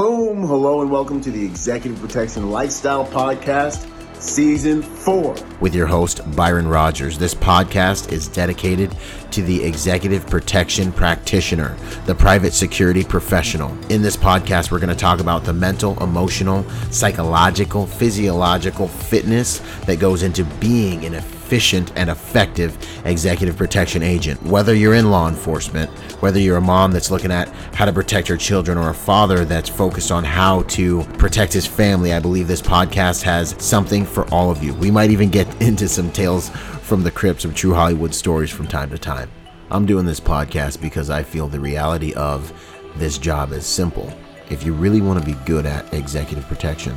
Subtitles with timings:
[0.00, 0.44] Boom!
[0.44, 3.86] Hello and welcome to the Executive Protection Lifestyle Podcast,
[4.18, 5.34] Season 4.
[5.60, 7.18] With your host, Byron Rogers.
[7.18, 8.96] This podcast is dedicated
[9.30, 11.76] to the executive protection practitioner,
[12.06, 13.76] the private security professional.
[13.92, 20.00] In this podcast, we're going to talk about the mental, emotional, psychological, physiological fitness that
[20.00, 21.16] goes into being an
[21.50, 24.40] efficient and effective executive protection agent.
[24.44, 25.90] Whether you're in law enforcement,
[26.22, 29.44] whether you're a mom that's looking at how to protect her children, or a father
[29.44, 34.32] that's focused on how to protect his family, I believe this podcast has something for
[34.32, 34.74] all of you.
[34.74, 38.68] We might even get into some tales from the crypts of true Hollywood stories from
[38.68, 39.28] time to time.
[39.72, 42.52] I'm doing this podcast because I feel the reality of
[42.94, 44.12] this job is simple.
[44.50, 46.94] If you really want to be good at executive protection,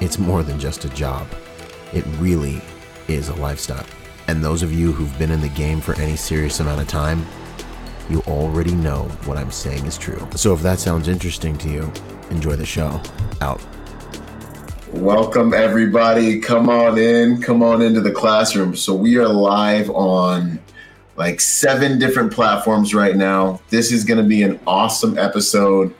[0.00, 1.28] it's more than just a job.
[1.92, 2.60] It really
[3.08, 3.84] is a lifestyle.
[4.28, 7.26] And those of you who've been in the game for any serious amount of time,
[8.08, 10.26] you already know what I'm saying is true.
[10.34, 11.92] So if that sounds interesting to you,
[12.30, 13.00] enjoy the show.
[13.40, 13.60] Out.
[14.92, 16.38] Welcome, everybody.
[16.40, 17.40] Come on in.
[17.40, 18.76] Come on into the classroom.
[18.76, 20.60] So we are live on
[21.16, 23.60] like seven different platforms right now.
[23.70, 25.94] This is going to be an awesome episode.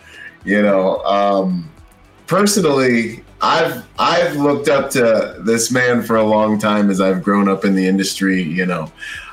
[0.44, 1.70] You know, um,
[2.26, 7.46] personally, I've I've looked up to this man for a long time as I've grown
[7.46, 8.42] up in the industry.
[8.42, 8.92] You know,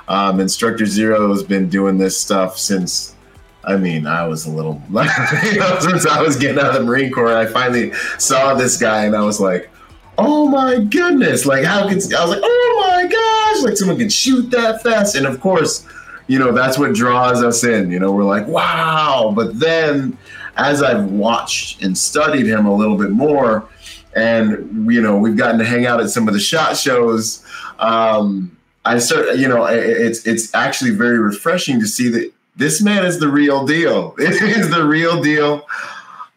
[0.10, 3.16] um, Instructor Zero has been doing this stuff since.
[3.64, 6.84] I mean, I was a little you know, since I was getting out of the
[6.84, 7.38] Marine Corps.
[7.38, 9.70] I finally saw this guy, and I was like,
[10.18, 11.46] "Oh my goodness!
[11.46, 13.64] Like, how can I was like, oh my gosh!
[13.64, 15.86] Like, someone can shoot that fast!" And of course,
[16.28, 17.92] you know, that's what draws us in.
[17.92, 20.18] You know, we're like, "Wow!" But then,
[20.58, 23.70] as I've watched and studied him a little bit more
[24.16, 27.46] and you know we've gotten to hang out at some of the shot shows.
[27.80, 33.06] Um, I start, you know, it's it's actually very refreshing to see that this man
[33.06, 34.16] is the real deal.
[34.20, 35.68] It is the real deal,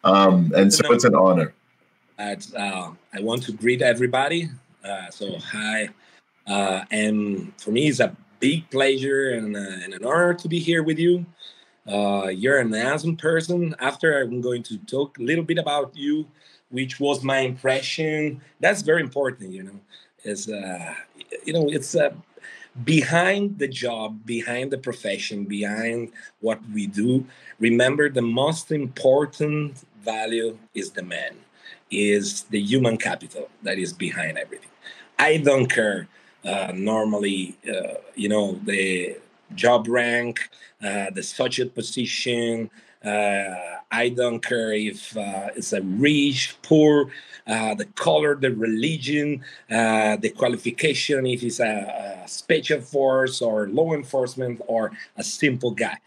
[0.03, 1.53] um, and so it's an honor.
[2.17, 4.49] Uh, I want to greet everybody.
[4.83, 5.89] Uh, so hi,
[6.47, 10.59] uh, and for me it's a big pleasure and, uh, and an honor to be
[10.59, 11.25] here with you.
[11.87, 13.75] Uh, you're an awesome person.
[13.79, 16.25] After I'm going to talk a little bit about you
[16.69, 18.41] which was my impression.
[18.59, 19.79] That's very important, you know.
[20.23, 20.93] Is uh,
[21.45, 22.11] you know, it's uh,
[22.83, 26.11] behind the job, behind the profession, behind
[26.41, 27.25] what we do.
[27.59, 31.35] Remember, the most important value is the man,
[31.91, 34.69] is the human capital that is behind everything.
[35.17, 36.07] I don't care.
[36.43, 39.17] Uh, normally, uh, you know, the
[39.55, 40.49] job rank,
[40.83, 42.69] uh, the social position,
[43.05, 47.11] uh, I don't care if uh, it's a rich, poor,
[47.47, 53.67] uh, the color, the religion, uh, the qualification, if it's a, a, special force or
[53.67, 55.97] law enforcement or a simple guy.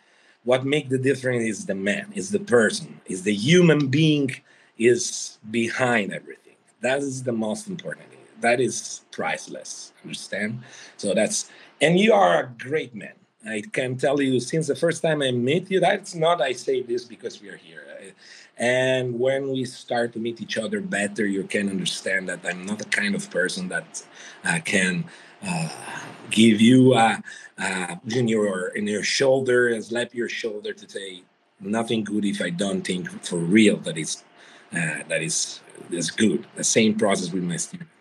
[0.45, 4.35] What makes the difference is the man, is the person, is the human being
[4.77, 6.57] is behind everything.
[6.81, 8.19] That is the most important thing.
[8.41, 9.93] That is priceless.
[10.03, 10.61] Understand?
[10.97, 11.51] So that's
[11.81, 15.31] and you are a great man I can tell you since the first time I
[15.31, 17.85] met you, that's not I say this because we are here.
[18.57, 22.79] And when we start to meet each other better, you can understand that I'm not
[22.79, 24.03] the kind of person that
[24.45, 25.05] uh, can
[25.47, 25.69] uh,
[26.31, 27.23] give you a,
[27.59, 31.23] a, in your in your shoulder and slap your shoulder to say
[31.61, 34.25] nothing good if I don't think for real that is
[34.73, 35.61] uh, that is
[35.91, 36.45] is good.
[36.57, 37.93] The same process with my students.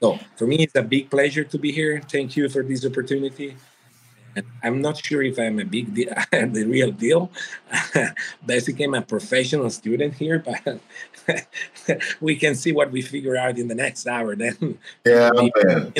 [0.00, 2.02] So for me, it's a big pleasure to be here.
[2.10, 3.56] Thank you for this opportunity.
[4.62, 7.30] I'm not sure if I'm a big deal, the real deal.
[8.46, 10.80] Basically, I'm a professional student here, but
[12.20, 14.34] we can see what we figure out in the next hour.
[14.36, 15.30] Then, yeah,
[15.64, 15.92] man.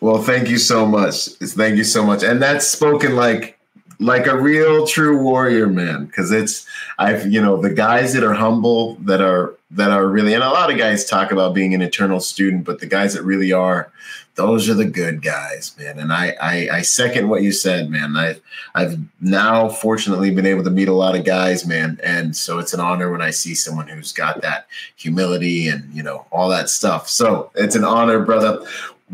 [0.00, 1.28] well, thank you so much.
[1.28, 3.58] Thank you so much, and that's spoken like
[3.98, 6.66] like a real true warrior man because it's
[6.98, 10.50] i've you know the guys that are humble that are that are really and a
[10.50, 13.90] lot of guys talk about being an eternal student but the guys that really are
[14.34, 15.98] those are the good guys man.
[15.98, 18.16] And i i, I second what you said man.
[18.16, 18.36] I
[18.74, 21.98] i've now fortunately been able to meet a lot of guys man.
[22.02, 24.66] And so it's an honor when i see someone who's got that
[24.96, 27.08] humility and you know all that stuff.
[27.08, 28.64] So it's an honor brother.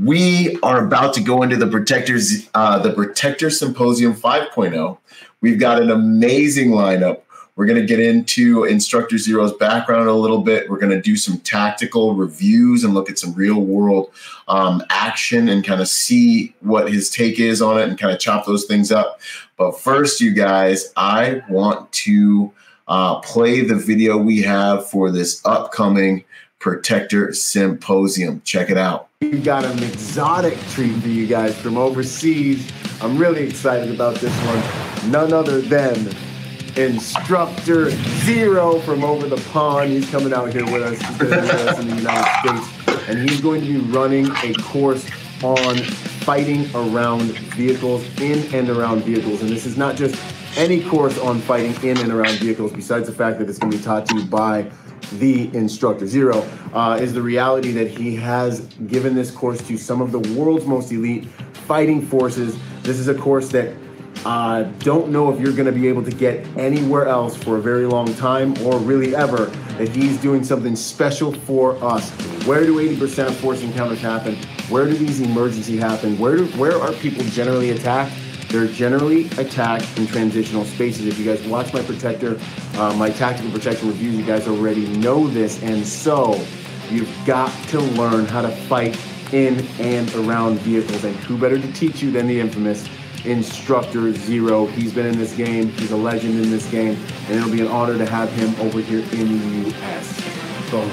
[0.01, 4.99] We are about to go into the protectors uh, the protector symposium 5.0
[5.41, 7.23] we've got an amazing lineup
[7.59, 11.17] we're going to get into instructor zero's background a little bit we're going to do
[11.17, 14.11] some tactical reviews and look at some real world
[14.47, 18.21] um, action and kind of see what his take is on it and kind of
[18.21, 19.21] chop those things up
[19.57, 22.51] but first you guys i want to
[22.87, 26.25] uh, play the video we have for this upcoming
[26.59, 28.43] Protector Symposium.
[28.45, 29.09] Check it out.
[29.21, 32.73] We got an exotic treat for you guys from overseas.
[33.01, 35.11] I'm really excited about this one.
[35.13, 36.13] None other than
[36.79, 37.91] instructor
[38.25, 39.91] Zero from over the pond.
[39.91, 43.61] He's coming out here with us, with us in the United States, and he's going
[43.63, 45.05] to be running a course
[45.43, 45.77] on
[46.25, 47.23] fighting around
[47.57, 49.41] vehicles, in and around vehicles.
[49.41, 50.17] And this is not just
[50.57, 53.79] any course on fighting in and around vehicles, besides the fact that it's going to
[53.79, 54.71] be taught to you by
[55.15, 56.07] the instructor.
[56.07, 60.21] Zero uh, is the reality that he has given this course to some of the
[60.35, 61.27] world's most elite
[61.67, 62.59] fighting forces.
[62.83, 63.75] This is a course that
[64.25, 67.61] uh, don't know if you're going to be able to get anywhere else for a
[67.61, 69.47] very long time or really ever.
[69.77, 72.11] That he's doing something special for us.
[72.45, 74.37] Where do 80% of force encounters happen?
[74.69, 76.19] Where do these emergencies happen?
[76.19, 78.13] Where do, where are people generally attacked?
[78.49, 81.07] They're generally attacked in transitional spaces.
[81.07, 82.41] If you guys watch my protector,
[82.75, 85.63] uh, my tactical protection reviews, you guys already know this.
[85.63, 86.43] And so
[86.91, 88.99] you've got to learn how to fight
[89.33, 91.05] in and around vehicles.
[91.05, 92.89] And who better to teach you than the infamous
[93.29, 94.67] instructor Zero?
[94.67, 96.97] He's been in this game, he's a legend in this game,
[97.27, 100.21] and it'll be an honor to have him over here in the US.
[100.71, 100.89] Boom.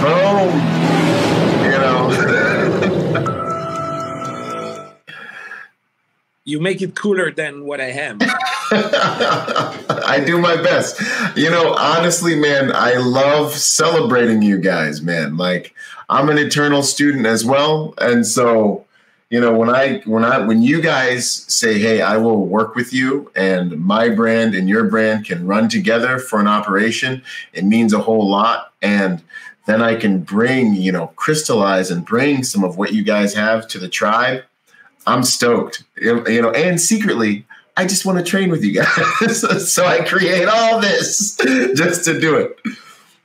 [0.00, 0.54] Boom.
[1.64, 2.08] You know.
[6.44, 8.18] you make it cooler than what I am.
[8.70, 11.00] I do my best.
[11.36, 15.36] You know, honestly, man, I love celebrating you guys, man.
[15.36, 15.74] Like
[16.08, 18.86] I'm an eternal student as well, and so
[19.30, 22.92] you know when I when I when you guys say, "Hey, I will work with
[22.92, 27.22] you," and my brand and your brand can run together for an operation,
[27.52, 28.72] it means a whole lot.
[28.80, 29.22] And
[29.66, 33.68] then I can bring, you know, crystallize and bring some of what you guys have
[33.68, 34.44] to the tribe.
[35.06, 37.44] I'm stoked, you know, and secretly,
[37.76, 39.70] I just want to train with you guys.
[39.72, 41.36] so I create all this
[41.76, 42.58] just to do it.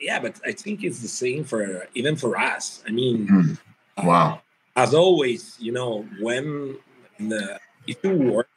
[0.04, 2.84] Yeah, but I think it's the same for even for us.
[2.86, 4.06] I mean, mm.
[4.06, 4.42] wow.
[4.76, 6.78] Uh, as always, you know, when
[7.20, 7.58] the
[7.88, 8.50] if you work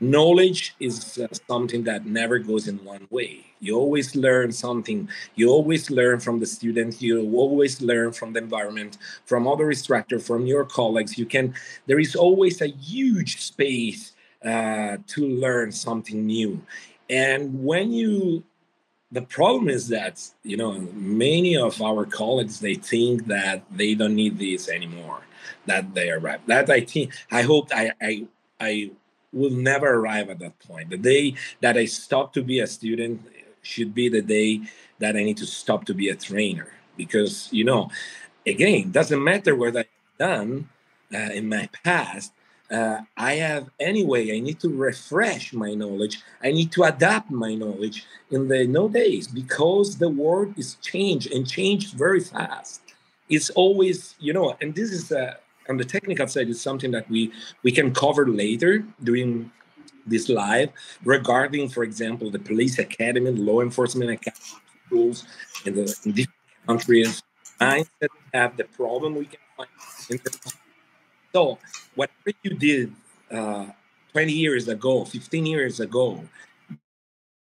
[0.00, 5.48] knowledge is uh, something that never goes in one way you always learn something you
[5.48, 10.44] always learn from the students you always learn from the environment from other instructor from
[10.44, 11.54] your colleagues you can
[11.86, 14.12] there is always a huge space
[14.44, 16.60] uh, to learn something new
[17.08, 18.44] and when you
[19.12, 24.14] the problem is that you know many of our colleagues they think that they don't
[24.14, 25.20] need this anymore
[25.66, 28.26] that they arrive that i think i hope i i
[28.60, 28.90] i
[29.36, 30.90] will never arrive at that point.
[30.90, 33.20] The day that I stop to be a student
[33.62, 34.62] should be the day
[34.98, 36.68] that I need to stop to be a trainer.
[36.96, 37.90] Because, you know,
[38.46, 39.86] again, doesn't matter what I've
[40.18, 40.68] done
[41.12, 42.32] uh, in my past.
[42.70, 46.20] Uh, I have anyway, I need to refresh my knowledge.
[46.42, 51.48] I need to adapt my knowledge in the nowadays because the world is changed and
[51.48, 52.80] changed very fast.
[53.28, 57.08] It's always, you know, and this is a, on the technical side is something that
[57.08, 57.32] we
[57.62, 59.50] we can cover later during
[60.06, 60.70] this live
[61.04, 65.24] regarding, for example, the police academy, law enforcement academy schools
[65.64, 67.22] in the in different countries.
[67.60, 69.70] Mindset have the problem we can find.
[70.10, 70.18] In
[71.36, 71.58] so
[71.96, 72.94] whatever you did
[73.30, 73.66] uh,
[74.12, 76.22] 20 years ago, 15 years ago,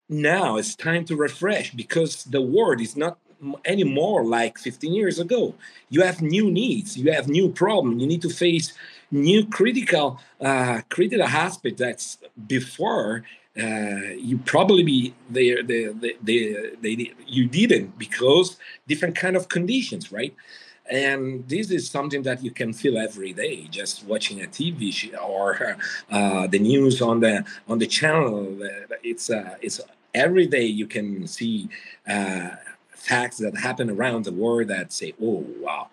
[0.08, 3.18] now it's time to refresh because the world is not
[3.66, 5.56] anymore like 15 years ago.
[5.90, 8.74] You have new needs, you have new problems, you need to face
[9.10, 13.24] new critical uh, critical aspect that's before
[13.58, 19.50] uh, you probably be there the, the, the, the, you didn't because different kind of
[19.50, 20.36] conditions right
[20.90, 25.18] and this is something that you can feel every day just watching a tv show
[25.18, 25.78] or
[26.12, 28.58] uh, the news on the on the channel
[29.04, 29.80] it's uh, it's
[30.14, 31.70] every day you can see
[32.08, 32.50] uh,
[33.00, 35.90] facts that happen around the world that say, oh, wow.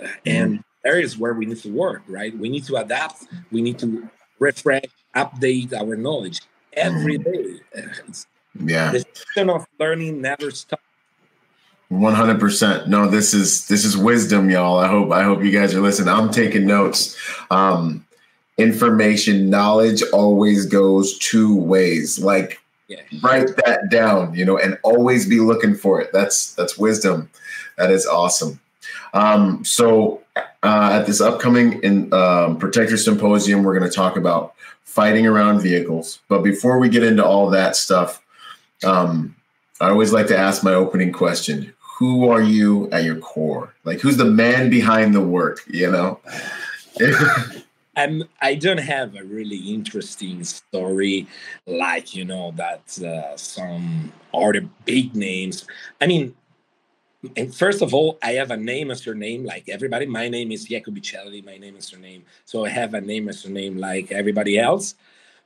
[0.00, 0.14] Mm-hmm.
[0.26, 2.36] And there is where we need to work, right?
[2.36, 3.26] We need to adapt.
[3.50, 4.84] We need to refresh,
[5.14, 6.40] update our knowledge
[6.72, 7.90] every mm-hmm.
[8.08, 8.26] It's,
[8.58, 8.92] yeah.
[8.92, 10.82] The system of learning never stops.
[11.88, 12.88] One hundred percent.
[12.88, 14.78] No, this is this is wisdom, y'all.
[14.78, 16.08] I hope I hope you guys are listening.
[16.08, 17.16] I'm taking notes.
[17.50, 18.04] Um,
[18.58, 22.18] information, knowledge always goes two ways.
[22.18, 23.00] Like yeah.
[23.22, 27.28] write that down you know and always be looking for it that's that's wisdom
[27.76, 28.60] that is awesome
[29.14, 34.54] um, so uh, at this upcoming in um, protector symposium we're going to talk about
[34.84, 38.22] fighting around vehicles but before we get into all that stuff
[38.84, 39.34] um,
[39.80, 44.00] i always like to ask my opening question who are you at your core like
[44.00, 46.20] who's the man behind the work you know
[47.96, 51.26] I'm I don't have a really interesting story
[51.66, 55.66] like you know that uh, some other big names.
[56.00, 56.34] I mean,
[57.36, 60.04] and first of all, I have a name as your name, like everybody.
[60.04, 62.24] My name is Jacobicelli, my name and surname.
[62.44, 64.94] So I have a name as your name, like everybody else.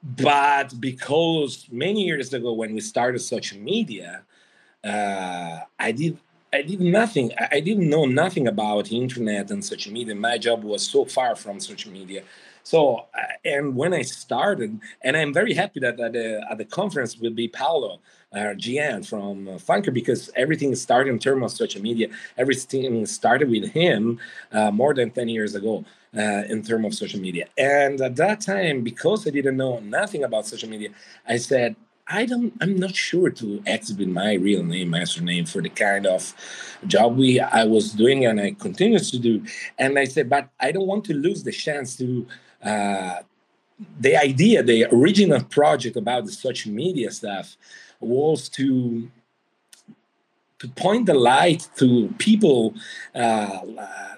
[0.02, 4.23] But because many years ago, when we started social media,
[4.83, 6.19] uh, I did
[6.52, 7.30] I did nothing.
[7.52, 10.14] I didn't know nothing about internet and social media.
[10.16, 12.23] My job was so far from social media.
[12.64, 16.64] So, uh, and when I started, and I'm very happy that at the, at the
[16.64, 18.00] conference will be Paolo,
[18.33, 22.09] uh, GM from uh, Funker, because everything started in terms of social media.
[22.37, 24.19] Everything started with him
[24.52, 25.85] uh, more than 10 years ago
[26.16, 27.47] uh, in terms of social media.
[27.57, 30.90] And at that time, because I didn't know nothing about social media,
[31.26, 31.76] I said,
[32.11, 32.52] I don't.
[32.61, 36.35] I'm not sure to exhibit my real name, my surname for the kind of
[36.87, 39.45] job we I was doing and I continue to do.
[39.79, 42.26] And I said, but I don't want to lose the chance to.
[42.62, 43.21] Uh,
[43.99, 47.57] the idea, the original project about the social media stuff,
[47.99, 49.11] was to
[50.59, 52.75] to point the light to people
[53.14, 53.61] uh,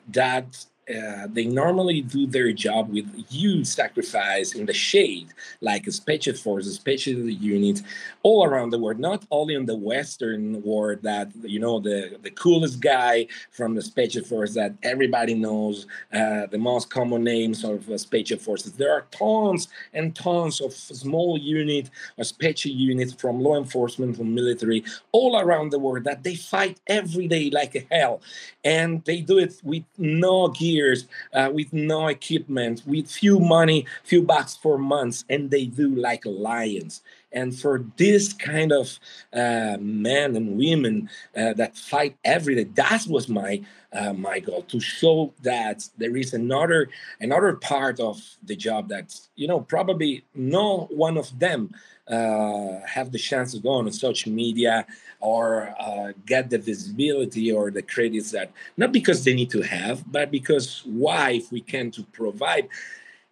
[0.08, 5.28] that uh, they normally do their job with huge sacrifice in the shade,
[5.61, 7.82] like special forces, special units,
[8.22, 12.30] all around the world, not only in the Western world that, you know, the, the
[12.30, 17.88] coolest guy from the special force that everybody knows, uh, the most common names of
[17.88, 18.72] uh, special forces.
[18.72, 24.34] There are tons and tons of small units or special units from law enforcement, from
[24.34, 28.20] military, all around the world that they fight every day like hell.
[28.64, 33.86] And they do it with no gear years uh, with no equipment, with few money,
[34.04, 37.02] few bucks for months, and they do like lions.
[37.32, 38.98] And for this kind of
[39.32, 43.62] uh, men and women uh, that fight every day, that was my
[43.92, 46.88] uh, my goal to show that there is another
[47.20, 51.74] another part of the job that you know probably no one of them
[52.08, 54.86] uh, have the chance to go on social media
[55.20, 60.10] or uh, get the visibility or the credits that not because they need to have,
[60.10, 62.68] but because why, if we can, to provide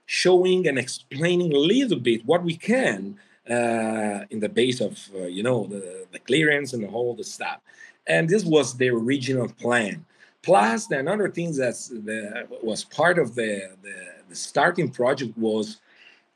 [0.07, 3.17] showing and explaining a little bit what we can
[3.49, 7.61] uh, in the base of uh, you know the, the clearance and all the stuff.
[8.07, 10.05] And this was the original plan.
[10.43, 13.95] Plus, the another thing that was part of the, the,
[14.31, 15.81] the starting project was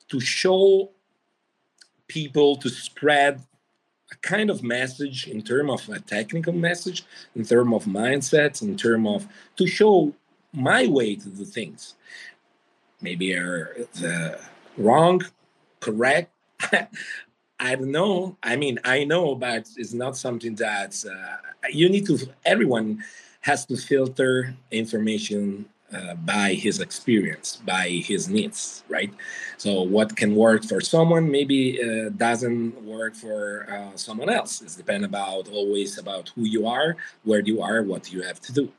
[0.09, 0.91] to show
[2.07, 3.41] people to spread
[4.13, 8.77] a kind of message in terms of a technical message, in terms of mindsets, in
[8.77, 10.13] terms of to show
[10.53, 11.95] my way to do things.
[13.01, 14.39] Maybe are the
[14.77, 15.23] wrong,
[15.81, 16.34] correct.
[17.61, 18.37] I don't know.
[18.43, 21.37] I mean, I know, but it's not something that uh,
[21.71, 22.19] you need to.
[22.45, 23.03] Everyone
[23.41, 29.13] has to filter information uh, by his experience, by his needs, right?
[29.59, 34.61] So what can work for someone maybe uh, doesn't work for uh, someone else.
[34.61, 38.53] It's depend about always about who you are, where you are, what you have to
[38.53, 38.73] do.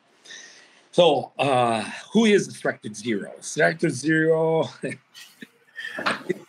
[0.92, 3.34] So uh, who is Instructor Zero?
[3.38, 4.70] Instructor Zero.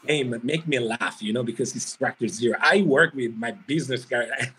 [0.07, 2.57] name make me laugh, you know, because it's Instructor Zero.
[2.61, 4.27] I work with my business guy.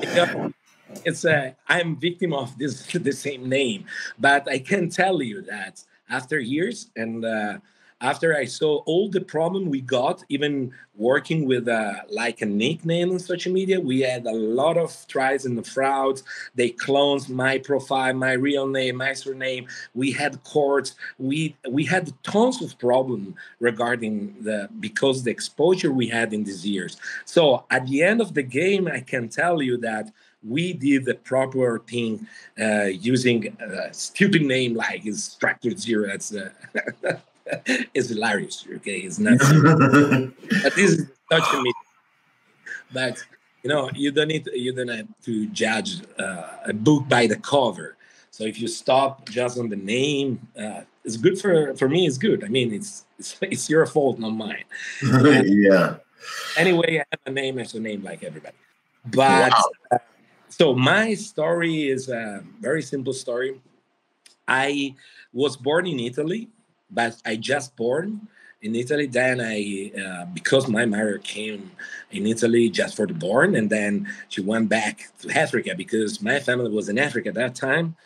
[0.00, 0.52] you know,
[1.04, 3.84] it's a I'm victim of this the same name,
[4.18, 7.58] but I can tell you that after years and uh,
[8.00, 13.10] after I saw all the problem we got, even working with uh, like a nickname
[13.10, 16.22] on social media, we had a lot of tries and frauds.
[16.54, 19.66] They cloned my profile, my real name, my surname.
[19.94, 20.94] We had courts.
[21.18, 26.66] We we had tons of problem regarding the because the exposure we had in these
[26.66, 26.98] years.
[27.24, 30.12] So at the end of the game, I can tell you that
[30.46, 32.26] we did the proper thing
[32.60, 36.06] uh, using a stupid name like is structured zero.
[36.08, 36.50] That's uh,
[37.94, 38.66] it's hilarious.
[38.76, 39.38] Okay, it's not.
[39.38, 41.72] but this is touching me.
[42.92, 43.24] But
[43.62, 47.26] you know, you don't need to, you don't have to judge uh, a book by
[47.26, 47.96] the cover.
[48.30, 52.06] So if you stop just on the name, uh, it's good for for me.
[52.06, 52.44] It's good.
[52.44, 54.64] I mean, it's it's, it's your fault, not mine.
[55.02, 55.96] yeah.
[56.56, 58.56] Anyway, I have a name as a name like everybody.
[59.06, 59.70] But wow.
[59.92, 59.98] uh,
[60.48, 63.60] so my story is a very simple story.
[64.48, 64.94] I
[65.32, 66.48] was born in Italy,
[66.90, 68.28] but I just born
[68.62, 69.06] in Italy.
[69.06, 71.70] Then I, uh, because my mother came
[72.10, 76.40] in Italy just for the born, and then she went back to Africa because my
[76.40, 77.96] family was in Africa at that time.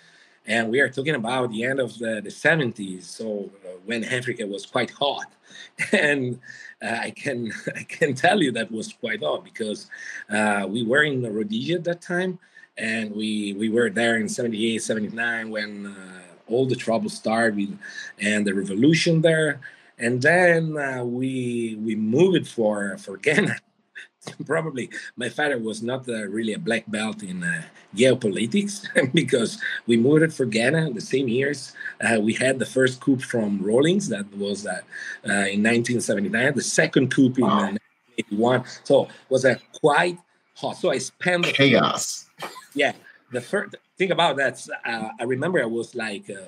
[0.47, 4.47] And we are talking about the end of the, the 70s, so uh, when Africa
[4.47, 5.27] was quite hot.
[5.93, 6.41] And
[6.83, 9.91] uh, I can I can tell you that was quite hot because
[10.31, 12.39] uh, we were in Rhodesia at that time,
[12.77, 17.79] and we we were there in 78, 79 when uh, all the trouble started
[18.21, 19.61] and the revolution there,
[19.99, 23.57] and then uh, we we moved for for Ghana.
[24.47, 27.63] probably my father was not uh, really a black belt in uh,
[27.97, 31.73] geopolitics because we moved for Ghana the same years.
[32.01, 34.81] Uh, we had the first coup from Rawlings that was uh,
[35.27, 37.73] uh, in 1979, the second coup in Wow.
[38.19, 38.65] 1981.
[38.85, 40.19] So it was a quite
[40.55, 40.77] hot.
[40.77, 42.29] So I spent the Chaos.
[42.75, 42.93] yeah
[43.31, 46.47] the first thing about that uh, i remember i was like uh,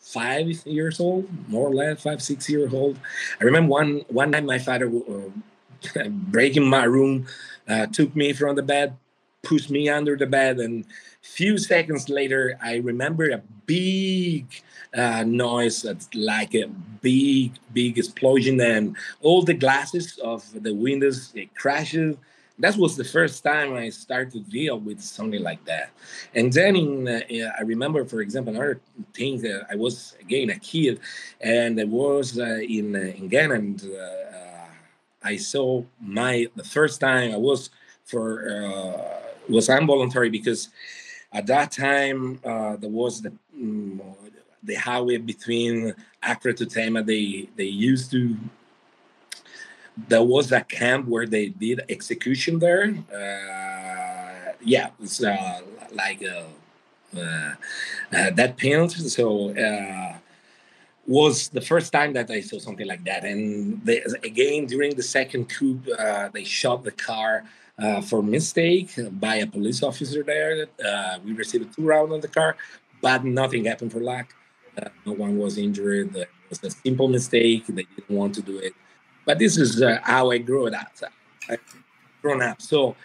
[0.00, 2.98] five years old more or less five six years old.
[3.40, 7.26] I remember one one night my father uh, break in my room
[7.68, 8.96] uh, took me from the bed
[9.42, 10.84] pushed me under the bed and
[11.22, 14.46] few seconds later i remember a big
[14.94, 16.66] uh, noise like a
[17.00, 22.16] big big explosion and all the glasses of the windows it crashes
[22.60, 25.90] that was the first time I started to deal with something like that.
[26.34, 27.20] And then in, uh,
[27.58, 28.80] I remember, for example, another
[29.14, 31.00] thing that I was again a kid,
[31.40, 34.66] and I was uh, in uh, in Ghana, and uh,
[35.22, 37.70] I saw my the first time I was
[38.04, 40.68] for uh, was involuntary because
[41.32, 44.00] at that time uh, there was the mm,
[44.62, 47.02] the highway between Accra to Tema.
[47.02, 48.36] They they used to
[50.08, 52.94] there was a camp where they did execution there.
[53.12, 55.60] Uh, yeah, it's uh,
[55.92, 57.54] like uh, uh,
[58.12, 59.08] uh, that penalty.
[59.08, 59.54] So
[61.06, 63.24] was the first time that I saw something like that.
[63.24, 65.80] And they, again, during the second coup,
[66.32, 67.44] they shot the car
[68.04, 70.66] for mistake by a police officer there.
[71.24, 72.56] We received two rounds on the car,
[73.00, 74.34] but nothing happened for luck.
[75.04, 76.14] No one was injured.
[76.14, 77.66] It was a simple mistake.
[77.66, 78.74] They didn't want to do it
[79.30, 80.90] but this is uh, how I grew up.
[81.48, 81.56] I
[82.20, 82.60] grown up.
[82.60, 82.96] So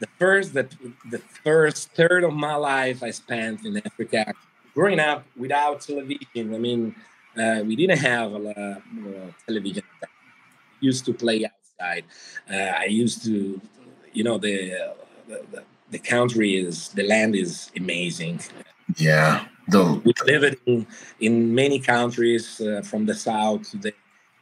[0.00, 0.70] the first that
[1.10, 4.32] the first third of my life I spent in Africa,
[4.74, 6.54] growing up without television.
[6.54, 6.94] I mean,
[7.36, 8.78] uh, we didn't have a lot of
[9.12, 9.84] uh, television.
[10.80, 12.04] We used to play outside.
[12.50, 13.60] Uh, I used to,
[14.16, 14.56] you know, the,
[15.28, 18.40] the the country is the land is amazing.
[18.96, 19.44] Yeah.
[19.68, 20.86] The, We lived in
[21.20, 23.92] in many countries uh, from the south to the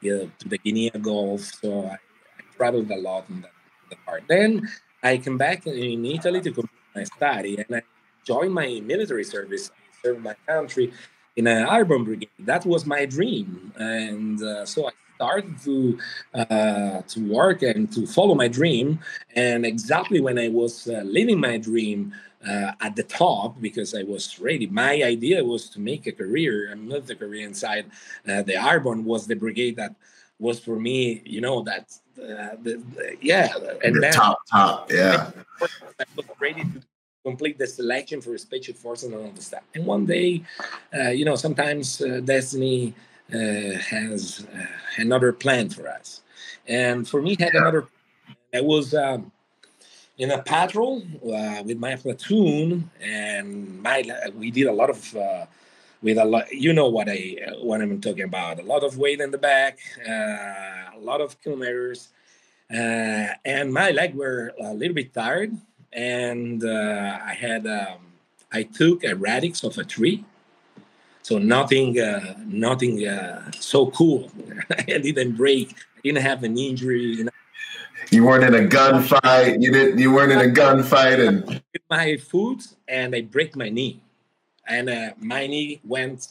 [0.05, 1.43] uh, to the Guinea Gulf.
[1.61, 3.53] So I, I traveled a lot in that,
[3.91, 4.23] that part.
[4.29, 4.69] Then
[5.03, 7.83] I came back in Italy to complete my study, and I
[8.25, 9.71] joined my military service.
[9.71, 10.93] I served my country
[11.37, 12.31] in an Airborne brigade.
[12.41, 15.99] That was my dream, and uh, so I started to
[16.35, 18.99] uh, to work and to follow my dream.
[19.35, 22.15] And exactly when I was uh, living my dream.
[22.47, 24.67] Uh, at the top, because I was ready.
[24.69, 27.87] My idea was to make a career, a military career inside
[28.29, 29.97] uh, the Airborne was the brigade that
[30.39, 33.49] was for me, you know, that, uh, the, the- yeah.
[33.83, 34.93] And the then top, top.
[34.93, 35.31] Yeah.
[35.61, 36.83] I was ready to
[37.25, 39.65] complete the selection for special forces and all the stuff.
[39.75, 40.43] And one day,
[40.95, 42.95] uh, you know, sometimes uh, destiny
[43.35, 44.67] uh, has uh,
[44.99, 46.21] another plan for us.
[46.69, 47.89] And for me, had another.
[48.55, 49.33] I was um,
[50.19, 55.17] in a patrol uh, with my platoon, and my we did a lot of.
[55.17, 55.47] Uh,
[56.03, 58.61] with a lot, you know what I what I'm talking about.
[58.61, 60.13] A lot of weight in the back, uh,
[60.95, 62.09] a lot of kilometers,
[62.71, 65.57] uh, and my leg were a little bit tired,
[65.93, 67.99] and uh, I had um,
[68.53, 70.25] I took a radix of a tree,
[71.23, 74.31] so nothing uh, nothing uh, so cool.
[74.79, 75.73] I didn't break.
[75.97, 77.03] I didn't have an injury.
[77.03, 77.31] You know,
[78.11, 79.61] You weren't in a gunfight.
[79.61, 79.99] You didn't.
[79.99, 84.01] You weren't in a gunfight, and my foot, and I break my knee,
[84.69, 86.29] and uh, my knee went.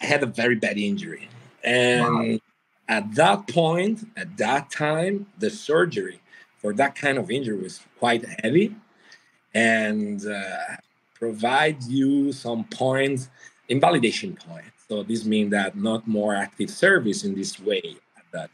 [0.00, 1.28] I had a very bad injury,
[1.62, 2.40] and
[2.88, 6.20] at that point, at that time, the surgery
[6.58, 8.74] for that kind of injury was quite heavy,
[9.54, 10.76] and uh,
[11.14, 13.30] provide you some points,
[13.68, 14.70] invalidation points.
[14.88, 18.50] So this means that not more active service in this way at that.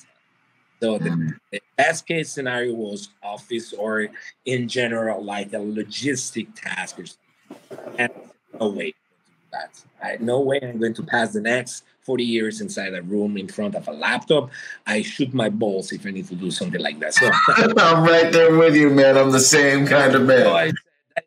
[0.81, 1.35] So the, Mm.
[1.53, 4.09] the best case scenario was office or
[4.47, 7.99] in general like a logistic task or something.
[7.99, 8.13] And
[8.59, 9.85] no way to do that.
[10.03, 13.47] I no way I'm going to pass the next 40 years inside a room in
[13.47, 14.51] front of a laptop.
[14.87, 17.15] I shoot my balls if I need to do something like that.
[17.15, 17.31] So
[17.77, 19.19] I'm right there with you, man.
[19.19, 20.75] I'm the same kind of So I man.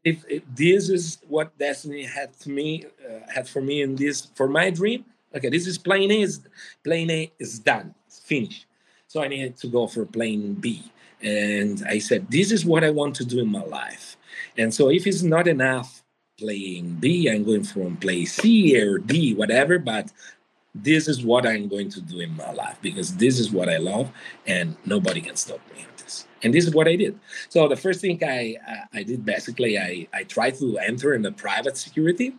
[0.03, 4.27] if, if this is what destiny had to me, uh, had for me in this
[4.33, 6.41] for my dream, okay, this is plane A is
[6.83, 8.65] plane A is done, it's finished.
[9.13, 12.89] So I needed to go for plane B, and I said, this is what I
[12.89, 14.17] want to do in my life.
[14.57, 16.01] And so if it's not enough
[16.39, 20.11] playing B, I'm going from play C or D, whatever, but
[20.73, 23.77] this is what I'm going to do in my life because this is what I
[23.77, 24.09] love,
[24.47, 25.85] and nobody can stop me.
[26.41, 27.19] And this is what I did.
[27.49, 31.21] So the first thing I I, I did basically I I tried to enter in
[31.21, 32.33] the private security,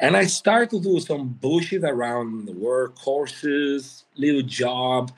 [0.00, 5.12] and I started to do some bullshit around the work courses, little job,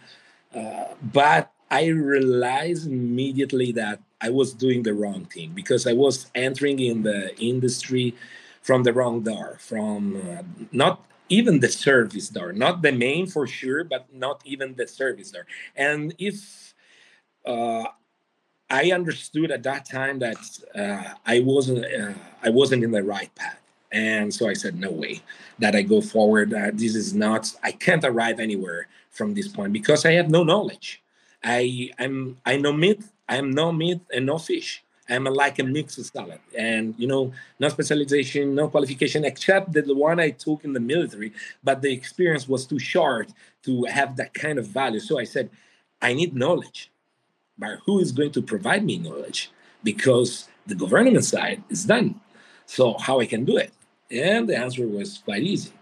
[1.12, 6.78] but I realized immediately that I was doing the wrong thing because I was entering
[6.78, 8.14] in the industry
[8.60, 13.46] from the wrong door, from uh, not even the service door, not the main for
[13.46, 15.46] sure, but not even the service door.
[15.74, 16.74] And if
[17.46, 17.84] uh,
[18.70, 20.36] I understood at that time that
[20.74, 22.12] uh, I wasn't, uh,
[22.42, 23.60] I wasn't in the right path,
[23.90, 25.22] and so I said, no way
[25.58, 26.52] that I go forward.
[26.54, 27.52] Uh, this is not.
[27.62, 31.03] I can't arrive anywhere from this point because I have no knowledge.
[31.44, 33.03] I am I know meat.
[33.29, 34.83] I am no meat and no fish.
[35.09, 39.94] I'm like a mixed salad, and you know, no specialization, no qualification, except that the
[39.94, 41.33] one I took in the military.
[41.62, 43.29] But the experience was too short
[43.64, 45.01] to have that kind of value.
[45.01, 45.51] So I said,
[46.01, 46.90] I need knowledge,
[47.59, 49.51] but who is going to provide me knowledge?
[49.83, 52.20] Because the government side is done.
[52.64, 53.72] So how I can do it?
[54.11, 55.72] And the answer was quite easy: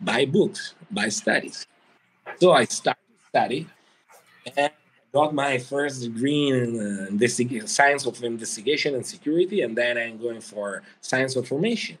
[0.00, 1.66] buy books, buy studies.
[2.40, 3.66] So I started study,
[4.56, 4.70] and
[5.12, 10.40] got my first degree in uh, science of investigation and security, and then I'm going
[10.40, 11.98] for science of formation.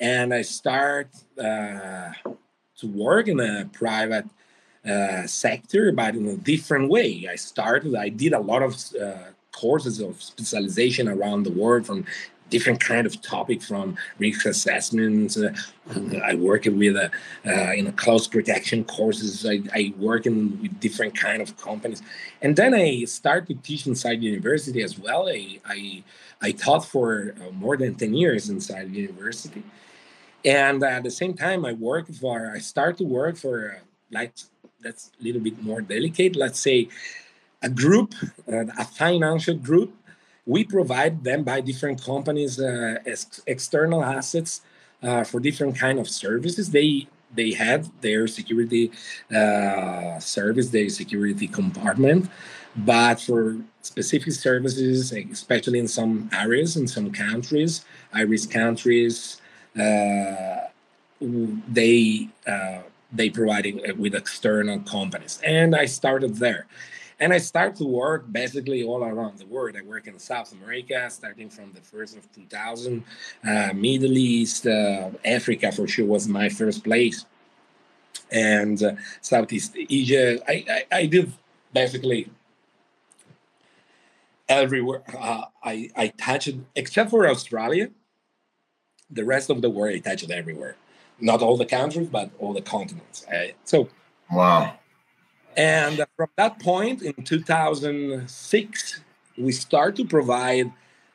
[0.00, 2.12] And I start uh,
[2.78, 4.26] to work in a private
[4.86, 7.26] uh, sector, but in a different way.
[7.30, 12.04] I started, I did a lot of uh, courses of specialization around the world from
[12.50, 15.36] different kind of topic from risk assessments.
[15.36, 15.54] Uh,
[16.24, 17.08] I work with uh,
[17.46, 19.46] uh, in a close protection courses.
[19.46, 22.02] I, I work in with different kind of companies,
[22.42, 25.28] and then I start to teach inside university as well.
[25.28, 26.04] I I,
[26.42, 29.62] I taught for uh, more than ten years inside university,
[30.44, 32.52] and at the same time I work for.
[32.54, 34.34] I start to work for uh, like
[34.80, 36.36] that's a little bit more delicate.
[36.36, 36.88] Let's say
[37.62, 38.14] a group,
[38.52, 39.94] uh, a financial group
[40.46, 44.62] we provide them by different companies uh, as external assets
[45.02, 46.70] uh, for different kind of services.
[46.70, 48.92] They they have their security
[49.34, 52.30] uh, service, their security compartment,
[52.76, 59.40] but for specific services, especially in some areas in some countries, high-risk countries,
[59.78, 60.68] uh,
[61.20, 62.78] they uh,
[63.12, 66.66] they provide it with external companies, and I started there.
[67.18, 69.74] And I start to work basically all around the world.
[69.76, 73.02] I work in South America, starting from the first of 2000,
[73.42, 77.24] uh, Middle East, uh, Africa for sure was my first place,
[78.30, 80.38] and uh, Southeast Asia.
[80.46, 81.32] I, I, I, did
[81.72, 82.28] basically
[84.46, 85.02] everywhere.
[85.18, 87.88] Uh, I, I touched, except for Australia,
[89.10, 90.76] the rest of the world, I touched everywhere.
[91.18, 93.24] Not all the countries, but all the continents.
[93.64, 93.88] so,
[94.30, 94.76] wow
[95.56, 99.00] and from that point in 2006,
[99.38, 100.70] we start to provide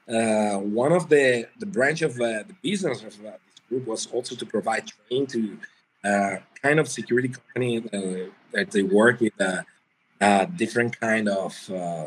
[0.10, 4.08] uh, one of the, the branch of uh, the business of uh, this group was
[4.08, 5.58] also to provide training to
[6.04, 11.56] uh, kind of security company uh, that they work with uh, different kind of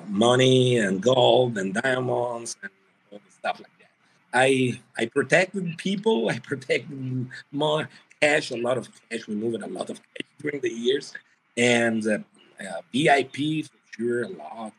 [0.09, 2.71] money and gold and diamonds and
[3.13, 3.91] all the stuff like that.
[4.33, 6.29] I I protected people.
[6.35, 7.89] I protected more
[8.21, 9.29] cash, a lot of cash.
[9.29, 11.15] We moved a lot of cash during the years
[11.57, 12.19] and uh,
[12.61, 14.73] uh, VIP for sure a lot,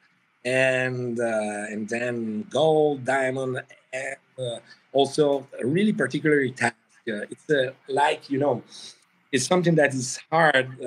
[0.43, 3.61] and uh, and then gold, diamond,
[3.93, 4.59] and uh,
[4.93, 6.75] also a really particular task.
[7.07, 8.63] Uh, it's uh, like you know,
[9.31, 10.77] it's something that is hard.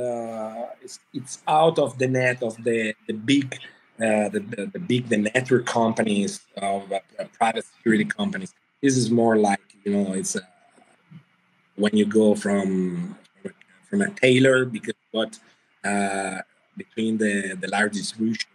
[0.83, 3.59] It's, it's out of the net of the the big.
[3.99, 6.85] The, the, the big the network companies of
[7.37, 8.55] private security companies.
[8.81, 10.37] This is more like you know it's
[11.75, 13.17] when you go from
[13.91, 15.39] from a tailor because what
[15.85, 16.39] uh,
[16.77, 18.49] between the, the large distribution.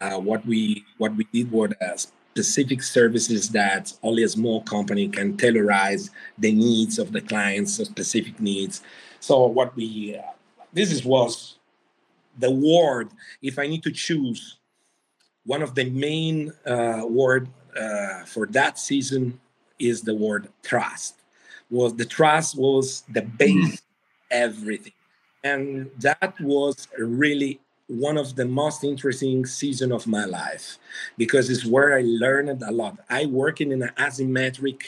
[0.00, 1.50] Uh, what we what we did
[1.80, 7.74] uh, specific services that only a small company can tailorize the needs of the clients,
[7.74, 8.82] so specific needs.
[9.20, 10.22] So what we uh,
[10.72, 11.56] this is was
[12.38, 13.08] the word.
[13.40, 14.58] If I need to choose
[15.46, 19.40] one of the main uh, word uh, for that season
[19.78, 21.14] is the word trust.
[21.70, 23.82] Was the trust was the base
[24.30, 24.92] everything
[25.46, 30.78] and that was really one of the most interesting season of my life
[31.16, 32.94] because it's where I learned a lot.
[33.08, 34.80] I work in an asymmetric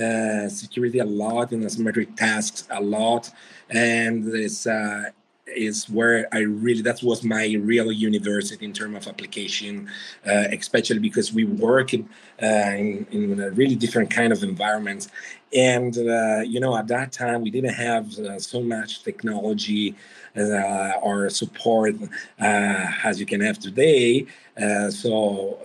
[0.00, 3.30] uh, security a lot, in asymmetric tasks a lot,
[3.68, 5.10] and it's uh,
[5.54, 9.88] is where I really that was my real university in terms of application,
[10.26, 12.08] uh, especially because we work in,
[12.42, 15.08] uh, in, in a really different kind of environments,
[15.54, 19.94] and uh, you know at that time we didn't have uh, so much technology
[20.36, 21.94] uh, or support
[22.40, 24.26] uh, as you can have today.
[24.90, 25.58] so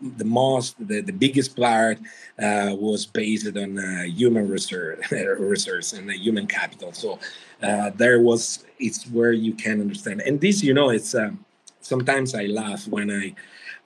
[0.00, 1.98] the most the, the biggest part
[2.38, 6.92] uh, was based on uh, human research research and human capital.
[6.92, 7.18] So
[7.62, 10.22] uh, there was it's where you can understand.
[10.22, 11.44] And this you know it's um,
[11.80, 13.34] sometimes I laugh when I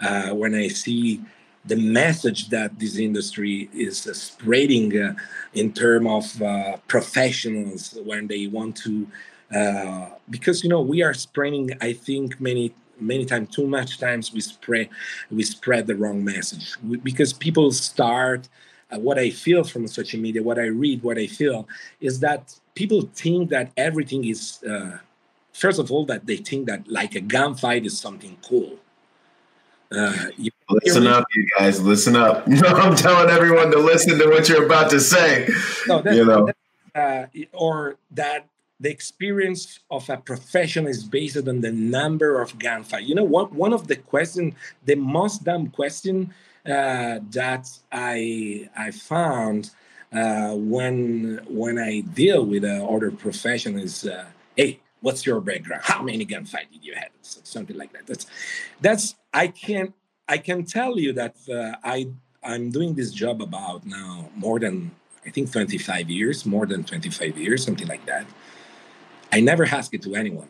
[0.01, 1.21] uh, when I see
[1.67, 5.15] the message that this industry is uh, spreading uh,
[5.55, 9.07] in terms of uh, professionals when they want to
[9.55, 14.33] uh, because you know we are spreading i think many many times too much times
[14.33, 14.89] we spread
[15.31, 18.49] we spread the wrong message we, because people start
[18.93, 21.69] uh, what i feel from social media what i read what i feel
[22.01, 24.99] is that people think that everything is uh,
[25.53, 28.79] first of all that they think that like a gunfight is something cool
[29.97, 31.81] uh, you, listen up, you guys.
[31.81, 32.45] Listen up.
[32.49, 35.47] I'm telling everyone to listen to what you're about to say.
[35.87, 36.49] No, you know,
[36.95, 38.47] uh, or that
[38.81, 43.07] the experience of a professional is based on the number of gunfight.
[43.07, 46.35] You know, one one of the question, the most dumb question
[46.67, 49.71] uh, that I I found
[50.13, 55.83] uh, when when I deal with uh, other profession is, uh, hey, what's your background?
[55.85, 57.11] How many gunfight did you have?
[57.21, 58.07] Something like that.
[58.07, 58.27] That's
[58.81, 59.95] that's I can
[60.29, 62.09] I can tell you that uh, I
[62.43, 64.91] I'm doing this job about now more than
[65.27, 68.27] I think 25 years, more than 25 years, something like that.
[69.35, 70.47] I never ask it to anyone,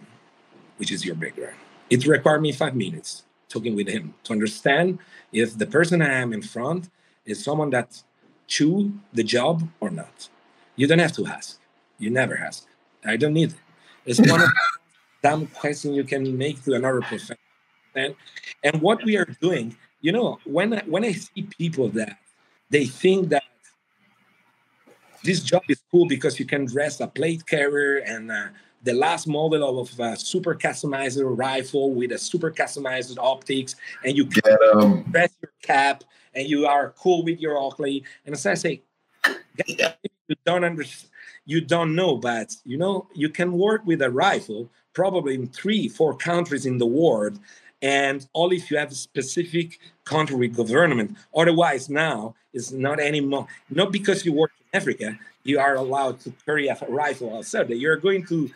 [0.77, 1.57] which is your background.
[1.89, 4.99] It required me five minutes talking with him to understand
[5.33, 6.91] if the person I am in front
[7.25, 8.03] is someone that
[8.47, 10.29] chew the job or not.
[10.77, 11.59] You don't have to ask.
[11.99, 12.67] You never ask.
[13.03, 13.61] I don't need it.
[14.05, 14.61] It's one of the
[15.23, 17.39] dumb questions you can make to another profession.
[17.95, 18.15] And,
[18.63, 22.19] and what we are doing, you know, when I, when I see people that
[22.69, 23.45] they think that
[25.25, 28.49] this job is cool because you can dress a plate carrier and uh,
[28.85, 34.27] the last model of a super customized rifle with a super customized optics, and you
[34.27, 34.45] get
[34.75, 38.05] um, dress your cap, and you are cool with your Oakley.
[38.27, 38.83] And as I say,
[39.67, 41.11] you don't understand,
[41.47, 45.89] you don't know, but you know you can work with a rifle probably in three,
[45.89, 47.39] four countries in the world,
[47.83, 51.17] and only if you have a specific country government.
[51.35, 53.47] Otherwise, now it's not anymore.
[53.71, 57.69] Not because you work in Africa, you are allowed to carry a rifle outside.
[57.71, 58.51] You're going to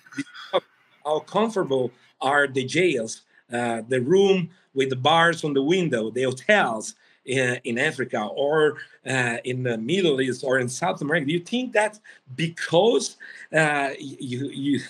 [1.05, 3.23] how comfortable are the jails,
[3.53, 8.79] uh, the room with the bars on the window, the hotels in, in Africa or
[9.07, 11.27] uh, in the Middle East or in South America.
[11.27, 11.99] Do you think that
[12.35, 13.17] because
[13.55, 14.81] uh, you you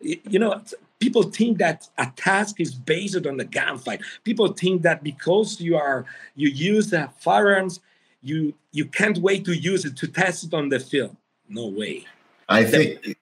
[0.00, 0.60] you know
[0.98, 4.00] people think that a task is based on the gunfight?
[4.24, 7.80] People think that because you are you use the firearms,
[8.22, 11.16] you you can't wait to use it to test it on the field
[11.52, 12.04] no way.
[12.48, 13.16] I think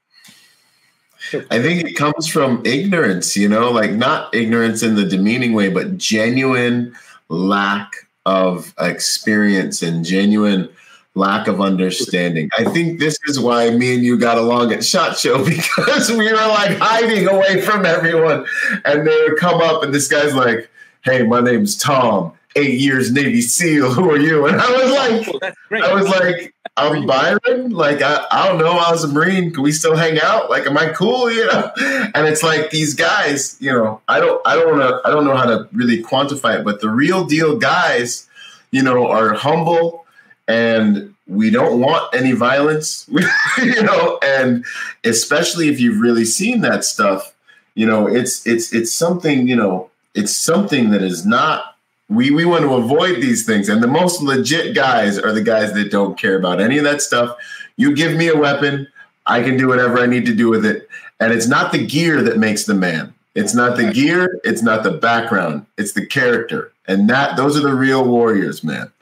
[1.50, 5.68] I think it comes from ignorance, you know, like not ignorance in the demeaning way,
[5.68, 6.94] but genuine
[7.28, 10.68] lack of experience and genuine
[11.14, 12.48] lack of understanding.
[12.56, 16.32] I think this is why me and you got along at Shot Show because we
[16.32, 18.46] were like hiding away from everyone.
[18.84, 20.70] And they would come up and this guy's like,
[21.02, 23.92] Hey, my name's Tom, eight years Navy SEAL.
[23.94, 24.46] Who are you?
[24.46, 27.70] And I was like, oh, I was like, I'm Byron.
[27.70, 28.72] Like, I, I don't know.
[28.72, 29.52] I was a Marine.
[29.52, 30.50] Can we still hang out?
[30.50, 31.30] Like, am I cool?
[31.40, 31.72] You know?
[32.14, 35.24] And it's like these guys, you know, I don't, I don't want to, I don't
[35.24, 38.28] know how to really quantify it, but the real deal guys,
[38.72, 40.06] you know, are humble
[40.48, 43.08] and we don't want any violence,
[43.62, 44.64] you know, and
[45.04, 47.32] especially if you've really seen that stuff,
[47.74, 51.69] you know, it's, it's, it's something, you know, it's something that is not
[52.10, 53.68] we we want to avoid these things.
[53.68, 57.00] And the most legit guys are the guys that don't care about any of that
[57.00, 57.36] stuff.
[57.76, 58.86] You give me a weapon
[59.26, 60.88] i can do whatever i need to do with it.
[61.20, 63.14] And it's not the gear that makes the man.
[63.34, 65.66] It's not the gear it's not the background.
[65.78, 66.72] It's the character.
[66.86, 68.92] And that those are the real warriors man.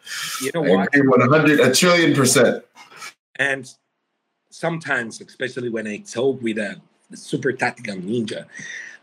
[0.43, 0.91] You know what?
[0.95, 2.65] 100 a trillion percent.
[3.37, 3.73] And
[4.51, 6.81] sometimes especially when i talk with a
[7.15, 8.45] super tactical ninja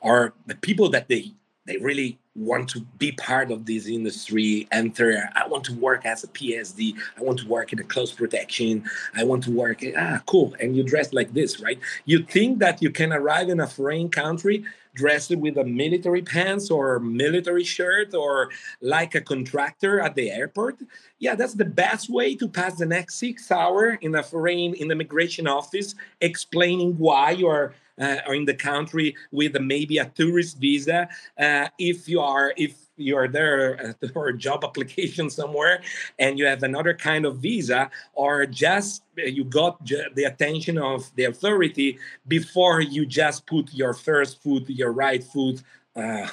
[0.02, 1.32] are the people that they
[1.66, 5.30] they really want to be part of this industry enter.
[5.36, 8.84] I want to work as a psd i want to work in a close protection.
[9.16, 10.54] I want to work ah cool.
[10.60, 11.80] And you dress like this right?
[12.06, 16.72] You think that you can arrive in a foreign country dressed with a military pants
[16.72, 18.50] or military shirt or
[18.82, 20.78] like a contractor at the airport
[21.20, 24.88] yeah that's the best way to pass the next six hour in a foreign in
[24.88, 30.06] the immigration office explaining why you are uh, or in the country with maybe a
[30.06, 31.08] tourist visa.
[31.40, 35.82] Uh, if you are if you are there for a job application somewhere
[36.20, 41.12] and you have another kind of visa or just uh, you got the attention of
[41.16, 45.62] the authority before you just put your first foot your right foot
[45.98, 46.28] uh,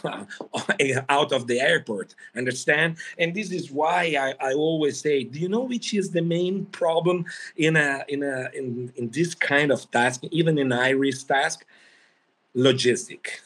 [1.09, 2.17] out of the airport.
[2.37, 2.97] Understand?
[3.17, 6.67] And this is why I, I always say do you know which is the main
[6.67, 11.65] problem in a in a in, in this kind of task even in iris task?
[12.57, 13.39] Logistic.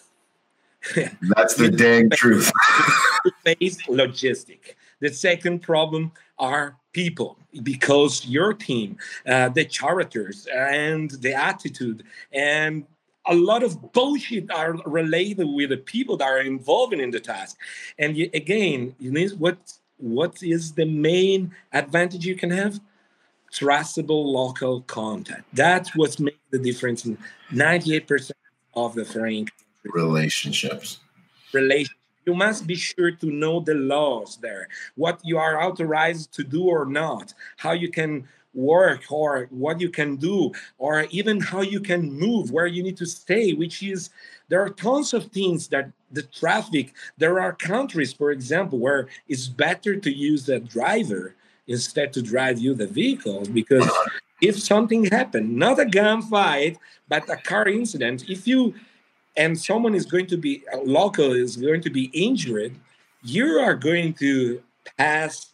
[1.20, 2.50] That's the dang truth.
[3.44, 4.74] Face logistic.
[5.00, 12.86] The second problem are people because your team, uh, the characters and the attitude and
[13.26, 17.56] a lot of bullshit are related with the people that are involved in the task.
[17.98, 19.58] And you, again, you need what
[19.98, 22.80] what is the main advantage you can have?
[23.52, 25.44] Trustable local content.
[25.52, 27.16] That's what makes the difference in
[27.52, 28.32] 98%
[28.74, 29.46] of the foreign
[29.84, 31.00] relationships.
[31.52, 32.05] Relationships.
[32.26, 36.64] You must be sure to know the laws there, what you are authorized to do
[36.64, 41.78] or not, how you can work or what you can do or even how you
[41.78, 44.08] can move where you need to stay which is
[44.48, 49.46] there are tons of things that the traffic there are countries for example where it's
[49.46, 51.34] better to use a driver
[51.66, 53.90] instead to drive you the vehicles because
[54.40, 58.72] if something happened not a gunfight but a car incident if you
[59.36, 62.74] and someone is going to be local is going to be injured
[63.22, 64.62] you are going to
[64.98, 65.52] pass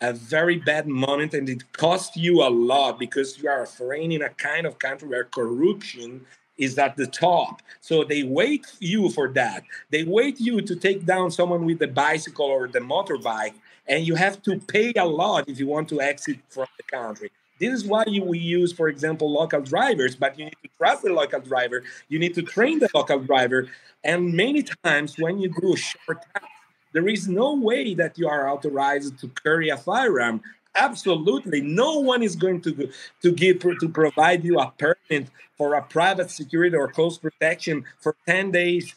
[0.00, 4.22] a very bad moment and it costs you a lot because you are foreign in
[4.22, 6.24] a kind of country where corruption
[6.56, 7.62] is at the top.
[7.80, 9.64] So they wait you for that.
[9.90, 13.54] They wait you to take down someone with the bicycle or the motorbike,
[13.88, 17.30] and you have to pay a lot if you want to exit from the country.
[17.60, 21.02] This is why you, we use, for example, local drivers, but you need to trust
[21.02, 21.84] the local driver.
[22.08, 23.68] You need to train the local driver.
[24.02, 26.24] And many times when you do a short
[26.92, 30.42] there is no way that you are authorized to carry a firearm.
[30.74, 32.90] Absolutely, no one is going to
[33.22, 38.16] to give to provide you a permit for a private security or close protection for
[38.26, 38.94] ten days.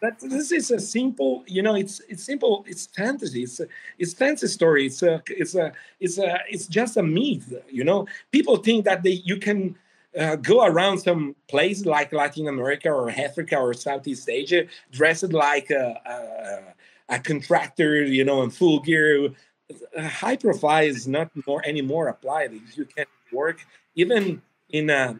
[0.00, 2.64] That this is a simple, you know, it's it's simple.
[2.68, 3.42] It's fantasy.
[3.42, 3.66] It's a,
[3.98, 4.86] it's fantasy story.
[4.86, 7.52] It's a it's a it's a it's just a myth.
[7.68, 9.76] You know, people think that they you can
[10.18, 15.70] uh, go around some place like Latin America or Africa or Southeast Asia, dressed like
[15.70, 16.00] a,
[17.08, 19.30] a, a contractor, you know, in full gear.
[19.98, 22.52] High profile is not more anymore applied.
[22.74, 25.18] You can work even in a,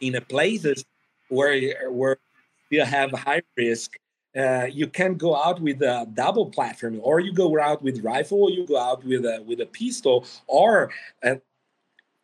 [0.00, 0.84] in a places
[1.28, 2.18] where where
[2.70, 3.98] you have high risk.
[4.36, 8.42] Uh, you can go out with a double platform, or you go out with rifle,
[8.42, 10.90] or you go out with a with a pistol, or
[11.24, 11.36] uh,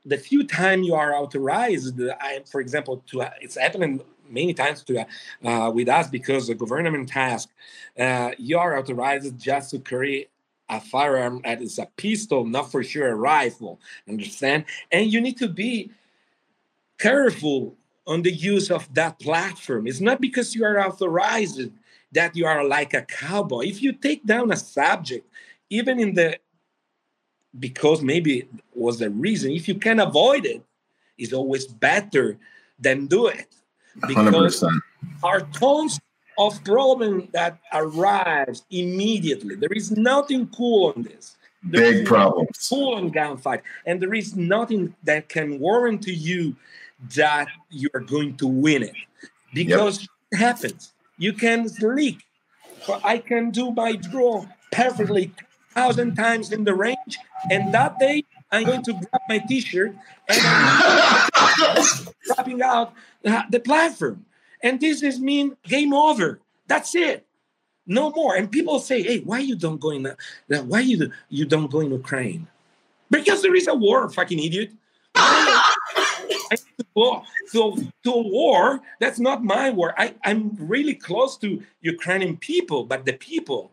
[0.05, 5.07] the few time you are authorized, I, for example, to it's happening many times to
[5.45, 7.51] uh, with us because the government task,
[7.99, 10.29] uh, you are authorized just to carry
[10.69, 13.79] a firearm that is a pistol, not for sure a rifle.
[14.09, 14.65] Understand?
[14.91, 15.91] And you need to be
[16.99, 19.87] careful on the use of that platform.
[19.87, 21.71] It's not because you are authorized
[22.12, 23.67] that you are like a cowboy.
[23.67, 25.27] If you take down a subject,
[25.71, 26.38] even in the
[27.59, 29.53] because maybe it was the reason.
[29.53, 30.62] If you can avoid it,
[31.19, 32.38] it's always better
[32.79, 33.55] than do it.
[34.07, 34.81] Because 100%.
[35.23, 36.01] our tons
[36.38, 39.55] of problem that arrives immediately.
[39.55, 41.37] There is nothing cool on this.
[41.62, 42.69] There Big problems.
[42.69, 46.57] Cool on gunfight, and there is nothing that can warrant to you
[47.15, 48.95] that you are going to win it
[49.53, 50.11] because yep.
[50.33, 50.93] it happens.
[51.19, 52.25] You can leak.
[53.05, 55.33] I can do my draw perfectly
[55.73, 57.19] thousand times in the range,
[57.51, 59.97] and that day I'm going to grab my T-shirt
[60.29, 60.41] and
[62.27, 62.93] dropping out
[63.51, 64.25] the platform.
[64.62, 66.41] And this is mean game over.
[66.67, 67.27] That's it.
[67.87, 68.37] No more.
[68.37, 70.07] And people say, "Hey, why you don't go in?
[70.07, 70.15] Uh,
[70.49, 72.47] why you you don't go in Ukraine?
[73.11, 74.71] Because there is a war, fucking idiot.
[76.53, 78.81] I need to go to, to a war.
[79.01, 79.95] That's not my war.
[79.99, 83.73] I, I'm really close to Ukrainian people, but the people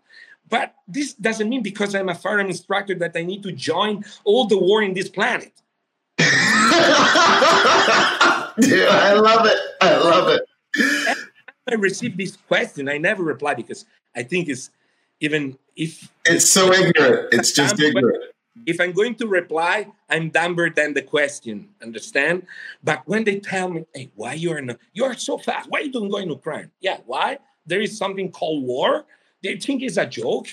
[0.49, 4.47] but this doesn't mean because I'm a firearm instructor that I need to join all
[4.47, 5.53] the war in this planet.
[6.17, 6.27] Dude,
[8.89, 9.57] I love it.
[9.81, 10.41] I love it.
[11.69, 12.89] I received this question.
[12.89, 14.71] I never reply because I think it's
[15.19, 17.31] even if it's so ignorant.
[17.31, 18.23] It's just ignorant.
[18.65, 21.69] If I'm going to reply, I'm dumber than the question.
[21.81, 22.45] Understand?
[22.83, 24.77] But when they tell me, "Hey, why you are not?
[24.93, 25.69] You are so fast.
[25.69, 27.39] Why you don't go in Ukraine?" Yeah, why?
[27.65, 29.05] There is something called war
[29.41, 30.47] They think it's a joke?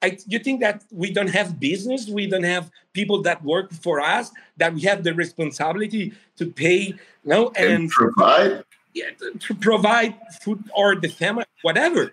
[0.00, 4.00] I, you think that we don't have business, we don't have people that work for
[4.00, 8.62] us, that we have the responsibility to pay, you know, and, and provide,
[8.94, 9.10] yeah,
[9.40, 12.12] to provide food or the family, whatever.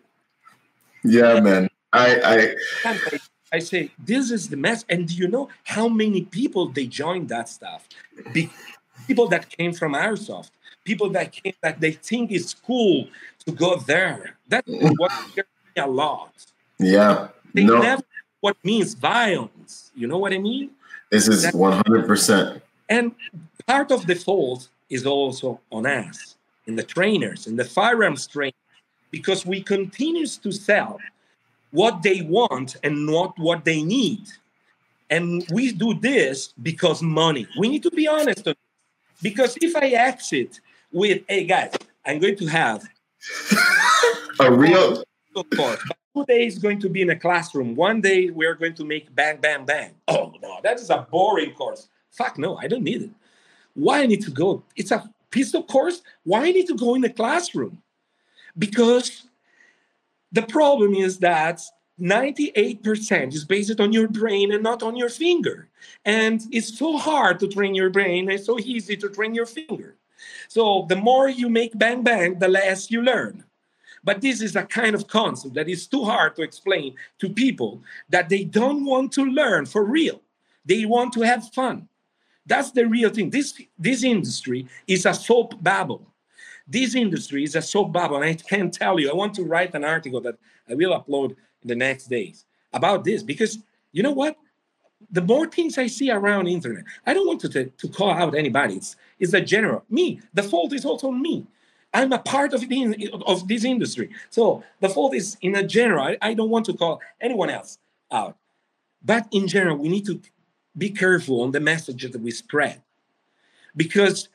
[1.04, 1.70] Yeah, man.
[1.94, 2.56] I,
[2.86, 2.98] I,
[3.54, 7.30] I say this is the mess, and do you know how many people they joined
[7.30, 7.88] that stuff?
[8.34, 8.50] Be,
[9.08, 10.52] people that came from airsoft,
[10.84, 13.08] people that came that they think it's cool
[13.46, 14.38] to go there.
[14.48, 15.12] That's what
[15.78, 16.34] a lot.
[16.80, 17.30] Yeah.
[17.54, 17.82] They no.
[17.82, 18.04] never
[18.42, 19.92] what means violence.
[19.96, 20.72] You know what I mean?
[21.12, 22.62] This is one hundred percent.
[22.90, 23.16] And
[23.68, 26.36] part of the fault is also on us,
[26.68, 28.54] in the trainers, in the firearms trainers,
[29.12, 31.00] because we continues to sell
[31.76, 34.24] what they want and not what they need.
[35.10, 37.48] And we do this because money.
[37.60, 38.48] We need to be honest.
[39.22, 40.62] Because if I exit
[40.92, 41.74] with, hey guys,
[42.06, 42.88] I'm going to have
[44.40, 45.04] a real
[45.56, 45.84] course.
[46.14, 47.76] Two days going to be in a classroom.
[47.76, 49.92] One day we're going to make bang, bang, bang.
[50.08, 51.90] Oh no, that is a boring course.
[52.12, 53.10] Fuck no, I don't need it.
[53.74, 54.64] Why I need to go?
[54.78, 56.02] It's a pistol course.
[56.24, 57.82] Why I need to go in the classroom?
[58.58, 59.28] Because
[60.36, 61.62] the problem is that
[62.00, 65.70] 98% is based on your brain and not on your finger.
[66.04, 69.96] And it's so hard to train your brain, it's so easy to train your finger.
[70.50, 73.46] So the more you make bang bang, the less you learn.
[74.04, 77.82] But this is a kind of concept that is too hard to explain to people
[78.10, 80.22] that they don't want to learn for real.
[80.66, 81.88] They want to have fun.
[82.46, 83.30] That's the real thing.
[83.30, 86.06] This, this industry is a soap bubble.
[86.68, 88.18] This industry is a soap bubble.
[88.18, 90.36] And I can't tell you, I want to write an article that
[90.70, 93.60] I will upload in the next days about this because
[93.92, 94.36] you know what?
[95.12, 98.36] The more things I see around internet, I don't want to, to, to call out
[98.36, 98.76] anybody.
[98.76, 99.84] It's, it's a general.
[99.90, 101.46] Me, the fault is also me.
[101.94, 104.10] I'm a part of the of this industry.
[104.30, 106.04] So the fault is in a general.
[106.04, 107.78] I, I don't want to call anyone else
[108.12, 108.36] out.
[109.02, 110.20] But in general, we need to
[110.78, 112.82] be careful on the message that we spread.
[113.78, 114.28] Because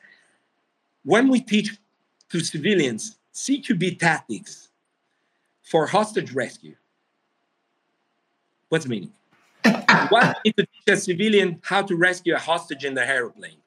[1.03, 1.77] when we teach
[2.31, 4.69] to civilians CQB tactics
[5.63, 6.75] for hostage rescue,
[8.69, 9.13] what's the meaning?
[10.09, 13.57] what if to teach a civilian how to rescue a hostage in the aeroplane?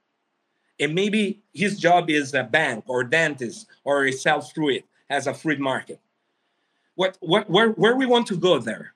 [0.80, 5.34] And maybe his job is a bank or dentist or he sells fruit, as a
[5.34, 6.00] fruit market.
[6.94, 8.94] What, what, where, where we want to go there?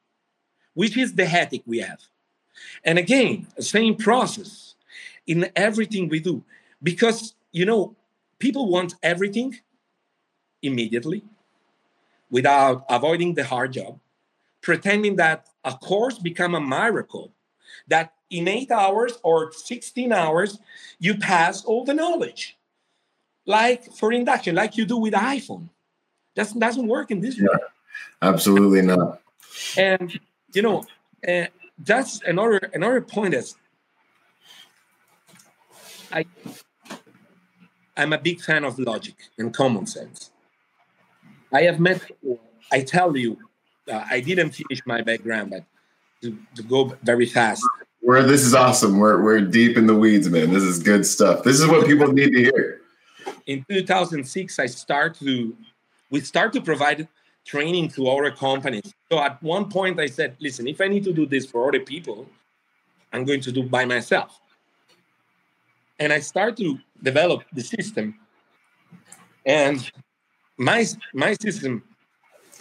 [0.75, 2.01] Which is the ethic we have?
[2.85, 4.75] And again, same process
[5.27, 6.43] in everything we do.
[6.83, 7.97] Because, you know,
[8.39, 9.57] people want everything
[10.63, 11.25] immediately
[12.31, 13.99] without avoiding the hard job,
[14.61, 17.33] pretending that a course become a miracle,
[17.89, 20.59] that in eight hours or 16 hours,
[20.99, 22.57] you pass all the knowledge.
[23.47, 25.71] Like for induction, like you do with iPhone.
[26.35, 27.59] That doesn't work in this yeah, way.
[28.23, 29.21] Absolutely not.
[29.77, 30.21] And,
[30.53, 30.85] you know,
[31.27, 31.47] uh,
[31.79, 33.57] that's another another point is
[36.13, 36.27] I
[37.99, 40.31] I'm a big fan of logic and common sense.
[41.53, 42.01] I have met
[42.73, 43.37] I tell you
[43.93, 45.65] uh, I didn't finish my background but
[46.23, 47.63] to, to go very fast.
[48.01, 48.99] Where this is awesome.
[48.99, 50.53] We're we're deep in the weeds, man.
[50.53, 51.43] This is good stuff.
[51.43, 52.81] This is what people need to hear.
[53.47, 55.57] In 2006 I start to
[56.11, 57.09] we start to provide
[57.45, 58.95] training to other companies.
[59.11, 61.81] So at one point, I said, listen, if I need to do this for other
[61.81, 62.29] people,
[63.13, 64.39] I'm going to do by myself.
[65.99, 68.15] And I start to develop the system.
[69.45, 69.91] And
[70.57, 71.83] my, my system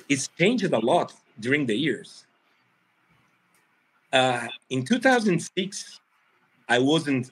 [0.09, 2.25] is changed a lot during the years.
[4.11, 5.99] Uh, in 2006,
[6.69, 7.31] I wasn't,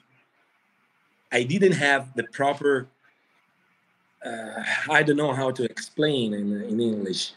[1.32, 2.86] I didn't have the proper,
[4.24, 7.32] uh, I don't know how to explain in, in English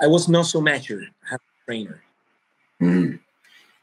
[0.00, 2.02] I was not so mature as a trainer.
[2.80, 3.20] Mm.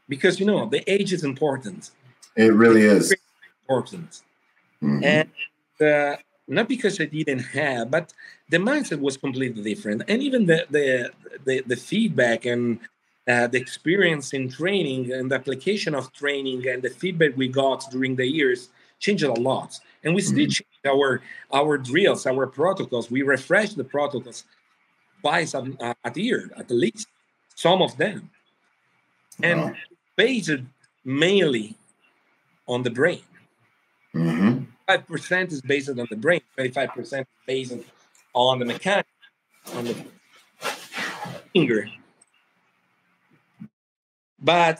[0.08, 1.92] Because you know the age is important.
[2.36, 3.14] It really is
[3.62, 4.22] important,
[4.82, 5.03] mm-hmm.
[5.03, 5.30] and
[5.82, 8.14] uh, not because I didn't have, but
[8.49, 11.12] the mindset was completely different, and even the the
[11.45, 12.80] the, the feedback and
[13.28, 17.86] uh, the experience in training and the application of training and the feedback we got
[17.91, 19.80] during the years changed a lot.
[20.03, 20.49] And we still mm-hmm.
[20.49, 21.22] change our
[21.53, 23.12] our drills, our protocols.
[23.12, 24.43] We refresh the protocols
[25.22, 27.07] twice a, a year at least,
[27.55, 28.30] some of them.
[29.43, 29.74] And wow.
[30.16, 30.51] based
[31.05, 31.76] mainly
[32.68, 33.22] on the brain.
[34.16, 34.64] Mm-hmm.
[34.89, 37.74] 5% is based on the brain, 25% based
[38.34, 39.09] on the mechanics,
[39.76, 40.05] on the
[41.53, 41.88] finger.
[44.41, 44.80] But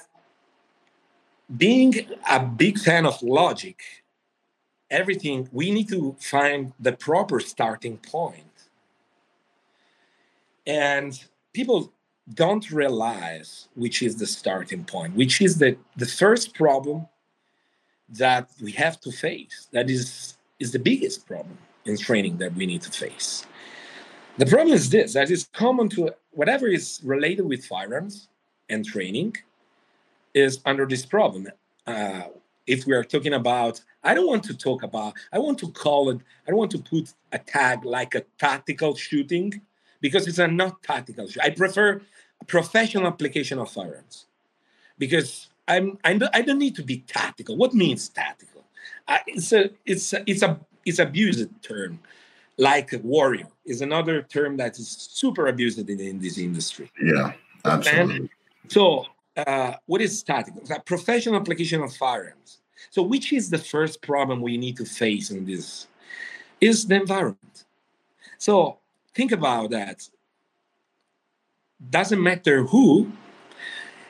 [1.56, 1.94] being
[2.30, 3.82] a big fan of logic,
[4.90, 8.46] everything, we need to find the proper starting point.
[10.66, 11.20] And
[11.54, 11.92] people
[12.34, 17.08] don't realize which is the starting point, which is the, the first problem
[18.12, 19.68] that we have to face.
[19.72, 23.46] That is, is the biggest problem in training that we need to face.
[24.38, 28.30] The problem is this that is common to whatever is related with firearms
[28.70, 29.36] and training
[30.34, 31.48] is under this problem.
[31.86, 32.24] Uh,
[32.68, 36.10] if we are talking about, I don't want to talk about, I want to call
[36.10, 39.62] it, I don't want to put a tag like a tactical shooting
[40.00, 41.28] because it's a not tactical.
[41.44, 42.02] I prefer
[42.48, 44.26] professional application of firearms
[44.98, 47.56] because I'm, I'm I don't need to be tactical.
[47.56, 48.64] What means tactical?
[49.08, 52.00] I, it's a it's a, it's a it's abused term.
[52.58, 54.88] like warrior is another term that is
[55.22, 56.92] super abused in, in this industry.
[57.02, 57.34] Yeah,
[57.66, 58.16] absolutely.
[58.16, 58.30] And
[58.68, 59.06] so,
[59.38, 60.54] uh, what is static?
[60.86, 62.60] professional application of firearms.
[62.90, 65.88] So, which is the first problem we need to face in this?
[66.60, 67.58] Is the environment.
[68.38, 68.78] So,
[69.16, 69.98] think about that.
[71.98, 73.12] Doesn't matter who,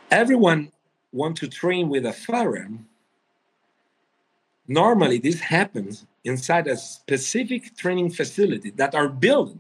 [0.10, 0.72] everyone
[1.12, 2.88] want to train with a firearm.
[4.68, 9.58] Normally, this happens inside a specific training facility that are built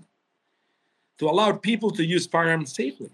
[1.18, 3.10] to allow people to use firearms safely.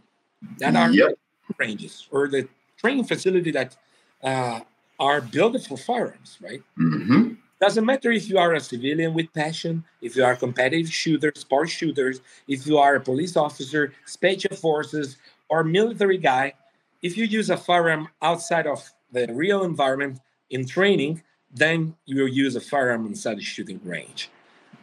[0.59, 1.17] That are yep.
[1.57, 3.75] ranges or the training facility that
[4.23, 4.59] uh,
[4.99, 6.61] are built for firearms, right?
[6.79, 7.33] Mm-hmm.
[7.59, 11.33] Doesn't matter if you are a civilian with passion, if you are a competitive shooter,
[11.35, 15.17] sport shooters, if you are a police officer, special forces,
[15.49, 16.53] or military guy.
[17.01, 20.19] If you use a firearm outside of the real environment
[20.49, 24.29] in training, then you will use a firearm inside the shooting range.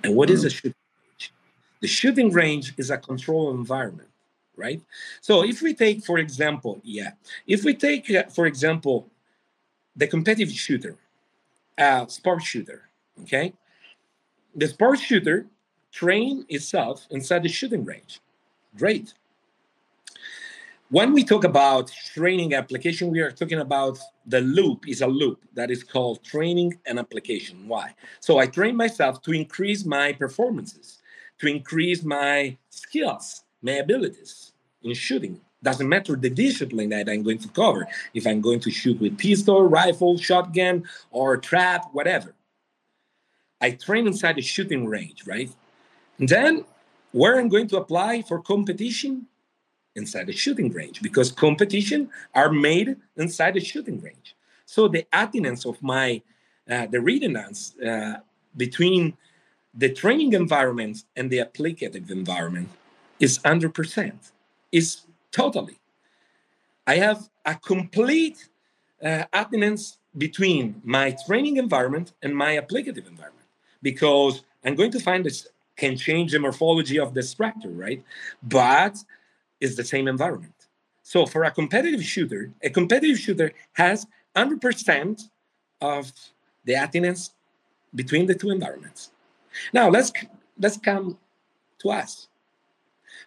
[0.02, 0.32] And what mm.
[0.32, 0.74] is a shooting
[1.10, 1.32] range?
[1.80, 4.08] The shooting range is a controlled environment,
[4.56, 4.80] right?
[5.20, 7.12] So if we take, for example, yeah,
[7.46, 9.10] if we take, uh, for example,
[9.96, 10.96] the competitive shooter,
[11.78, 12.88] uh, sport shooter,
[13.22, 13.52] okay?
[14.54, 15.46] The sport shooter
[15.92, 18.20] train itself inside the shooting range.
[18.76, 19.14] Great.
[20.90, 25.42] When we talk about training application, we are talking about the loop is a loop
[25.54, 27.66] that is called training and application.
[27.66, 27.94] Why?
[28.20, 31.00] So I train myself to increase my performances,
[31.38, 35.40] to increase my skills, my abilities in shooting.
[35.62, 37.88] Doesn't matter the discipline that I'm going to cover.
[38.12, 42.34] If I'm going to shoot with pistol, rifle, shotgun, or trap, whatever.
[43.62, 45.50] I train inside the shooting range, right?
[46.18, 46.66] And then
[47.12, 49.28] where I'm going to apply for competition,
[49.96, 54.34] inside the shooting range because competition are made inside the shooting range.
[54.66, 56.22] So the attendance of my
[56.70, 58.14] uh, the redundance uh,
[58.56, 59.16] between
[59.74, 62.70] the training environment and the applicative environment
[63.20, 64.30] is 100%.
[64.72, 65.78] Is totally.
[66.86, 68.48] I have a complete
[69.02, 69.24] uh,
[70.16, 73.46] between my training environment and my applicative environment
[73.82, 78.02] because I'm going to find this can change the morphology of the structure, right?
[78.42, 78.96] But
[79.64, 80.58] is the same environment.
[81.02, 84.06] So for a competitive shooter, a competitive shooter has
[84.36, 85.28] 100%
[85.80, 86.12] of
[86.64, 87.22] the attendance
[87.94, 89.10] between the two environments.
[89.72, 90.10] Now let's
[90.58, 91.18] let's come
[91.80, 92.28] to us.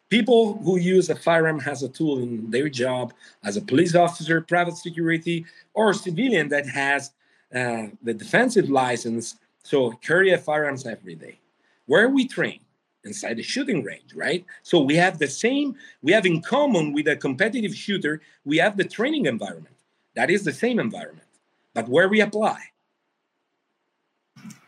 [0.09, 3.13] People who use a firearm as a tool in their job
[3.43, 7.11] as a police officer, private security, or civilian that has
[7.53, 11.39] uh, the defensive license, so carry a firearms every day.
[11.85, 12.59] Where we train
[13.03, 14.45] inside the shooting range, right?
[14.63, 18.77] So we have the same, we have in common with a competitive shooter, we have
[18.77, 19.75] the training environment.
[20.15, 21.27] That is the same environment.
[21.73, 22.59] But where we apply?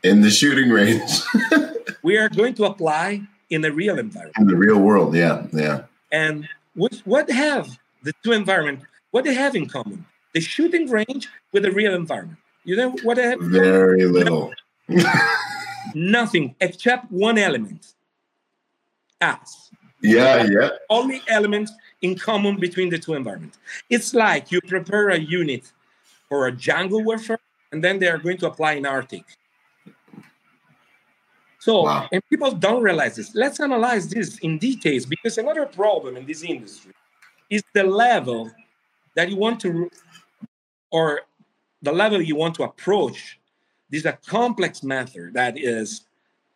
[0.04, 1.22] In the shooting range.
[2.04, 4.38] we are going to apply in the real environment.
[4.38, 5.84] In the real world, yeah, yeah.
[6.12, 10.06] And what, what have the two environments, what they have in common?
[10.34, 12.38] The shooting range with the real environment.
[12.64, 13.40] You know what have?
[13.42, 14.54] Very little.
[15.96, 17.94] Nothing except one element
[19.22, 19.72] us.
[20.02, 20.70] Yeah, yeah.
[20.90, 23.58] Only elements in common between the two environments.
[23.90, 25.72] It's like you prepare a unit
[26.30, 27.40] for a jungle warfare,
[27.72, 29.26] and then they are going to apply in Arctic.
[31.60, 32.08] So, wow.
[32.14, 33.36] and people don't realize this.
[33.36, 36.94] Let's analyze this in details because another problem in this industry
[37.50, 38.50] is the level
[39.16, 39.92] that you want to,
[40.92, 41.22] or
[41.82, 43.40] the level you want to approach.
[43.90, 46.06] This is a complex method that is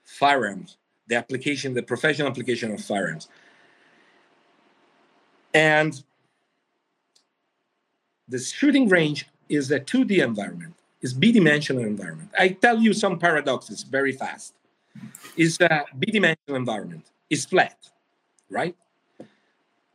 [0.06, 0.78] firearms
[1.08, 3.28] the application, the professional application of firearms.
[5.54, 6.04] And
[8.28, 12.30] the shooting range is a 2D environment, is bi-dimensional environment.
[12.38, 14.54] I tell you some paradoxes very fast.
[15.36, 17.78] Is a bi-dimensional environment, is flat,
[18.50, 18.76] right?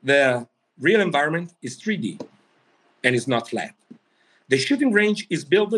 [0.02, 0.46] The
[0.78, 2.20] real environment is 3D
[3.04, 3.74] and is not flat.
[4.48, 5.74] The shooting range is built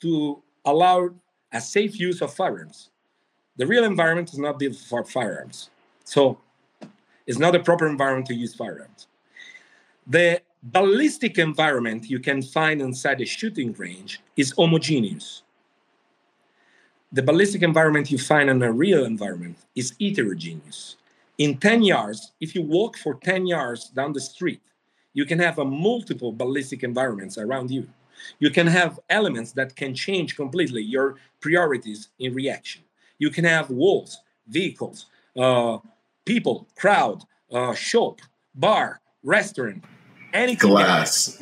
[0.00, 1.10] to allow
[1.52, 2.90] a safe use of firearms.
[3.58, 5.70] The real environment is not built for firearms.
[6.04, 6.38] So
[7.26, 9.08] it's not a proper environment to use firearms.
[10.06, 15.42] The ballistic environment you can find inside a shooting range is homogeneous.
[17.12, 20.96] The ballistic environment you find in a real environment is heterogeneous.
[21.36, 24.60] In 10 yards, if you walk for 10 yards down the street,
[25.14, 27.88] you can have a multiple ballistic environments around you.
[28.38, 32.82] You can have elements that can change completely your priorities in reaction.
[33.18, 35.06] You can have walls, vehicles,
[35.36, 35.78] uh,
[36.24, 38.20] people, crowd, uh, shop,
[38.54, 39.84] bar, restaurant,
[40.32, 40.70] anything.
[40.70, 41.38] Glass.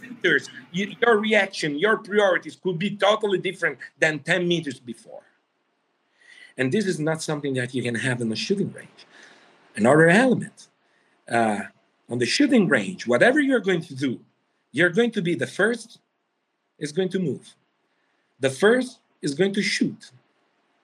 [0.00, 5.22] meters, your reaction, your priorities could be totally different than 10 meters before.
[6.56, 9.06] And this is not something that you can have in the shooting range.
[9.74, 10.68] Another element
[11.30, 11.60] uh,
[12.10, 14.20] on the shooting range, whatever you're going to do,
[14.70, 15.98] you're going to be the first
[16.78, 17.54] is going to move.
[18.40, 20.10] The first is going to shoot,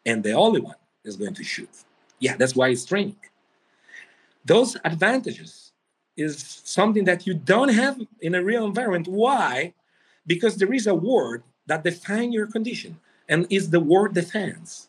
[0.04, 1.70] and the only one is going to shoot.
[2.18, 3.16] Yeah, that's why it's training.
[4.44, 5.72] Those advantages
[6.16, 9.06] is something that you don't have in a real environment.
[9.08, 9.74] Why?
[10.26, 14.88] Because there is a word that defines your condition, and is the word defense.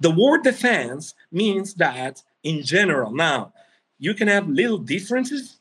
[0.00, 3.52] The word defense means that in general, now
[3.98, 5.58] you can have little differences,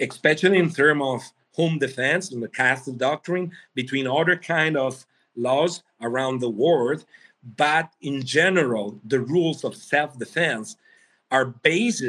[0.00, 1.22] especially in terms of
[1.52, 5.04] home defense and the castle doctrine between other kind of
[5.36, 7.04] laws around the world.
[7.56, 10.76] But in general, the rules of self-defense
[11.30, 12.04] are based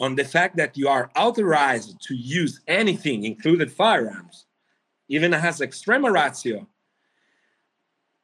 [0.00, 4.46] on the fact that you are authorized to use anything, included firearms,
[5.08, 6.66] even as extrema ratio,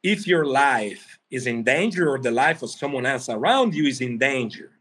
[0.03, 4.01] if your life is in danger or the life of someone else around you is
[4.01, 4.71] in danger.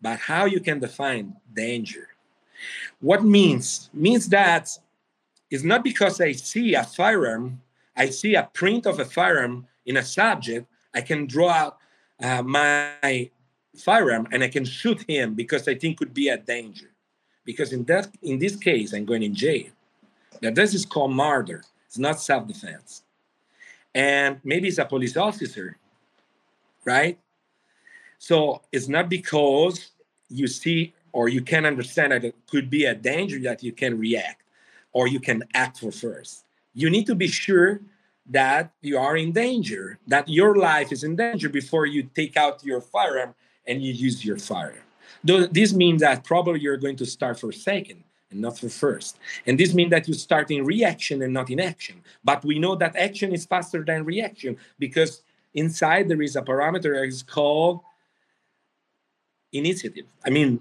[0.00, 2.08] But how you can define danger?
[3.00, 3.90] What means?
[3.92, 4.70] Means that
[5.50, 7.60] it's not because I see a firearm,
[7.96, 11.78] I see a print of a firearm in a subject, I can draw out
[12.22, 13.30] uh, my
[13.76, 16.90] firearm and I can shoot him because I think could be a danger.
[17.44, 19.70] Because in that in this case, I'm going in jail.
[20.42, 21.64] Now this is called murder.
[21.86, 23.02] It's not self-defense.
[23.94, 25.78] And maybe it's a police officer,
[26.84, 27.18] right?
[28.18, 29.92] So it's not because
[30.28, 33.98] you see or you can understand that it could be a danger that you can
[33.98, 34.42] react
[34.92, 36.44] or you can act for first.
[36.74, 37.80] You need to be sure
[38.28, 42.64] that you are in danger, that your life is in danger before you take out
[42.64, 43.34] your firearm
[43.66, 44.84] and you use your firearm.
[45.24, 49.18] This means that probably you're going to start for second and not for first.
[49.46, 52.02] And this means that you start in reaction and not in action.
[52.22, 55.22] But we know that action is faster than reaction because
[55.54, 57.80] inside there is a parameter that is called
[59.52, 60.04] initiative.
[60.24, 60.60] I mean,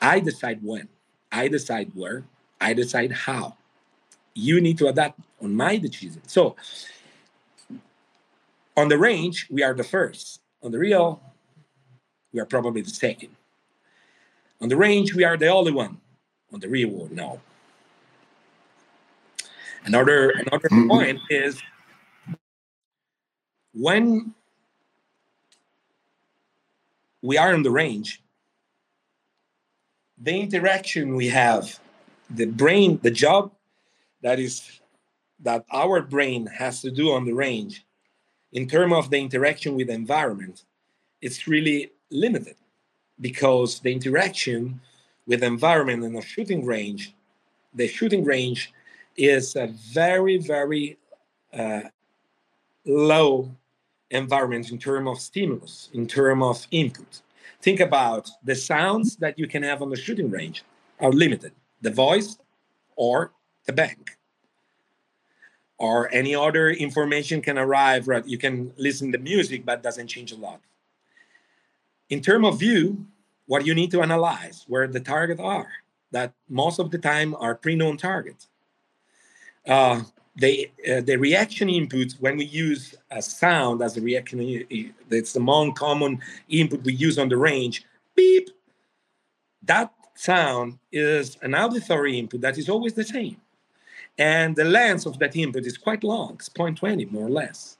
[0.00, 0.88] I decide when,
[1.30, 2.24] I decide where,
[2.60, 3.56] I decide how.
[4.34, 6.22] You need to adapt on my decision.
[6.26, 6.56] So
[8.76, 10.40] on the range, we are the first.
[10.62, 11.20] On the real,
[12.32, 13.30] we are probably the second.
[14.60, 16.00] On the range, we are the only one.
[16.52, 17.40] On the real world, no.
[19.84, 20.88] Another another mm-hmm.
[20.88, 21.60] point is
[23.74, 24.32] when
[27.20, 28.22] we are in the range,
[30.18, 31.80] the interaction we have,
[32.30, 33.50] the brain, the job
[34.22, 34.80] that is
[35.40, 37.84] that our brain has to do on the range
[38.52, 40.64] in terms of the interaction with the environment,
[41.20, 42.56] it's really limited
[43.20, 44.80] because the interaction
[45.26, 47.14] with the environment in a shooting range,
[47.74, 48.72] the shooting range
[49.16, 50.98] is a very, very
[51.52, 51.82] uh,
[52.84, 53.50] low
[54.10, 57.22] environment in terms of stimulus, in terms of input.
[57.60, 60.64] Think about the sounds that you can have on the shooting range
[61.00, 61.52] are limited.
[61.80, 62.36] The voice
[62.96, 63.32] or
[63.66, 64.18] the bank
[65.82, 68.24] or any other information can arrive right?
[68.24, 70.60] You can listen to music but doesn't change a lot.
[72.08, 73.04] In terms of view
[73.46, 75.72] what you need to analyze where the target are
[76.12, 78.46] that most of the time are pre-known targets.
[79.66, 80.02] Uh,
[80.36, 84.38] the uh, the reaction input when we use a sound as a reaction
[85.10, 86.18] it's the most common
[86.48, 88.48] input we use on the range beep
[89.62, 93.36] that sound is an auditory input that is always the same
[94.18, 97.78] and the length of that input is quite long, it's 0.20 more or less.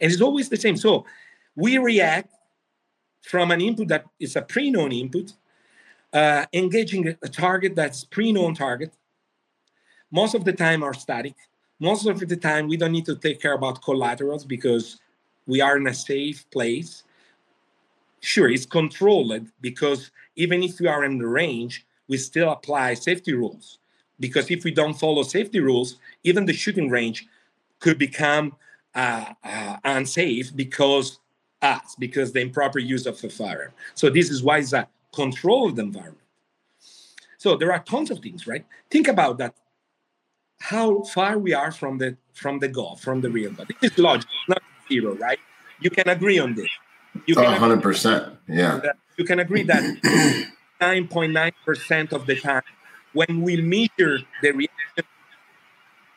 [0.00, 0.76] And it's always the same.
[0.76, 1.04] So
[1.54, 2.32] we react
[3.22, 5.34] from an input that is a pre-known input,
[6.12, 8.92] uh, engaging a target that's pre-known target.
[10.10, 11.34] Most of the time are static.
[11.80, 15.00] Most of the time we don't need to take care about collaterals because
[15.46, 17.04] we are in a safe place.
[18.20, 23.34] Sure, it's controlled because even if we are in the range, we still apply safety
[23.34, 23.78] rules
[24.20, 27.26] because if we don't follow safety rules, even the shooting range
[27.80, 28.56] could become
[28.94, 31.18] uh, uh, unsafe because
[31.62, 33.72] us, because the improper use of a firearm.
[33.94, 36.18] So this is why it's a controlled environment.
[37.38, 38.64] So there are tons of things, right?
[38.90, 39.54] Think about that.
[40.60, 43.66] How far we are from the from the goal, from the real goal.
[43.80, 45.38] This is logic, not zero, right?
[45.80, 46.68] You can agree on this.
[47.26, 48.36] You can 100%.
[48.48, 48.80] Yeah.
[49.16, 49.82] You can agree that
[50.80, 52.62] 9.9% of the time
[53.14, 55.04] when we measure the reaction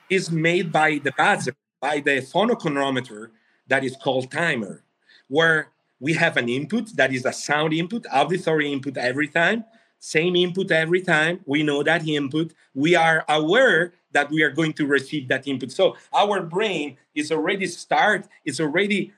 [0.09, 3.29] is made by the buzzer, by the phonochronometer
[3.67, 4.83] that is called timer,
[5.27, 5.69] where
[5.99, 9.63] we have an input that is a sound input, auditory input every time,
[9.99, 11.39] same input every time.
[11.45, 12.53] We know that input.
[12.73, 15.71] We are aware that we are going to receive that input.
[15.71, 19.13] So our brain is already start, it's already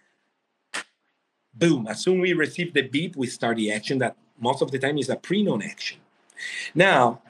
[1.53, 4.79] boom, as soon we receive the beep, we start the action that most of the
[4.79, 5.99] time is a pre-known action.
[6.73, 7.21] Now,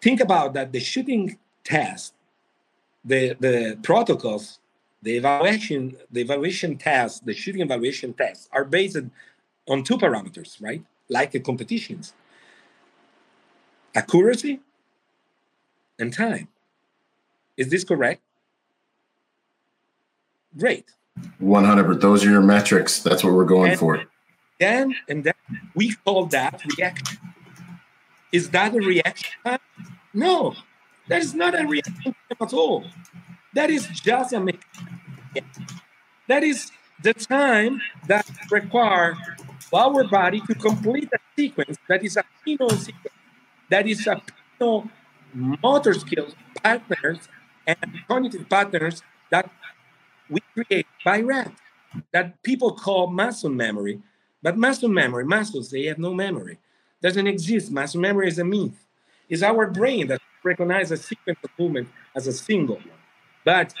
[0.00, 2.14] think about that the shooting test,
[3.04, 4.58] the, the protocols,
[5.02, 8.98] the evaluation, the evaluation tests, the shooting evaluation tests are based
[9.68, 10.84] on two parameters, right?
[11.08, 12.12] Like the competitions.
[13.94, 14.60] Accuracy
[15.98, 16.48] and time.
[17.56, 18.22] Is this correct?
[20.56, 20.86] Great.
[21.38, 22.00] 100.
[22.00, 23.02] Those are your metrics.
[23.02, 24.02] That's what we're going and for.
[24.58, 25.34] Then and then
[25.74, 27.18] we call that reaction.
[28.32, 29.58] Is that a reaction time?
[30.14, 30.54] No,
[31.08, 32.84] that is not a reaction at all.
[33.54, 35.66] That is just a mechanism.
[36.28, 36.70] That is
[37.02, 39.16] the time that require
[39.74, 43.14] our body to complete a sequence that is a penal sequence,
[43.70, 44.20] that is a
[45.34, 47.28] motor skills patterns
[47.66, 49.50] and cognitive patterns that
[50.28, 51.52] we create by rap
[52.12, 54.00] that people call muscle memory.
[54.42, 56.58] But muscle memory, muscles, they have no memory.
[57.02, 57.70] Doesn't exist.
[57.70, 58.86] Mass memory is a myth.
[59.28, 62.80] It's our brain that recognizes a sequence of movement as a single.
[63.44, 63.74] But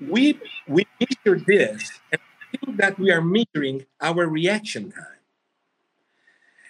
[0.00, 2.20] we we measure this and
[2.50, 5.20] think that we are measuring our reaction time.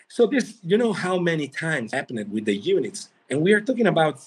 [0.09, 3.87] So this, you know how many times happened with the units, and we are talking
[3.87, 4.21] about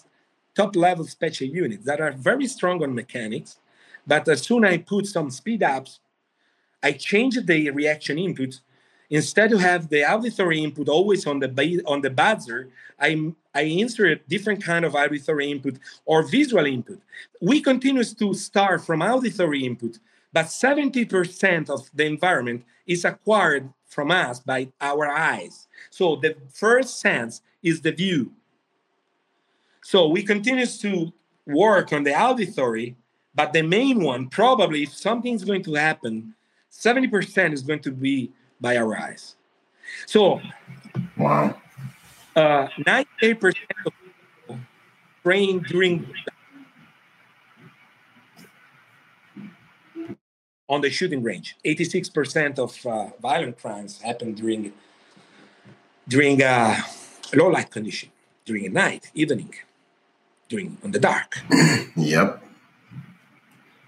[0.55, 3.59] top level special units that are very strong on mechanics,
[4.05, 5.99] but as soon as I put some speed ups,
[6.83, 8.59] I change the reaction input.
[9.09, 14.27] Instead of have the auditory input always on the on the buzzer, I I insert
[14.29, 17.01] different kind of auditory input or visual input.
[17.41, 19.97] We continue to start from auditory input,
[20.31, 25.67] but 70% of the environment is acquired from us by our eyes.
[25.89, 28.31] So the first sense is the view.
[29.81, 31.11] So we continue to
[31.47, 32.95] work on the auditory,
[33.33, 36.35] but the main one, probably if something's going to happen,
[36.71, 39.35] 70% is going to be by our eyes.
[40.05, 40.41] So,
[41.17, 41.55] wow.
[42.35, 43.55] Uh, 98%
[43.85, 43.93] of
[44.45, 44.59] people
[45.23, 46.05] train during
[50.69, 51.57] on the shooting range.
[51.65, 54.71] 86% of uh, violent crimes happen during
[56.07, 56.75] during uh,
[57.35, 58.09] low light condition,
[58.45, 59.53] during a night, evening,
[60.47, 61.39] during on the dark.
[61.95, 62.43] yep.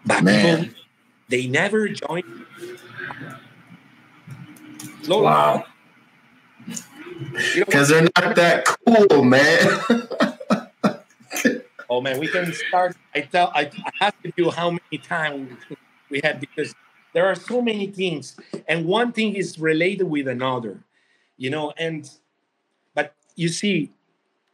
[0.05, 0.65] But Man.
[0.65, 0.75] people,
[1.29, 2.40] they never join.
[5.07, 5.65] Low wow.
[7.55, 9.79] Because you know they're not that cool, man.
[11.89, 12.95] oh man, we can start.
[13.15, 13.51] I tell.
[13.55, 15.51] I, I asked you how many times
[16.09, 16.73] we had because
[17.13, 18.37] there are so many things,
[18.67, 20.79] and one thing is related with another,
[21.37, 21.73] you know.
[21.77, 22.09] And
[22.93, 23.91] but you see,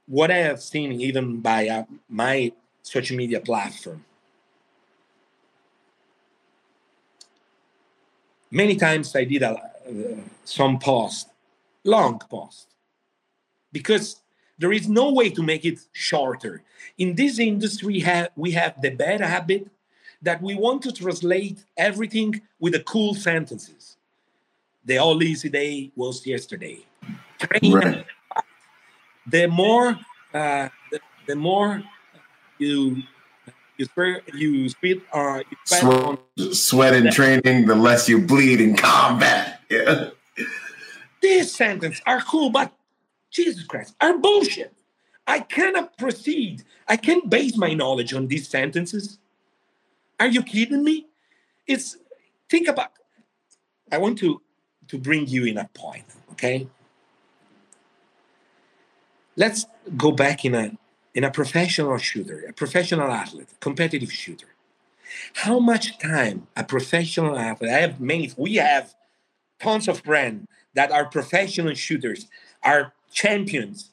[0.08, 4.04] what I have seen even by uh, my social media platform.
[8.50, 9.72] Many times I did a,
[10.44, 11.30] some past,
[11.84, 12.68] long past,
[13.72, 14.18] because
[14.58, 16.64] there is no way to make it shorter.
[16.98, 19.68] In this industry, have, we have the bad habit
[20.22, 23.98] that we want to translate everything with the cool sentences.
[24.84, 26.80] The all easy day was yesterday.
[27.70, 28.06] Right.
[29.28, 30.00] The more,
[30.34, 31.84] uh, the, the, more
[32.58, 33.04] you
[33.78, 38.62] you sweat, you sweat, uh, you sweat, sweat, sweat in training, the less you bleed
[38.62, 39.54] in combat.
[39.70, 40.12] Yeah.
[41.22, 42.72] These sentences are cool, but
[43.30, 44.74] Jesus Christ, are bullshit.
[45.28, 46.64] I cannot proceed.
[46.88, 49.20] I can't base my knowledge on these sentences.
[50.22, 51.08] Are you kidding me?
[51.68, 51.98] It's
[52.50, 52.92] think about.
[53.92, 54.42] I want to
[54.88, 56.68] to bring you in a point, okay?
[59.36, 59.66] Let's
[59.98, 60.72] go back in a
[61.18, 64.50] in a professional shooter, a professional athlete, competitive shooter.
[65.34, 67.72] How much time a professional athlete?
[67.72, 68.32] I have many.
[68.38, 68.94] We have
[69.60, 72.28] tons of brands that are professional shooters,
[72.62, 73.90] are champions.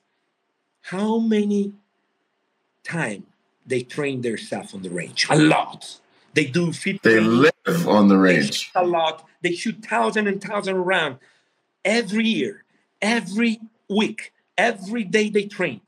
[0.83, 1.73] How many
[2.83, 3.25] time
[3.65, 5.27] they train themselves on the range?
[5.31, 5.99] A lot.
[6.35, 7.03] They do fit.
[7.03, 8.71] They live on the range.
[8.75, 9.27] a lot.
[9.41, 11.17] They shoot thousand and thousand around
[11.87, 12.65] every year,
[13.01, 15.81] every week, every day they train,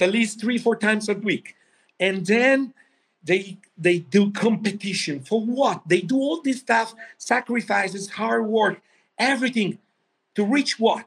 [0.00, 1.56] at least three, four times a week.
[1.98, 2.74] And then
[3.22, 5.82] they they do competition for what?
[5.86, 8.80] They do all this stuff, sacrifices, hard work,
[9.18, 9.78] everything
[10.34, 11.04] to reach what?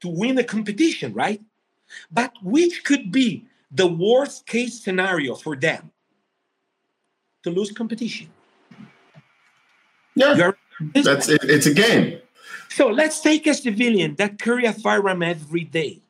[0.00, 1.40] To win a competition, right?
[2.10, 5.90] But which could be the worst case scenario for them?
[7.44, 8.28] To lose competition.
[10.14, 10.52] Yeah,
[10.94, 11.40] that's it.
[11.44, 12.20] It's a game.
[12.68, 16.00] So let's take a civilian that carry a firearm every day.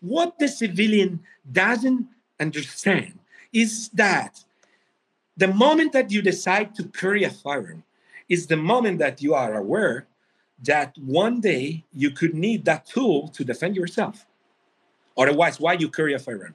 [0.00, 1.20] What the civilian
[1.50, 2.06] doesn't
[2.38, 3.18] understand
[3.52, 4.42] is that
[5.36, 7.84] the moment that you decide to carry a firearm
[8.28, 10.06] is the moment that you are aware
[10.62, 14.26] that one day you could need that tool to defend yourself.
[15.16, 16.54] Otherwise, why you carry a firearm?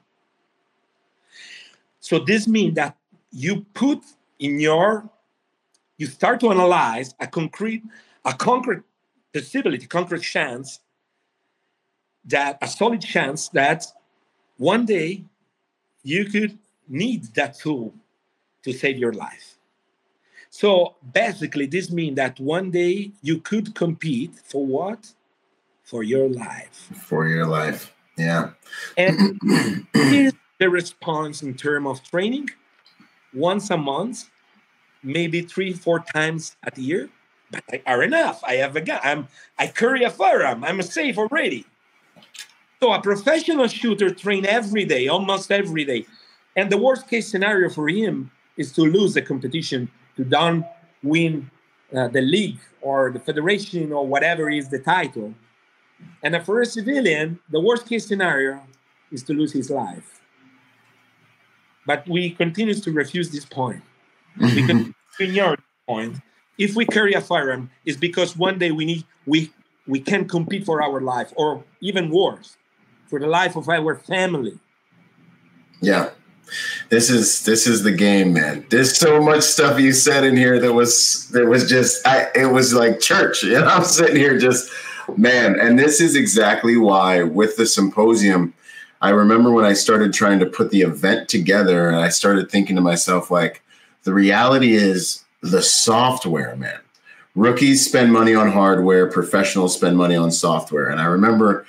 [1.99, 2.95] So this means that
[3.31, 4.03] you put
[4.39, 5.09] in your,
[5.97, 7.83] you start to analyze a concrete,
[8.23, 8.83] a concrete
[9.33, 10.79] possibility, concrete chance
[12.26, 13.86] that a solid chance that
[14.57, 15.23] one day
[16.03, 16.57] you could
[16.88, 17.93] need that tool
[18.63, 19.57] to save your life.
[20.49, 25.11] So basically, this means that one day you could compete for what?
[25.84, 26.89] For your life.
[27.03, 27.93] For your life.
[28.17, 28.51] Yeah.
[28.97, 29.39] And
[29.93, 32.51] here's the response in terms of training
[33.34, 34.30] once a month,
[35.03, 37.09] maybe three, four times a year.
[37.51, 38.41] But I are enough.
[38.43, 38.99] I have a gun.
[39.03, 39.28] I'm
[39.59, 40.63] I carry a firearm.
[40.63, 41.65] I'm safe already.
[42.82, 46.05] So a professional shooter train every day, almost every day.
[46.55, 50.65] And the worst case scenario for him is to lose the competition, to don't
[51.03, 51.49] win
[51.95, 55.34] uh, the league or the federation or whatever is the title.
[56.23, 58.61] And for a civilian, the worst case scenario
[59.11, 60.21] is to lose his life.
[61.86, 63.82] But we continue to refuse this point.
[64.39, 66.17] We can ignore this point.
[66.57, 69.51] If we carry a firearm, it's because one day we need we
[69.88, 72.57] we can compete for our life, or even worse,
[73.07, 74.57] for the life of our family.
[75.81, 76.09] Yeah.
[76.89, 78.65] This is this is the game, man.
[78.69, 82.51] There's so much stuff you said in here that was that was just I it
[82.51, 83.43] was like church.
[83.55, 84.71] Know, I'm sitting here just
[85.17, 88.53] man, and this is exactly why with the symposium,
[89.01, 92.75] I remember when I started trying to put the event together and I started thinking
[92.75, 93.61] to myself, like,
[94.03, 96.79] the reality is the software, man.
[97.35, 100.89] Rookies spend money on hardware, professionals spend money on software.
[100.89, 101.65] And I remember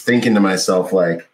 [0.00, 1.28] thinking to myself, like,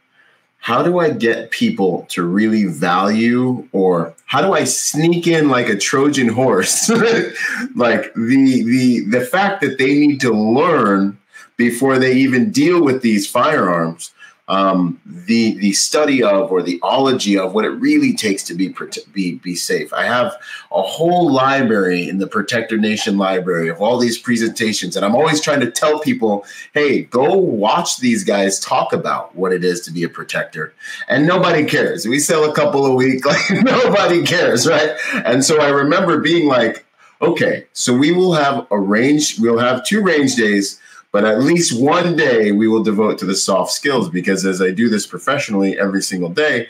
[0.59, 5.69] how do I get people to really value or how do I sneak in like
[5.69, 6.89] a Trojan horse?
[7.75, 11.17] like the the the fact that they need to learn
[11.57, 14.13] before they even deal with these firearms
[14.49, 18.75] um, the the study of or the ology of what it really takes to be
[19.13, 19.93] be be safe.
[19.93, 20.35] I have
[20.73, 25.43] a whole library in the Protector Nation library of all these presentations, and I'm always
[25.43, 29.91] trying to tell people, "Hey, go watch these guys talk about what it is to
[29.91, 30.73] be a protector."
[31.09, 32.07] And nobody cares.
[32.07, 34.93] We sell a couple a week, like nobody cares, right?
[35.27, 36.87] And so I remember being like,
[37.21, 39.39] "Okay, so we will have a range.
[39.39, 40.81] We'll have two range days."
[41.19, 44.71] But at least one day we will devote to the soft skills because as I
[44.71, 46.69] do this professionally every single day,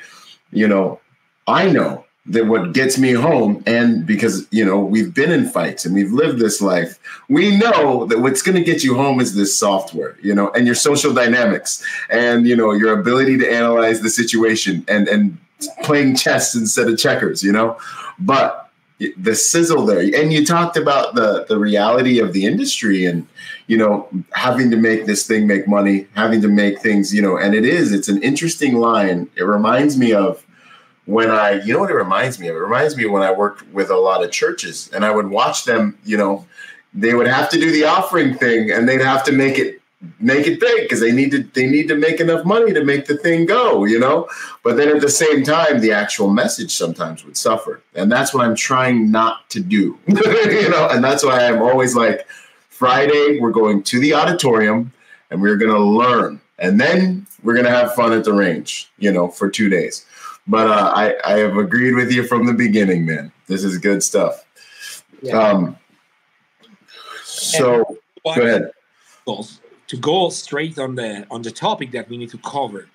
[0.53, 1.01] you know,
[1.47, 5.85] I know that what gets me home and because you know we've been in fights
[5.85, 9.35] and we've lived this life we know that what's going to get you home is
[9.35, 14.01] this software you know and your social dynamics and you know your ability to analyze
[14.01, 15.37] the situation and and
[15.83, 17.79] playing chess instead of checkers you know?
[18.19, 18.69] But
[19.17, 23.27] the sizzle there and you talked about the the reality of the industry and
[23.69, 27.37] you know, having to make this thing make money, having to make things, you know,
[27.37, 29.31] and it is, it's an interesting line.
[29.37, 30.45] It reminds me of
[31.05, 32.57] when I, you know what it reminds me of?
[32.57, 35.29] It reminds me of when I worked with a lot of churches and I would
[35.29, 36.47] watch them, you know,
[36.95, 39.81] they would have to do the offering thing and they'd have to make it
[40.21, 43.07] make it big because they need to they need to make enough money to make
[43.07, 44.29] the thing go you know
[44.63, 48.47] but then at the same time the actual message sometimes would suffer and that's what
[48.47, 52.25] i'm trying not to do you know and that's why i'm always like
[52.79, 54.93] Friday, we're going to the auditorium
[55.31, 56.41] and we're going to learn.
[56.61, 60.07] And then we're going to have fun at the range, you know, for two days.
[60.47, 63.33] But uh, I, I have agreed with you from the beginning, man.
[63.49, 64.45] This is good stuff.
[65.23, 65.37] Yeah.
[65.37, 65.77] Um,
[67.25, 68.71] so go ahead.
[69.27, 72.89] To go straight on the on the topic that we need to cover,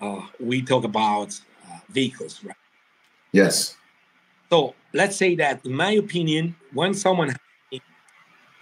[0.00, 2.56] uh, we talk about uh, vehicles, right?
[3.32, 3.76] Yes.
[4.50, 7.34] So let's say that, in my opinion, when someone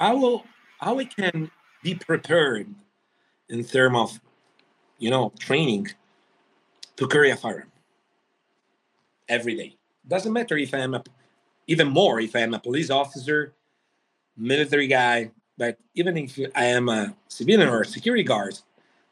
[0.04, 0.44] how
[0.80, 1.50] how we can
[1.82, 2.68] be prepared
[3.48, 4.20] in terms of
[4.98, 5.88] you know training
[6.96, 7.72] to carry a firearm
[9.28, 9.76] every day.
[10.06, 11.02] Doesn't matter if i'm a
[11.66, 13.54] even more if i'm a police officer
[14.36, 18.54] military guy but even if i am a civilian or a security guard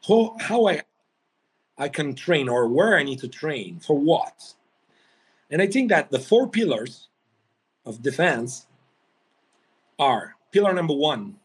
[0.07, 0.81] how, how i
[1.77, 4.53] i can train or where i need to train for what?
[5.49, 7.09] And i think that the four pillars
[7.85, 8.67] of defense
[9.97, 11.35] are Pillar number one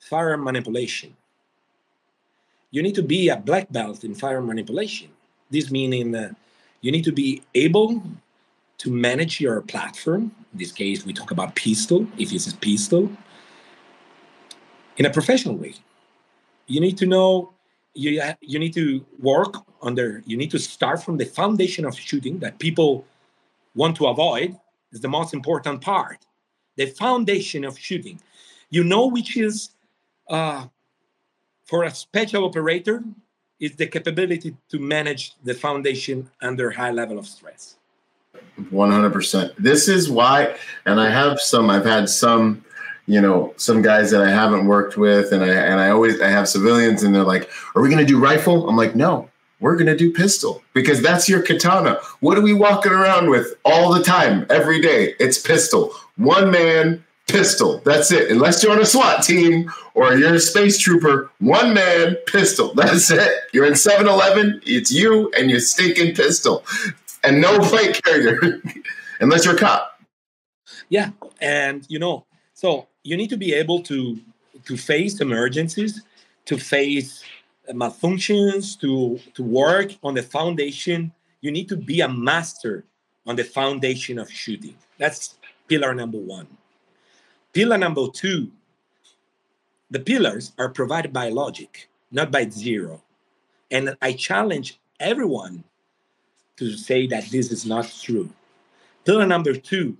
[0.00, 1.16] firearm manipulation.
[2.72, 5.10] You need to be a black belt in firearm manipulation.
[5.48, 6.32] This meaning uh,
[6.80, 8.02] you need to be able
[8.78, 10.34] to manage your platform.
[10.52, 13.08] In this case, we talk about pistol, if it's a pistol,
[14.96, 15.74] in a professional way.
[16.66, 17.52] You need to know,
[17.94, 22.40] you, you need to work under, you need to start from the foundation of shooting
[22.40, 23.04] that people
[23.76, 24.58] want to avoid,
[24.90, 26.26] is the most important part
[26.76, 28.20] the foundation of shooting.
[28.70, 29.70] You know which is
[30.28, 30.66] uh,
[31.64, 33.02] for a special operator
[33.60, 37.76] is the capability to manage the foundation under high level of stress.
[38.60, 39.54] 100%.
[39.56, 42.64] This is why, and I have some, I've had some,
[43.06, 46.28] you know, some guys that I haven't worked with, and I, and I always, I
[46.28, 48.68] have civilians, and they're like, are we going to do rifle?
[48.68, 51.98] I'm like, no, we're going to do pistol because that's your katana.
[52.20, 55.14] What are we walking around with all the time, every day?
[55.20, 55.94] It's pistol.
[56.22, 57.80] One man, pistol.
[57.84, 58.30] That's it.
[58.30, 62.72] Unless you're on a SWAT team or you're a space trooper, one man, pistol.
[62.76, 63.32] That's it.
[63.52, 66.64] You're in 7 Eleven, it's you and your stinking pistol
[67.24, 68.60] and no plate carrier
[69.20, 70.00] unless you're a cop.
[70.88, 71.10] Yeah,
[71.40, 74.18] and you know, so you need to be able to
[74.66, 76.02] to face emergencies,
[76.44, 77.24] to face
[77.70, 81.12] malfunctions, to to work on the foundation.
[81.40, 82.84] You need to be a master
[83.26, 84.76] on the foundation of shooting.
[84.98, 85.36] That's
[85.72, 86.46] pillar number one.
[87.54, 88.50] Pillar number two.
[89.90, 93.00] The pillars are provided by logic, not by zero.
[93.70, 95.64] And I challenge everyone
[96.56, 98.28] to say that this is not true.
[99.06, 99.96] Pillar number two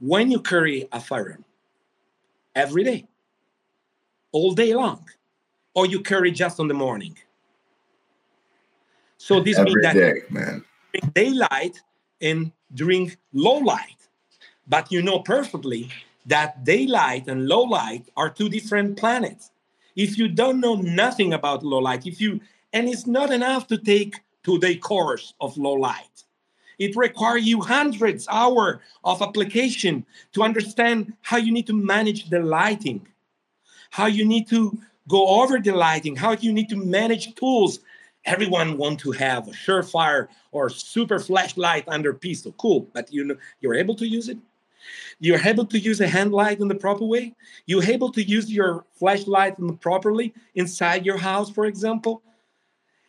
[0.00, 1.46] when you carry a firearm
[2.54, 3.06] every day,
[4.32, 5.08] all day long,
[5.74, 7.16] or you carry just on the morning.
[9.16, 10.62] So this every means that day, man.
[11.14, 11.80] daylight
[12.20, 14.03] and during low light.
[14.66, 15.90] But you know perfectly
[16.26, 19.50] that daylight and low light are two different planets.
[19.94, 22.40] If you don't know nothing about low light, if you
[22.72, 26.24] and it's not enough to take two-day course of low light.
[26.78, 32.40] It requires you hundreds hour of application to understand how you need to manage the
[32.40, 33.06] lighting,
[33.90, 34.76] how you need to
[35.08, 37.78] go over the lighting, how you need to manage tools.
[38.24, 42.52] Everyone want to have a surefire or super flashlight under pistol.
[42.58, 44.38] Cool, but you know you're able to use it.
[45.20, 47.34] You're able to use a hand light in the proper way.
[47.66, 52.22] You're able to use your flashlight properly inside your house, for example.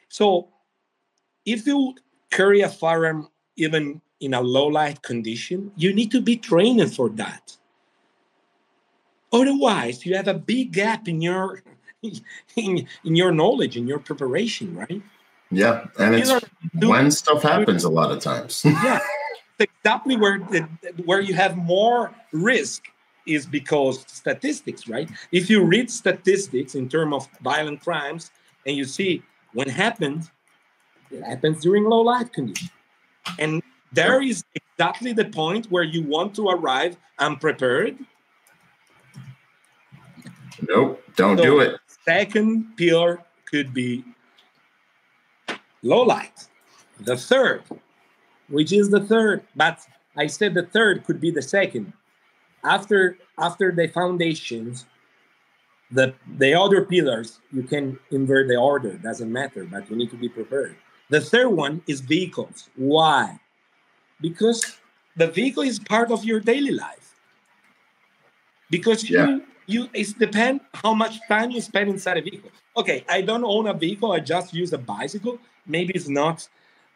[0.09, 0.49] So
[1.45, 1.95] if you
[2.31, 7.09] carry a firearm even in a low light condition, you need to be trained for
[7.09, 7.57] that.
[9.31, 11.61] Otherwise, you have a big gap in your
[12.55, 15.01] in, in your knowledge, in your preparation, right?
[15.51, 16.31] Yeah, and it's
[16.73, 18.63] when stuff happens a lot of times.
[18.65, 18.99] yeah,
[19.85, 20.67] exactly where the,
[21.05, 22.87] where you have more risk
[23.27, 25.07] is because statistics, right?
[25.31, 28.31] If you read statistics in terms of violent crimes
[28.65, 29.21] and you see
[29.53, 30.29] what happened
[31.11, 32.71] it happens during low light conditions.
[33.37, 33.61] And
[33.91, 37.95] there is exactly the point where you want to arrive unprepared.
[40.67, 41.79] Nope, don't so do it.
[42.03, 44.03] Second pillar could be
[45.83, 46.47] low light.
[46.99, 47.63] The third,
[48.49, 49.79] which is the third, but
[50.17, 51.93] I said the third could be the second.
[52.63, 54.85] After after the foundations,
[55.91, 60.17] the the other pillars you can invert the order, doesn't matter, but you need to
[60.17, 60.75] be prepared.
[61.09, 62.69] The third one is vehicles.
[62.75, 63.39] Why?
[64.21, 64.77] Because
[65.15, 67.15] the vehicle is part of your daily life.
[68.69, 69.27] Because yeah.
[69.27, 72.49] you you it depends how much time you spend inside a vehicle.
[72.77, 75.39] Okay, I don't own a vehicle, I just use a bicycle.
[75.67, 76.47] Maybe it's not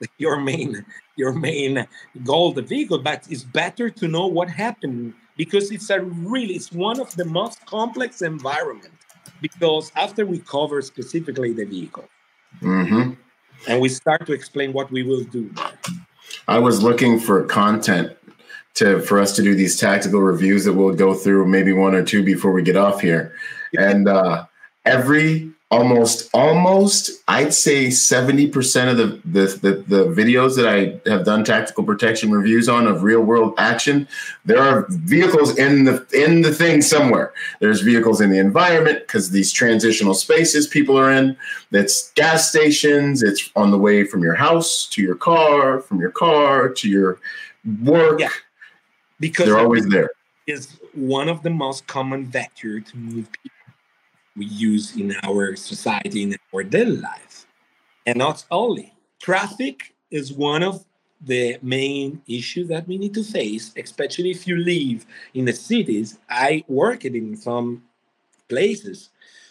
[0.17, 0.85] your main
[1.15, 1.85] your main
[2.23, 6.71] goal the vehicle, but it's better to know what happened because it's a really it's
[6.71, 8.93] one of the most complex environment
[9.41, 12.07] because after we cover specifically the vehicle.
[12.61, 13.13] Mm-hmm
[13.67, 15.53] and we start to explain what we will do.
[16.47, 18.15] I was looking for content
[18.75, 22.03] to for us to do these tactical reviews that we'll go through maybe one or
[22.03, 23.33] two before we get off here.
[23.77, 24.45] And uh,
[24.85, 31.25] every almost almost i'd say 70% of the, the, the the videos that i have
[31.25, 34.07] done tactical protection reviews on of real world action
[34.45, 37.33] there are vehicles in the in the thing somewhere.
[37.59, 41.37] There's vehicles in the environment because these transitional spaces people are in.
[41.71, 46.11] That's gas stations it's on the way from your house to your car from your
[46.11, 47.19] car to your
[47.83, 48.19] work.
[48.19, 48.29] Yeah.
[49.19, 50.11] because they're always there.
[50.47, 53.58] is one of the most common vector to move people
[54.39, 57.45] we use in our society, in our daily life.
[58.07, 60.85] And not only, traffic is one of
[61.21, 66.17] the main issues that we need to face, especially if you live in the cities.
[66.29, 67.83] I worked in some
[68.47, 69.09] places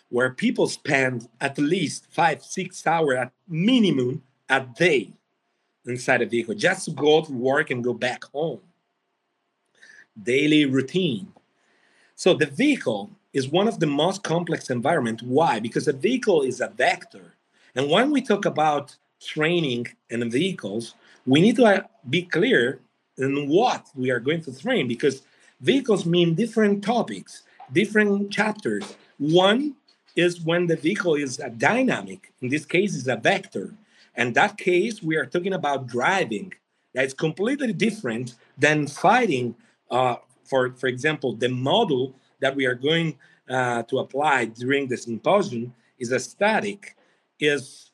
[0.09, 5.12] where people spend at least five, six hours at minimum a day
[5.84, 8.61] inside a vehicle just to go to work and go back home.
[10.20, 11.28] Daily routine.
[12.14, 15.18] So the vehicle is one of the most complex environment.
[15.36, 15.55] Why?
[15.66, 17.26] Because a vehicle is a vector.
[17.76, 18.86] And when we talk about
[19.32, 20.84] training and vehicles,
[21.32, 21.82] we need to uh,
[22.14, 22.62] be clear
[23.24, 25.16] in what we are going to train because
[25.70, 27.32] vehicles mean different topics.
[27.72, 28.84] different chapters.
[29.18, 29.61] One
[30.24, 32.20] is when the vehicle is a dynamic.
[32.43, 33.74] In this case, is a vector.
[34.18, 36.49] And that case, we are talking about driving.
[36.95, 38.34] That's completely different
[38.64, 39.55] than fighting.
[39.97, 40.16] Uh,
[40.51, 42.03] for for example, the model
[42.41, 43.16] that we are going
[43.49, 46.97] uh, to apply during the symposium is a static,
[47.41, 47.91] is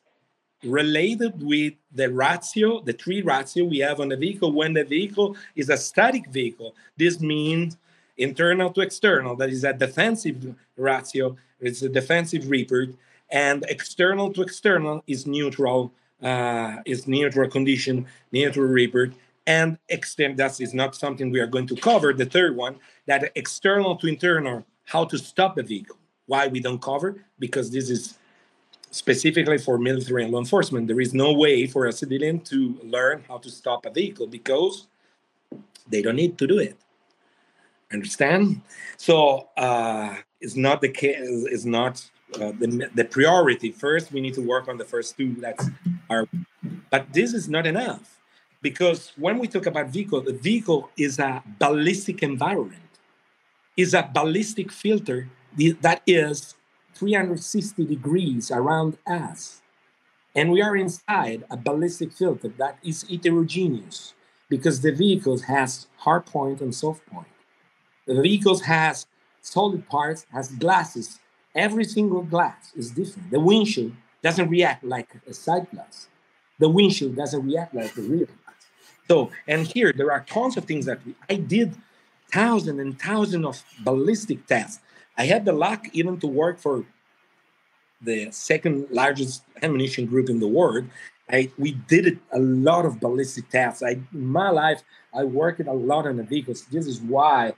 [0.63, 5.35] related with the ratio, the tree ratio we have on the vehicle when the vehicle
[5.55, 6.73] is a static vehicle.
[6.97, 7.77] This means
[8.17, 12.89] internal to external, that is a defensive ratio, it's a defensive report,
[13.29, 15.91] and external to external is neutral,
[16.21, 19.11] uh, is neutral condition, neutral report,
[19.47, 22.13] and extend that is not something we are going to cover.
[22.13, 25.97] The third one, that external to internal, how to stop the vehicle.
[26.27, 27.23] Why we don't cover?
[27.37, 28.17] Because this is
[28.89, 30.87] specifically for military and law enforcement.
[30.87, 34.87] There is no way for a civilian to learn how to stop a vehicle because
[35.87, 36.77] they don't need to do it.
[37.91, 38.61] Understand?
[38.97, 41.17] So uh, it's not the case.
[41.19, 42.03] It's not
[42.35, 43.71] uh, the, the priority.
[43.71, 45.35] First, we need to work on the first two.
[45.35, 45.67] That's
[46.09, 46.27] our.
[46.89, 48.14] But this is not enough
[48.65, 52.81] because when we talk about vehicle, the vehicle is a ballistic environment.
[53.77, 55.29] Is a ballistic filter
[55.81, 56.55] that is
[56.95, 59.61] 360 degrees around us.
[60.33, 64.15] And we are inside a ballistic filter that is heterogeneous
[64.49, 67.35] because the vehicle has hard point and soft point.
[68.07, 69.05] The vehicle has
[69.41, 71.19] solid parts, has glasses.
[71.53, 73.29] Every single glass is different.
[73.29, 73.93] The windshield
[74.23, 76.07] doesn't react like a side glass.
[76.57, 78.45] The windshield doesn't react like the rear glass.
[79.07, 81.75] So, and here there are tons of things that we, I did
[82.31, 84.79] thousands and thousands of ballistic tests
[85.17, 86.85] I had the luck even to work for
[88.01, 90.85] the second largest ammunition group in the world.
[91.29, 93.81] I, we did a lot of ballistic tests.
[93.81, 94.83] I, in my life,
[95.13, 96.65] I worked a lot on the vehicles.
[96.65, 97.53] This is why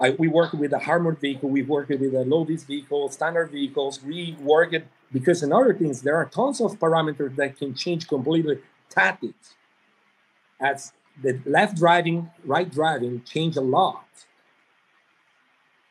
[0.00, 3.50] I, we work with a armored vehicle, we work with a low vis vehicle, standard
[3.50, 4.02] vehicles.
[4.02, 8.08] We work it because in other things, there are tons of parameters that can change
[8.08, 9.54] completely tactics.
[10.60, 10.92] As
[11.22, 14.06] the left driving, right driving change a lot.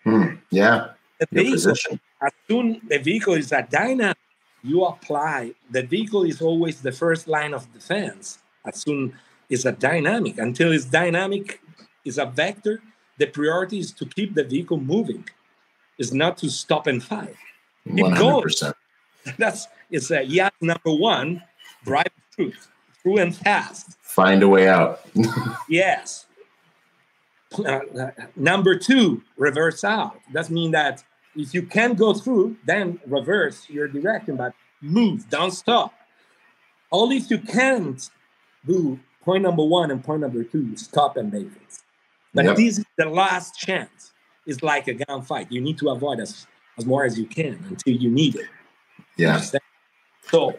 [0.04, 0.36] Hmm.
[0.50, 0.92] Yeah.
[1.20, 1.72] The vehicle,
[2.22, 4.18] as soon the vehicle is a dynamic,
[4.64, 5.54] you apply.
[5.70, 8.40] The vehicle is always the first line of defense.
[8.66, 9.14] As soon
[9.52, 11.62] as a dynamic, until it's dynamic,
[12.06, 12.82] is a vector.
[13.18, 15.28] The priority is to keep the vehicle moving.
[15.98, 17.36] Is not to stop and fight.
[17.86, 18.76] One hundred percent.
[19.38, 21.44] That's it's a yeah number one.
[21.86, 22.54] Drive through,
[23.04, 23.98] through and fast.
[24.02, 25.02] Find a way out.
[25.70, 26.26] yes.
[27.66, 27.80] Uh,
[28.36, 30.20] number two, reverse out.
[30.32, 31.04] That means that
[31.36, 35.94] if you can't go through, then reverse your direction, but move, don't stop.
[36.92, 38.10] Only if you can't
[38.66, 41.80] do point number one and point number two, stop and make it.
[42.34, 42.56] But yep.
[42.56, 44.14] this is the last chance.
[44.46, 45.52] It's like a gunfight.
[45.52, 46.48] You need to avoid as,
[46.78, 48.48] as more as you can until you need it.
[49.18, 49.42] Yeah.
[50.24, 50.56] So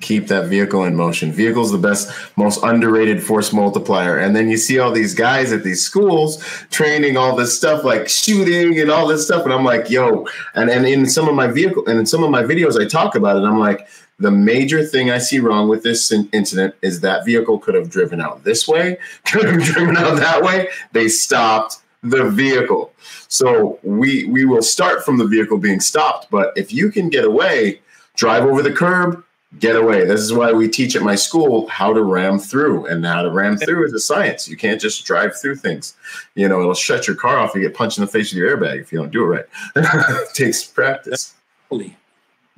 [0.00, 1.32] keep that vehicle in motion.
[1.32, 4.18] Vehicle's the best, most underrated force multiplier.
[4.18, 8.08] And then you see all these guys at these schools training all this stuff like
[8.08, 9.44] shooting and all this stuff.
[9.44, 12.30] And I'm like, yo, and, and in some of my vehicle and in some of
[12.30, 13.88] my videos I talk about it, I'm like,
[14.20, 18.20] the major thing I see wrong with this incident is that vehicle could have driven
[18.20, 20.68] out this way, could have driven out that way.
[20.92, 22.92] They stopped the vehicle.
[23.28, 27.24] So we we will start from the vehicle being stopped, but if you can get
[27.24, 27.80] away,
[28.16, 29.24] drive over the curb,
[29.58, 30.04] get away.
[30.04, 33.30] This is why we teach at my school how to ram through, and how to
[33.30, 34.48] ram through is a science.
[34.48, 35.96] You can't just drive through things.
[36.34, 37.54] You know, it'll shut your car off.
[37.54, 39.76] You get punched in the face with your airbag if you don't do it right.
[39.76, 41.34] it takes practice.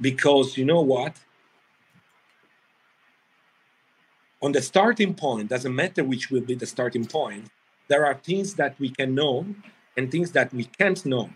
[0.00, 1.16] Because you know what?
[4.42, 7.46] On the starting point, doesn't matter which will be the starting point.
[7.88, 9.46] There are things that we can know
[9.96, 11.28] and things that we can't know.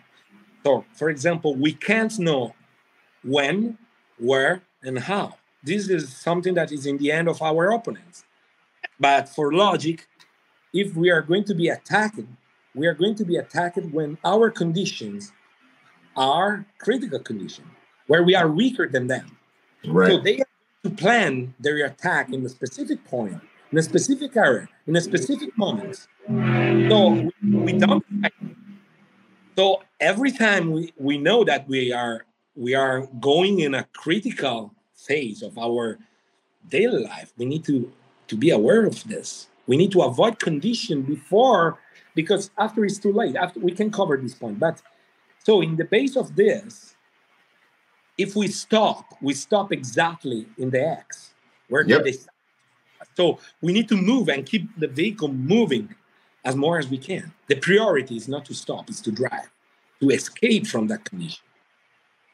[0.65, 2.55] So, for example, we can't know
[3.23, 3.77] when,
[4.19, 8.25] where, and how this is something that is in the hand of our opponents.
[9.01, 10.07] But for logic,
[10.73, 12.21] if we are going to be attacked,
[12.75, 15.33] we are going to be attacked when our conditions
[16.17, 17.69] are critical conditions,
[18.07, 19.37] where we are weaker than them.
[19.87, 20.11] Right.
[20.11, 20.47] So they have
[20.85, 23.41] to plan their attack in a specific point,
[23.73, 26.07] in a specific area, in a specific moment.
[26.29, 28.05] So we don't.
[29.57, 32.27] So every time we, we know that we are
[32.57, 34.74] we are going in a critical
[35.07, 35.99] phase of our
[36.69, 37.33] daily life.
[37.37, 37.93] We need to
[38.29, 39.49] to be aware of this.
[39.67, 41.79] We need to avoid condition before
[42.15, 44.59] because after it's too late after we can cover this point.
[44.59, 44.83] But
[45.45, 46.95] so in the base of this
[48.17, 51.35] if we stop we stop exactly in the x
[51.69, 52.05] where yep.
[52.05, 52.15] they
[53.17, 55.95] so we need to move and keep the vehicle moving
[56.45, 57.33] as more as we can.
[57.49, 59.51] The priority is not to stop it's to drive
[60.01, 61.45] to escape from that condition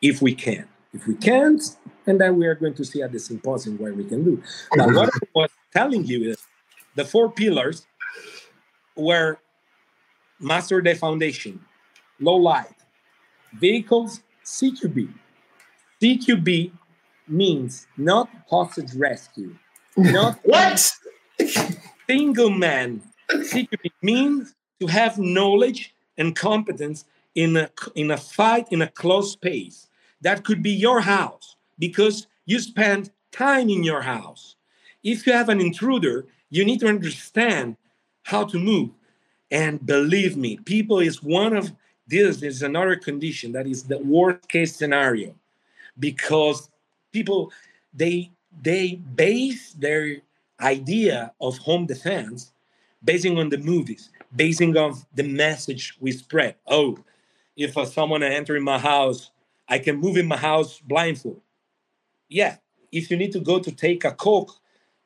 [0.02, 0.66] if we can.
[0.92, 1.62] If we can't,
[2.06, 4.42] and then we are going to see at the symposium what we can do.
[4.74, 6.38] Now, what I was telling you is
[6.96, 7.86] the four pillars
[8.96, 9.38] were
[10.40, 11.64] master the foundation,
[12.18, 12.74] low light,
[13.58, 15.12] vehicles, CQB.
[16.02, 16.72] CQB
[17.28, 19.54] means not hostage rescue,
[19.96, 20.90] not what
[22.08, 23.02] single man.
[23.30, 27.04] CQB means to have knowledge and competence
[27.34, 29.86] in a in a fight in a close space.
[30.22, 34.56] That could be your house because you spend time in your house.
[35.02, 37.76] If you have an intruder, you need to understand
[38.24, 38.90] how to move.
[39.50, 41.72] And believe me, people is one of
[42.06, 45.34] this is another condition that is the worst case scenario
[45.98, 46.70] because
[47.12, 47.52] people
[47.94, 48.30] they
[48.62, 50.16] they base their
[50.60, 52.52] idea of home defense
[53.02, 56.56] basing on the movies, basing on the message we spread.
[56.66, 56.98] Oh,
[57.56, 59.30] if uh, someone entering my house,
[59.70, 61.40] I can move in my house blindfold.
[62.28, 62.56] Yeah,
[62.92, 64.52] if you need to go to take a coke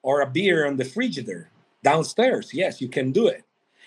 [0.03, 1.47] or a beer on the frigidaire
[1.83, 3.45] downstairs, yes, you can do it.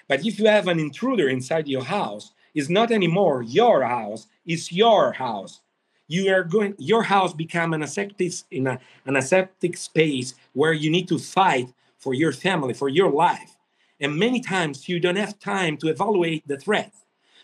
[0.07, 4.71] But if you have an intruder inside your house, it's not anymore your house, it's
[4.71, 5.61] your house.
[6.07, 10.89] You are going your house become an aseptic in a, an aseptic space where you
[10.89, 13.57] need to fight for your family, for your life.
[13.99, 16.93] And many times you don't have time to evaluate the threat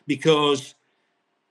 [0.07, 0.75] because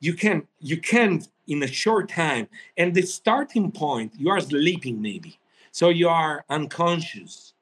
[0.00, 2.48] you can you can't in a short time.
[2.76, 5.38] And the starting point, you are sleeping maybe.
[5.70, 7.54] So you are unconscious.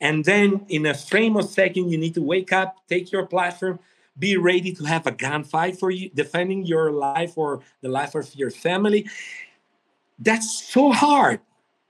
[0.00, 3.78] And then in a frame of second, you need to wake up, take your platform,
[4.18, 8.34] be ready to have a gunfight for you, defending your life or the life of
[8.34, 9.08] your family.
[10.18, 11.40] That's so hard.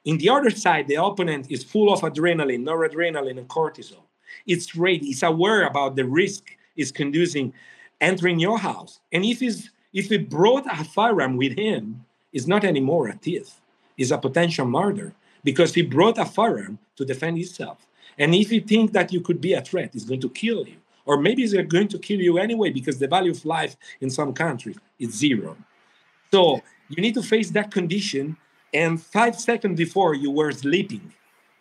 [0.04, 4.04] In the other side, the opponent is full of adrenaline, noradrenaline, and cortisol.
[4.46, 6.44] It's ready, it's aware about the risk
[6.78, 7.52] it's conducing
[8.00, 9.00] entering your house.
[9.12, 13.60] And if he's if he brought a firearm with him, it's not anymore a thief,
[13.96, 15.12] it's a potential murder
[15.42, 17.78] because he brought a firearm to defend himself.
[18.16, 20.76] And if you think that you could be a threat, he's going to kill you.
[21.04, 24.32] Or maybe he's going to kill you anyway because the value of life in some
[24.32, 25.56] countries is zero.
[26.30, 28.36] So you need to face that condition.
[28.74, 31.12] And five seconds before you were sleeping.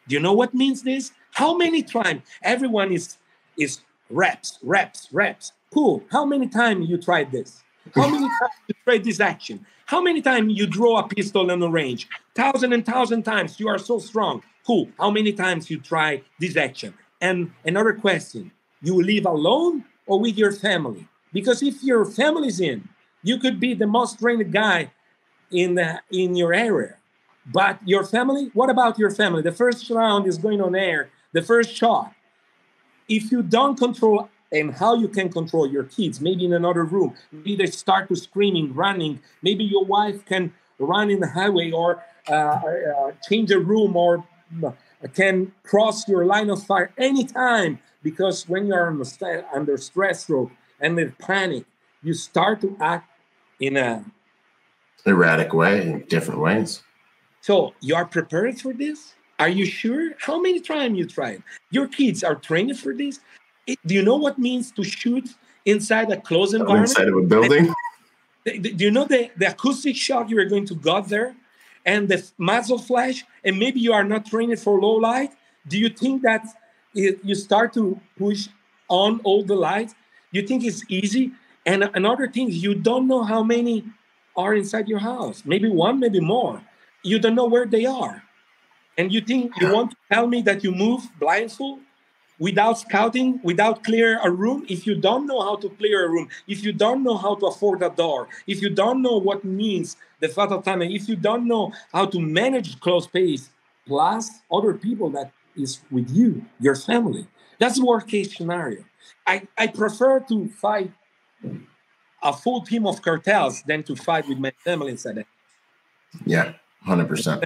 [0.08, 1.12] Do you know what means this?
[1.32, 3.18] How many times everyone is
[3.58, 5.54] is reps, reps, reps.
[5.74, 6.04] Cool.
[6.12, 7.64] How many times you tried this?
[7.94, 9.66] How many times you tried this action?
[9.86, 12.08] How many times you draw a pistol in the range?
[12.36, 13.60] Thousand and thousand times.
[13.60, 14.44] You are so strong.
[14.66, 14.90] Cool.
[15.00, 16.94] How many times you try this action?
[17.22, 18.52] And another question:
[18.82, 21.08] You live alone or with your family?
[21.34, 22.90] Because if your family's in,
[23.24, 24.92] you could be the most trained guy
[25.52, 26.96] in the, in your area.
[27.46, 29.42] But your family, what about your family?
[29.42, 31.10] The first round is going on air.
[31.34, 32.14] The first shot.
[33.08, 37.16] If you don't control and how you can control your kids, maybe in another room,
[37.32, 39.20] maybe they start to screaming, running.
[39.42, 44.24] Maybe your wife can run in the highway or uh, uh, change a room or
[45.14, 50.96] can cross your line of fire anytime because when you're under, under stress stroke and
[50.96, 51.66] with panic,
[52.04, 53.10] you start to act
[53.60, 54.06] in a
[55.06, 56.84] erratic way in different ways.
[57.42, 59.16] So you are prepared for this?
[59.40, 60.12] Are you sure?
[60.20, 61.44] How many times you tried?
[61.70, 63.20] Your kids are trained for this?
[63.68, 65.36] It, do you know what means to shoot
[65.66, 66.90] inside a closed environment?
[66.90, 67.74] Inside of a building?
[68.46, 71.36] do you know the, the acoustic shock you are going to got there?
[71.86, 73.26] And the muzzle flash?
[73.44, 75.32] And maybe you are not trained for low light?
[75.68, 76.46] Do you think that
[76.96, 78.48] it, you start to push
[78.88, 79.94] on all the lights?
[80.32, 81.32] You think it's easy?
[81.66, 83.84] And another thing, you don't know how many
[84.36, 85.44] are inside your house.
[85.46, 86.62] Maybe one, maybe more.
[87.04, 88.24] You don't know where they are.
[88.98, 91.80] And you think you want to tell me that you move blindfold
[92.40, 94.66] without scouting, without clear a room?
[94.70, 97.48] If you don't know how to clear a room, if you don't know how to
[97.48, 101.48] afford a door, if you don't know what means the fatal time, if you don't
[101.48, 103.50] know how to manage close space,
[103.86, 107.28] plus other people that is with you, your family,
[107.60, 108.84] that's the worst case scenario.
[109.26, 110.92] I, I prefer to fight
[112.22, 115.26] a full team of cartels than to fight with my family inside.
[116.26, 116.54] Yeah,
[116.84, 117.46] hundred percent.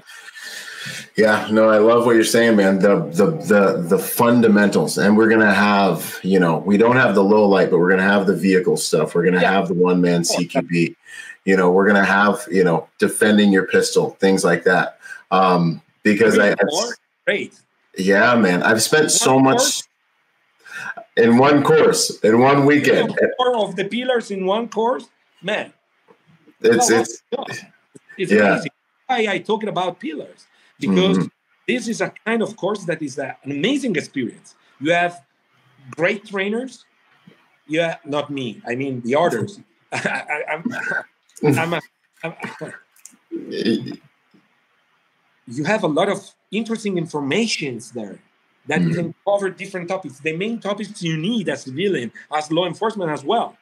[1.17, 2.79] Yeah, no, I love what you're saying, man.
[2.79, 7.23] The the the the fundamentals, and we're gonna have, you know, we don't have the
[7.23, 9.13] low light, but we're gonna have the vehicle stuff.
[9.13, 9.51] We're gonna yeah.
[9.51, 10.95] have the one man CQB.
[11.43, 14.99] You know, we're gonna have, you know, defending your pistol, things like that.
[15.31, 16.55] Um, because I,
[17.25, 17.59] great.
[17.97, 19.83] Yeah, man, I've spent so much
[21.17, 23.19] in one course in one weekend.
[23.37, 25.09] Four of the pillars in one course,
[25.41, 25.73] man.
[26.61, 27.21] It's it's,
[28.17, 28.53] it's yeah.
[28.53, 28.71] Amazing.
[29.07, 30.47] Why I talking about pillars
[30.81, 31.27] because mm-hmm.
[31.67, 34.55] this is a kind of course that is a, an amazing experience.
[34.79, 35.23] You have
[35.91, 36.85] great trainers.
[37.67, 38.61] Yeah, not me.
[38.67, 39.59] I mean the others.
[39.93, 40.63] I, I'm,
[41.43, 41.81] I'm, a,
[42.23, 42.33] I'm
[45.47, 48.19] you have a lot of interesting informations there
[48.67, 48.93] that mm-hmm.
[48.93, 50.19] can cover different topics.
[50.19, 53.57] The main topics you need as civilian, as law enforcement as well.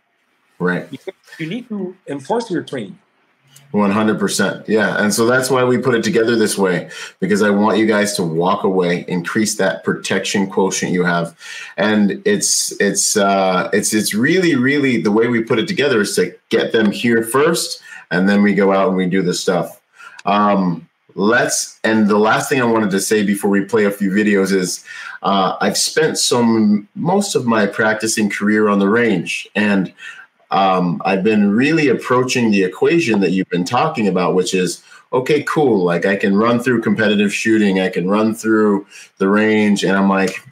[0.60, 0.90] Right.
[0.92, 3.00] Because you need to enforce your training.
[3.74, 4.68] 100%.
[4.68, 5.02] Yeah.
[5.02, 6.90] And so that's why we put it together this way
[7.20, 11.38] because I want you guys to walk away, increase that protection quotient you have.
[11.78, 16.16] And it's it's uh it's it's really really the way we put it together is
[16.16, 19.80] to get them here first and then we go out and we do the stuff.
[20.26, 24.10] Um let's and the last thing I wanted to say before we play a few
[24.10, 24.84] videos is
[25.22, 29.94] uh, I've spent some most of my practicing career on the range and
[30.52, 35.44] um, I've been really approaching the equation that you've been talking about, which is okay,
[35.44, 35.84] cool.
[35.84, 40.10] Like I can run through competitive shooting, I can run through the range, and I'm
[40.10, 40.44] like,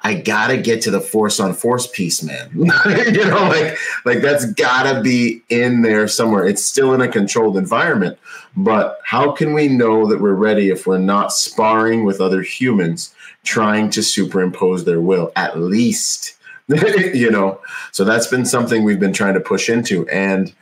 [0.00, 2.50] I gotta get to the force on force piece, man.
[2.54, 6.46] you know, like like that's gotta be in there somewhere.
[6.46, 8.18] It's still in a controlled environment,
[8.56, 13.14] but how can we know that we're ready if we're not sparring with other humans
[13.44, 15.32] trying to superimpose their will?
[15.36, 16.36] At least
[17.14, 17.60] you know
[17.92, 20.54] so that's been something we've been trying to push into and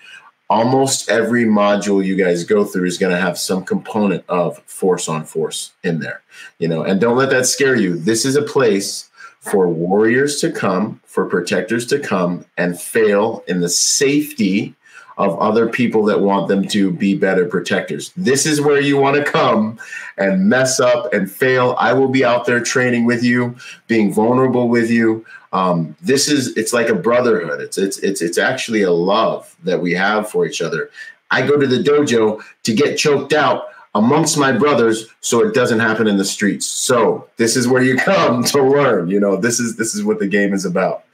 [0.51, 5.09] almost every module you guys go through is going to have some component of force
[5.09, 6.23] on force in there
[6.59, 7.97] you know and don't let that scare you.
[7.97, 9.11] This is a place
[9.41, 14.75] for warriors to come for protectors to come and fail in the safety
[15.23, 18.13] of other people that want them to be better protectors.
[18.17, 19.79] This is where you want to come
[20.19, 21.77] and mess up and fail.
[21.79, 25.25] I will be out there training with you, being vulnerable with you.
[25.53, 27.61] Um, this is it's like a brotherhood.
[27.61, 30.91] It's it's it's it's actually a love that we have for each other.
[31.31, 35.81] I go to the dojo to get choked out amongst my brothers so it doesn't
[35.81, 36.67] happen in the streets.
[36.67, 39.09] So this is where you come to learn.
[39.09, 41.05] You know, this is this is what the game is about.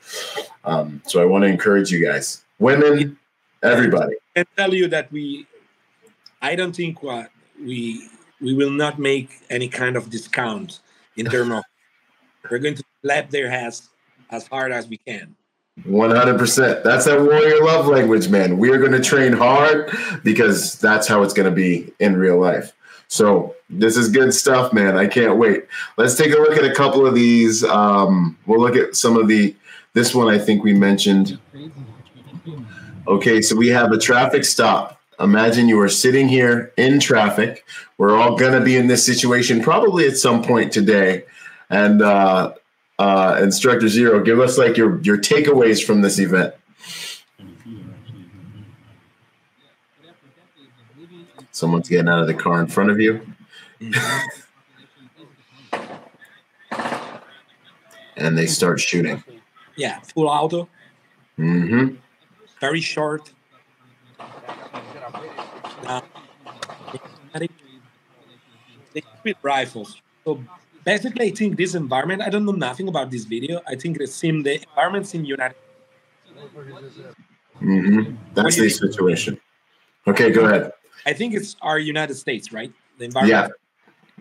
[0.65, 3.19] Um, so I want to encourage you guys, women,
[3.63, 4.17] everybody.
[4.37, 5.47] I tell you that we,
[6.41, 7.31] I don't think what
[7.61, 8.09] we
[8.41, 10.81] we will not make any kind of discount
[11.17, 11.65] in terms of
[12.51, 13.89] we're going to slap their ass
[14.31, 15.35] as hard as we can.
[15.87, 16.83] 100%.
[16.83, 18.59] That's that warrior love language, man.
[18.59, 19.91] We are going to train hard
[20.25, 22.73] because that's how it's going to be in real life.
[23.07, 24.97] So, this is good stuff, man.
[24.97, 25.67] I can't wait.
[25.97, 27.65] Let's take a look at a couple of these.
[27.65, 29.55] Um, we'll look at some of the,
[29.95, 31.39] this one I think we mentioned.
[33.09, 35.01] Okay, so we have a traffic stop.
[35.19, 37.65] Imagine you are sitting here in traffic.
[37.97, 41.25] We're all going to be in this situation probably at some point today.
[41.71, 42.53] And uh,
[42.99, 46.55] uh, Instructor Zero, give us like your your takeaways from this event.
[51.51, 53.27] Someone's getting out of the car in front of you.
[58.19, 59.25] and they start shooting.
[59.77, 60.69] Yeah, full auto.
[61.39, 61.97] Mm-hmm.
[62.61, 63.33] Very short.
[65.87, 66.01] Uh,
[67.35, 67.49] they
[69.25, 70.01] with rifles.
[70.25, 70.43] So
[70.85, 73.61] basically, I think this environment, I don't know nothing about this video.
[73.67, 75.57] I think it's in the environments in United
[77.61, 78.15] mm-hmm.
[78.35, 79.41] That's the situation.
[80.07, 80.73] Okay, go ahead.
[81.07, 82.73] I think it's our United States, right?
[82.99, 83.53] The environment.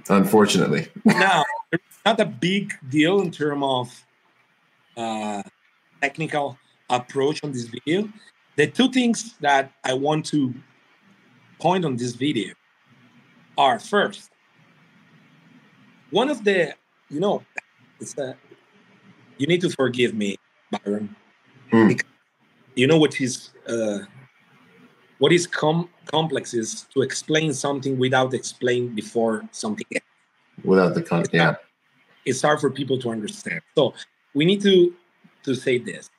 [0.07, 0.87] Yeah, unfortunately.
[1.05, 4.05] now, it's not a big deal in terms of
[4.95, 5.43] uh,
[6.01, 6.57] technical
[6.89, 8.09] approach on this video.
[8.55, 10.53] The two things that I want to
[11.59, 12.53] point on this video
[13.57, 14.29] are first,
[16.11, 16.73] one of the
[17.09, 17.43] you know
[17.99, 18.35] it's a
[19.37, 20.37] you need to forgive me
[20.71, 21.15] byron
[21.71, 21.87] mm.
[21.87, 22.09] because
[22.75, 23.99] you know what is uh,
[25.19, 30.03] what is com- complex is to explain something without explain before something else.
[30.63, 31.55] without the context yeah
[32.25, 33.93] it's hard for people to understand so
[34.33, 34.93] we need to
[35.43, 36.09] to say this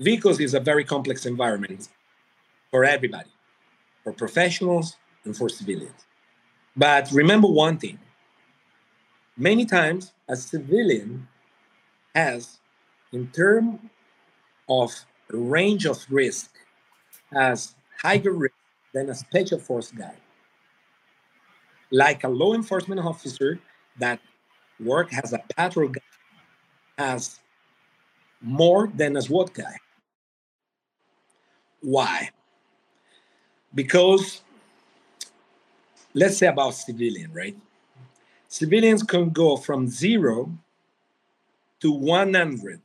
[0.00, 1.88] vehicles is a very complex environment
[2.70, 3.30] for everybody
[4.02, 6.06] for professionals and for civilians.
[6.76, 7.98] But remember one thing.
[9.36, 11.28] Many times a civilian
[12.14, 12.58] has
[13.12, 13.78] in terms
[14.68, 14.92] of
[15.30, 16.50] range of risk
[17.32, 18.54] has higher risk
[18.94, 20.14] than a special force guy.
[21.90, 23.60] Like a law enforcement officer
[23.98, 24.20] that
[24.78, 26.00] work as a patrol guy
[26.98, 27.40] has
[28.40, 29.76] more than a SWAT guy.
[31.80, 32.30] Why?
[33.74, 34.42] Because
[36.14, 37.56] let's say about civilian, right?
[38.50, 40.52] civilians can go from zero
[41.78, 42.80] to 100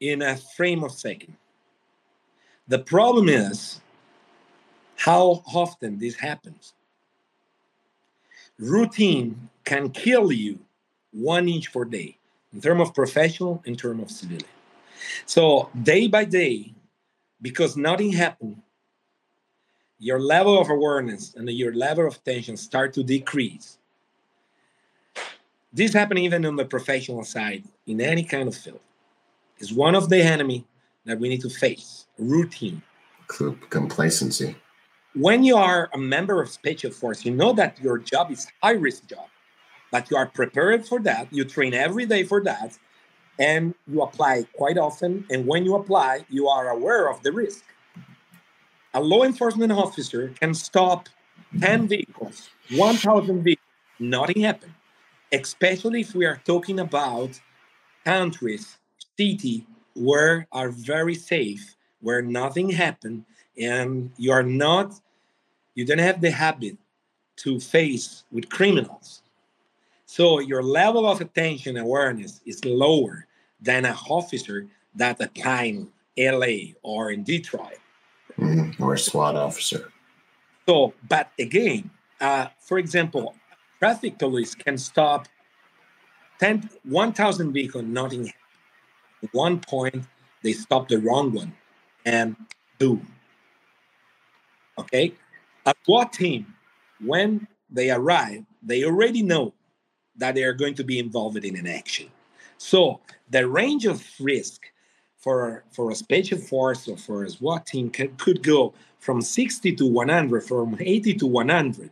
[0.00, 1.34] in a frame of second.
[2.68, 3.80] The problem is
[4.96, 6.74] how often this happens.
[8.58, 10.58] Routine can kill you
[11.12, 12.18] one inch per day
[12.52, 14.50] in terms of professional, in terms of civilian.
[15.26, 16.72] So day by day,
[17.40, 18.62] because nothing happened,
[19.98, 23.78] your level of awareness and your level of tension start to decrease.
[25.72, 28.80] This happens even on the professional side in any kind of field.
[29.58, 30.66] It's one of the enemy
[31.04, 32.06] that we need to face.
[32.18, 32.82] Routine.
[33.26, 34.56] Complacency.
[35.14, 38.72] When you are a member of special force, you know that your job is high
[38.72, 39.26] risk job,
[39.90, 41.32] but you are prepared for that.
[41.32, 42.78] You train every day for that,
[43.38, 45.24] and you apply quite often.
[45.30, 47.64] And when you apply, you are aware of the risk.
[48.94, 51.08] A law enforcement officer can stop
[51.60, 53.66] 10 vehicles, 1,000 vehicles,
[53.98, 54.72] nothing happened.
[55.32, 57.40] Especially if we are talking about
[58.04, 58.78] countries,
[59.18, 63.24] city where are very safe, where nothing happened,
[63.58, 64.94] and you are not,
[65.74, 66.76] you don't have the habit
[67.36, 69.22] to face with criminals.
[70.06, 73.25] So your level of attention awareness is lower
[73.60, 77.78] than an officer that applying LA or in Detroit.
[78.38, 79.92] Mm, or a SWAT officer.
[80.66, 83.34] So, but again, uh, for example,
[83.78, 85.28] traffic police can stop
[86.40, 88.32] 10, 1,000 vehicles, nothing.
[89.22, 90.04] At one point,
[90.42, 91.52] they stop the wrong one,
[92.04, 92.36] and
[92.78, 93.06] boom.
[94.78, 95.14] Okay,
[95.64, 96.54] a SWAT team,
[97.00, 99.54] when they arrive, they already know
[100.16, 102.10] that they are going to be involved in an action.
[102.58, 103.00] So
[103.30, 104.62] the range of risk
[105.16, 109.74] for for a special force or for a SWAT team can, could go from 60
[109.76, 111.90] to 100, from 80 to 100,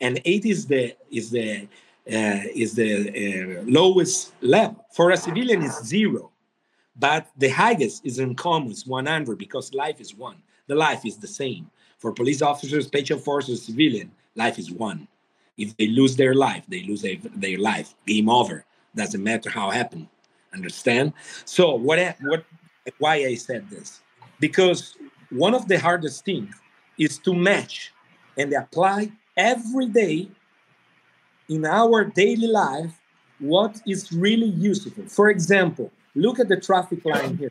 [0.00, 1.68] and 80 is the is the
[2.06, 4.84] uh, is the uh, lowest level.
[4.92, 6.30] For a civilian, is zero,
[6.96, 10.36] but the highest is in common, 100 because life is one.
[10.66, 11.70] The life is the same.
[11.98, 15.08] For police officers, special forces, civilian, life is one.
[15.56, 17.94] If they lose their life, they lose their, their life.
[18.06, 18.64] Game over.
[18.94, 20.08] Doesn't matter how happened.
[20.52, 21.12] Understand?
[21.44, 22.44] So what what
[22.98, 24.00] why I said this?
[24.38, 24.96] Because
[25.30, 26.54] one of the hardest things
[26.98, 27.92] is to match
[28.38, 30.28] and apply every day
[31.48, 33.00] in our daily life
[33.40, 35.04] what is really useful.
[35.08, 37.50] For example, look at the traffic line here.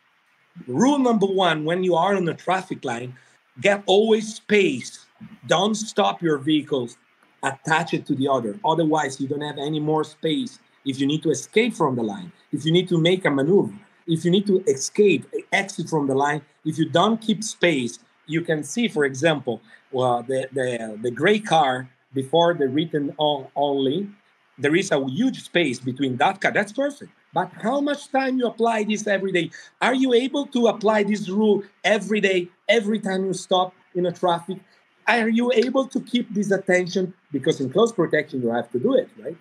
[0.67, 3.15] Rule number one when you are on the traffic line,
[3.59, 5.05] get always space.
[5.47, 6.97] Don't stop your vehicles,
[7.43, 8.59] attach it to the other.
[8.63, 12.31] Otherwise, you don't have any more space if you need to escape from the line,
[12.51, 13.73] if you need to make a maneuver,
[14.07, 18.41] if you need to escape, exit from the line, if you don't keep space, you
[18.41, 19.61] can see, for example,
[19.91, 24.09] well, the, the, the gray car before the written on only,
[24.57, 26.51] there is a huge space between that car.
[26.51, 27.11] That's perfect.
[27.33, 29.49] But how much time you apply this every day?
[29.81, 34.11] Are you able to apply this rule every day, every time you stop in a
[34.11, 34.59] traffic?
[35.07, 37.13] Are you able to keep this attention?
[37.31, 39.35] Because in close protection, you have to do it, right?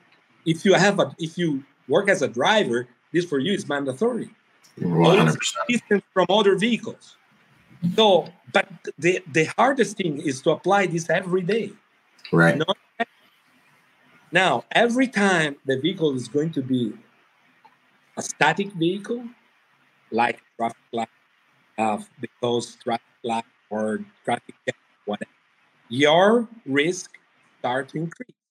[0.45, 4.31] If you have a, if you work as a driver, this for you is mandatory.
[4.81, 5.37] 100%.
[5.69, 7.17] Distance from other vehicles.
[7.97, 11.73] So, but the, the hardest thing is to apply this every day.
[12.33, 12.57] Right.
[12.57, 12.77] Not,
[14.31, 16.95] now, every time the vehicle is going to be
[18.17, 19.25] a static vehicle,
[20.11, 21.09] like traffic light,
[21.77, 24.75] uh, because traffic light or traffic jam,
[25.05, 25.31] whatever,
[25.89, 27.19] your risk
[27.59, 28.42] start to increase.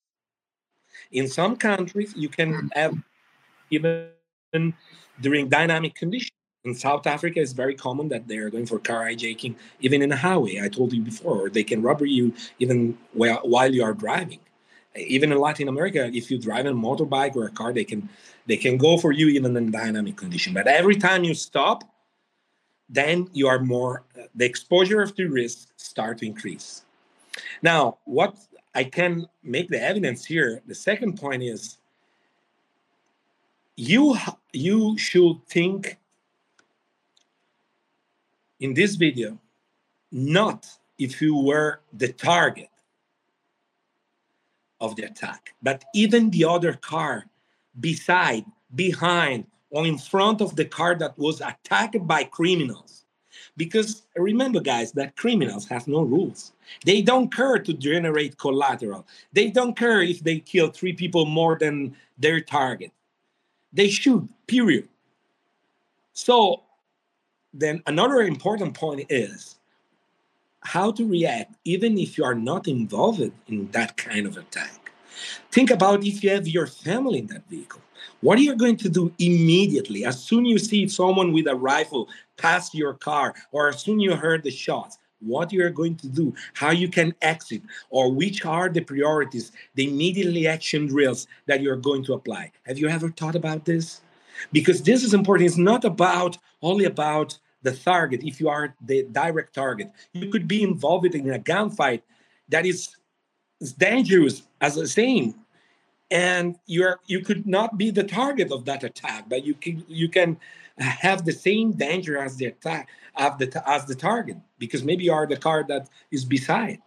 [1.12, 2.70] In some countries, you can mm.
[2.74, 2.98] have
[3.70, 4.74] even
[5.20, 6.32] during dynamic conditions.
[6.64, 10.12] In South Africa, it's very common that they are going for car hijacking, even in
[10.12, 10.60] a highway.
[10.62, 14.40] I told you before, or they can robber you even while, while you are driving.
[14.96, 18.10] Even in Latin America, if you drive a motorbike or a car, they can
[18.46, 20.54] they can go for you even in dynamic condition.
[20.54, 21.84] But every time you stop,
[22.90, 24.04] then you are more
[24.36, 26.84] the exposure of the risk start to increase.
[27.62, 28.36] Now, what
[28.74, 30.62] I can make the evidence here.
[30.66, 31.78] The second point is
[33.76, 34.16] you
[34.54, 35.98] you should think
[38.60, 39.40] in this video
[40.12, 40.68] not
[40.98, 42.70] if you were the target
[44.80, 47.26] of the attack but even the other car
[47.80, 48.46] beside
[48.76, 53.01] behind or in front of the car that was attacked by criminals
[53.64, 56.40] because remember guys that criminals have no rules
[56.90, 59.06] they don't care to generate collateral
[59.38, 62.92] they don't care if they kill three people more than their target
[63.74, 64.88] they shoot, period.
[66.14, 66.64] So
[67.54, 69.58] then another important point is
[70.62, 74.92] how to react even if you are not involved in that kind of attack.
[75.52, 77.82] Think about if you have your family in that vehicle.
[78.22, 82.08] What are you going to do immediately as soon you see someone with a rifle
[82.42, 84.98] pass your car or as soon you heard the shots?
[85.24, 87.62] what you're going to do, how you can exit,
[87.92, 92.52] or which are the priorities, the immediately action drills that you're going to apply.
[92.66, 94.02] Have you ever thought about this?
[94.52, 95.48] Because this is important.
[95.48, 100.48] It's not about only about the target, if you are the direct target, you could
[100.48, 102.02] be involved in a gunfight
[102.50, 102.96] that is,
[103.78, 105.36] dangerous as the same.
[106.10, 110.10] And you're you could not be the target of that attack, but you can you
[110.10, 110.38] can
[110.78, 115.14] have the same danger as the attack of the as the target because maybe you
[115.14, 116.80] are the car that is beside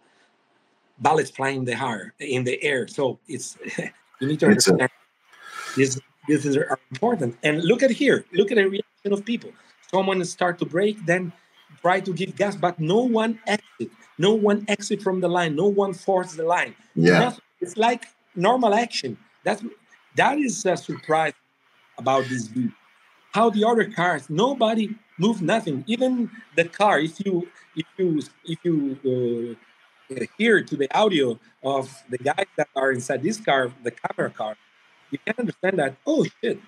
[0.99, 2.87] bullets flying in the air in the air.
[2.87, 3.57] So it's
[4.19, 4.89] you need to understand a-
[5.75, 6.57] this this is
[6.91, 7.37] important.
[7.43, 9.51] And look at here, look at the reaction of people.
[9.91, 11.31] Someone start to brake, then
[11.81, 13.91] try to give gas, but no one exit.
[14.17, 15.55] No one exit from the line.
[15.55, 16.73] No one force the line.
[16.95, 17.19] Yeah.
[17.19, 17.41] Nothing.
[17.61, 18.05] It's like
[18.35, 19.17] normal action.
[19.43, 19.63] That's
[20.15, 21.33] that is a surprise
[21.97, 22.71] about this view.
[23.35, 25.83] How the other cars, nobody moved nothing.
[25.87, 29.57] Even the car, if you if you if you
[30.09, 34.29] uh, hear to the audio of the guys that are inside this car, the camera
[34.29, 34.55] car,
[35.11, 35.97] you can understand that.
[36.07, 36.61] Oh shit!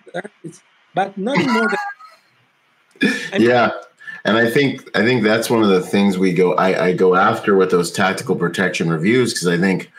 [0.93, 1.79] But nothing more than
[3.39, 3.71] yeah
[4.25, 7.13] and i think i think that's one of the things we go i, I go
[7.13, 9.91] after with those tactical protection reviews because i think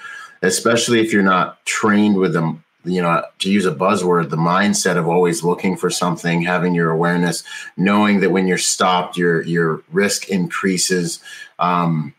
[0.43, 4.97] especially if you're not trained with them you know to use a buzzword the mindset
[4.97, 7.45] of always looking for something having your awareness
[7.77, 11.21] knowing that when you're stopped your your risk increases.
[11.59, 12.15] Um,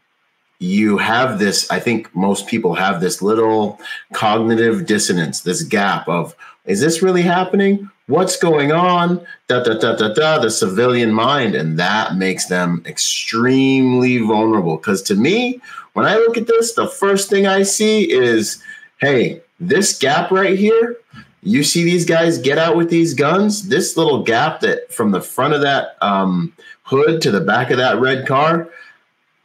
[0.61, 3.79] you have this i think most people have this little
[4.11, 6.35] cognitive dissonance this gap of
[6.65, 7.89] is this really happening?
[8.05, 9.25] What's going on?
[9.47, 11.55] Da da da da da the civilian mind.
[11.55, 14.77] And that makes them extremely vulnerable.
[14.77, 15.59] Because to me
[15.93, 18.61] when i look at this the first thing i see is
[18.99, 20.97] hey this gap right here
[21.41, 25.21] you see these guys get out with these guns this little gap that from the
[25.21, 26.53] front of that um,
[26.83, 28.69] hood to the back of that red car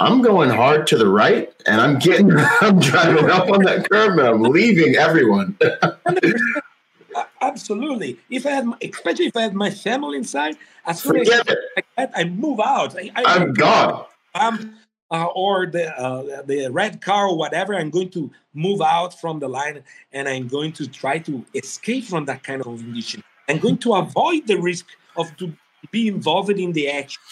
[0.00, 2.30] I'm going hard to the right and I'm getting,
[2.60, 5.56] I'm driving up on that curb and I'm leaving everyone.
[7.40, 8.18] Absolutely.
[8.28, 11.48] If I had, my, especially if I had my family inside, as soon as Forget
[11.48, 11.58] it.
[11.76, 12.96] like that, I move out.
[12.98, 14.04] I, I I'm gone.
[14.34, 14.74] um,
[15.10, 17.74] uh, or the uh, the red car or whatever.
[17.74, 19.82] I'm going to move out from the line,
[20.12, 23.22] and I'm going to try to escape from that kind of condition.
[23.48, 24.86] I'm going to avoid the risk
[25.16, 25.52] of to
[25.90, 27.22] be involved in the action.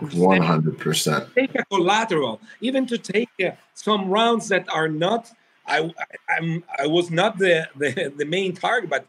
[0.00, 1.34] 100%.
[1.34, 5.30] Take a collateral, even to take uh, some rounds that are not.
[5.66, 9.06] I, I I'm I was not the, the the main target, but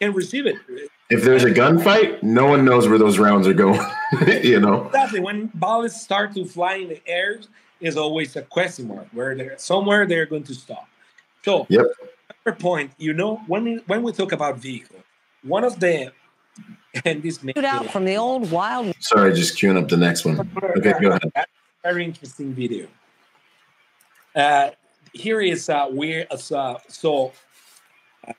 [0.00, 0.56] can receive it.
[1.10, 3.80] If there's a gunfight, no one knows where those rounds are going,
[4.42, 4.86] you know?
[4.86, 5.20] Exactly.
[5.20, 7.40] When bullets start to fly in the air,
[7.80, 10.88] is always a question mark where they're somewhere they're going to stop.
[11.44, 11.86] So, Yep.
[12.44, 14.96] another point, you know, when we, when we talk about vehicle,
[15.42, 16.12] one of the
[17.04, 20.24] and this may Shoot out from the old wild Sorry, just queuing up the next
[20.24, 20.50] one.
[20.78, 21.46] Okay, go ahead.
[21.82, 22.86] very interesting video.
[24.34, 24.70] Uh,
[25.12, 27.32] here is uh, where uh, so
[28.26, 28.32] uh,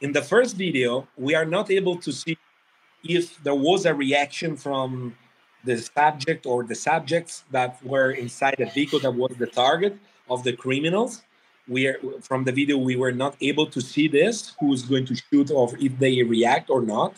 [0.00, 2.36] in the first video we are not able to see
[3.04, 5.16] if there was a reaction from
[5.64, 9.96] the subject or the subjects that were inside the vehicle that was the target
[10.30, 11.22] of the criminals.
[11.68, 15.14] We are from the video we were not able to see this who's going to
[15.16, 17.14] shoot or if they react or not.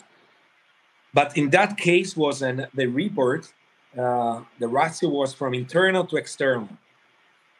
[1.13, 3.51] But in that case was an the report
[3.97, 6.69] uh, the ratio was from internal to external.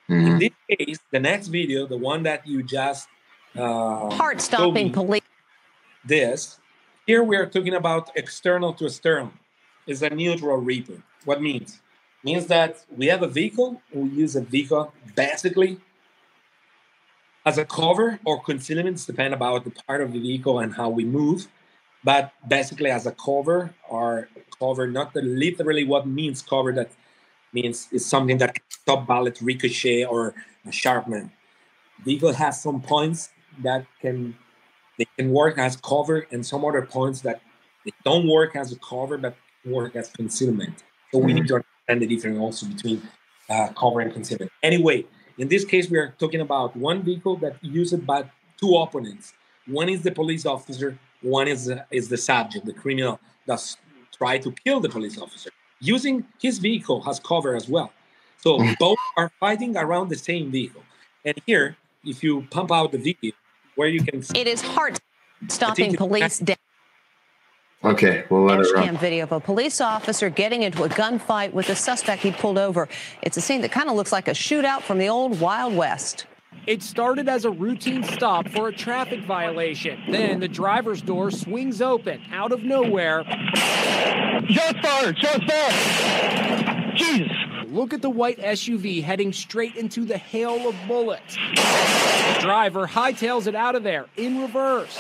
[0.08, 0.40] In Mhm.
[0.40, 3.08] this case, the next video, the one that you just
[3.58, 5.22] uh, heart stopping police.
[6.06, 6.60] this
[7.10, 9.32] here we are talking about external to external
[9.88, 11.02] is a neutral report.
[11.26, 11.82] What means?
[12.24, 15.80] Means that we have a vehicle, we use a vehicle basically
[17.48, 21.04] as a cover or concealment, depend about the part of the vehicle and how we
[21.04, 21.48] move.
[22.04, 26.92] But basically as a cover or cover, not the literally what means cover that
[27.54, 30.36] means is something that can stop bullet ricochet or
[30.68, 31.32] a shrapnel.
[32.06, 33.30] Vehicle has some points
[33.64, 34.36] that can
[34.98, 37.42] they can work as cover and some other points that
[37.86, 40.84] they don't work as a cover but work as concealment.
[41.12, 43.02] So we need to understand the difference also between
[43.50, 44.52] uh, cover and concealment.
[44.62, 45.06] Anyway,
[45.38, 48.26] in this case, we are talking about one vehicle that used by
[48.60, 49.34] two opponents.
[49.66, 51.00] One is the police officer.
[51.22, 53.78] One is uh, is the subject, the criminal that's
[54.16, 55.50] try to kill the police officer
[55.80, 57.92] using his vehicle as cover as well.
[58.38, 60.84] So both are fighting around the same vehicle.
[61.26, 63.34] And here, if you pump out the video,
[63.80, 65.00] where you can It is heart
[65.48, 66.40] stopping police.
[66.40, 66.56] Da-
[67.82, 68.84] Okay, we'll let it Dash run.
[68.84, 72.58] cam video of a police officer getting into a gunfight with a suspect he pulled
[72.58, 72.90] over.
[73.22, 76.26] It's a scene that kind of looks like a shootout from the old Wild West.
[76.68, 79.98] It started as a routine stop for a traffic violation.
[80.10, 83.24] Then the driver's door swings open out of nowhere.
[84.50, 85.16] Just fired!
[85.16, 86.98] Just fired!
[86.98, 87.32] Jesus!
[87.72, 91.36] Look at the white SUV heading straight into the hail of bullets.
[91.36, 94.98] The driver hightails it out of there in reverse.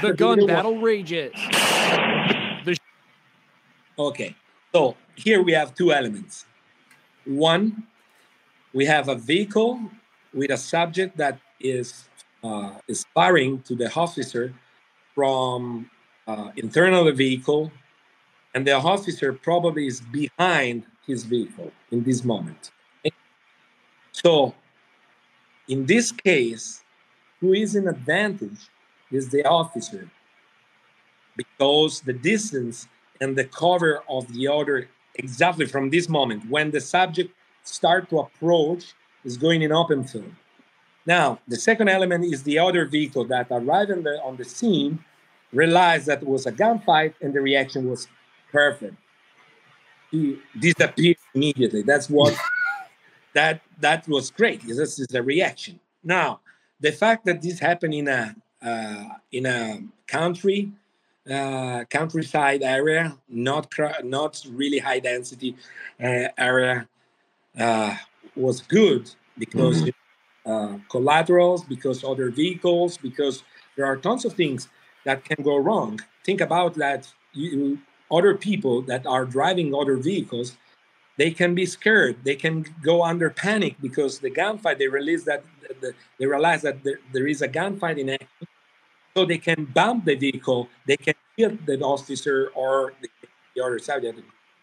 [0.00, 1.32] The gun battle rages.
[2.64, 2.76] The
[3.98, 4.36] Okay.
[4.72, 6.46] So here we have two elements.
[7.24, 7.86] One,
[8.72, 9.80] we have a vehicle
[10.32, 12.08] with a subject that is
[12.44, 14.54] uh, is firing to the officer
[15.14, 15.90] from
[16.28, 17.72] uh, internal the vehicle,
[18.54, 22.70] and the officer probably is behind his vehicle in this moment.
[24.12, 24.54] So,
[25.68, 26.82] in this case,
[27.40, 28.68] who is in advantage
[29.10, 30.08] is the officer
[31.36, 32.86] because the distance
[33.20, 38.18] and the cover of the other exactly from this moment when the subject start to
[38.20, 38.94] approach
[39.24, 40.32] is going in open field.
[41.06, 45.04] Now, the second element is the other vehicle that arrived on the, on the scene,
[45.52, 48.08] realized that it was a gunfight, and the reaction was
[48.50, 48.96] perfect.
[50.14, 51.82] He disappeared immediately.
[51.82, 52.36] That's what
[53.32, 54.62] that that was great.
[54.62, 55.80] This is a reaction.
[56.04, 56.40] Now,
[56.80, 60.70] the fact that this happened in a uh, in a country
[61.28, 63.72] uh, countryside area, not
[64.04, 65.56] not really high density
[66.00, 66.86] uh, area,
[67.58, 67.96] uh,
[68.36, 70.52] was good because mm-hmm.
[70.52, 73.42] uh, collaterals, because other vehicles, because
[73.76, 74.68] there are tons of things
[75.04, 75.98] that can go wrong.
[76.24, 77.12] Think about that.
[77.32, 77.78] You,
[78.10, 80.56] other people that are driving other vehicles,
[81.16, 82.16] they can be scared.
[82.24, 84.78] They can go under panic because the gunfight.
[84.78, 85.44] They realize that
[85.80, 88.48] the, they realize that there, there is a gunfight in action
[89.14, 93.08] so they can bump the vehicle, they can hit the officer or the,
[93.54, 94.02] the other side.
[94.02, 94.16] That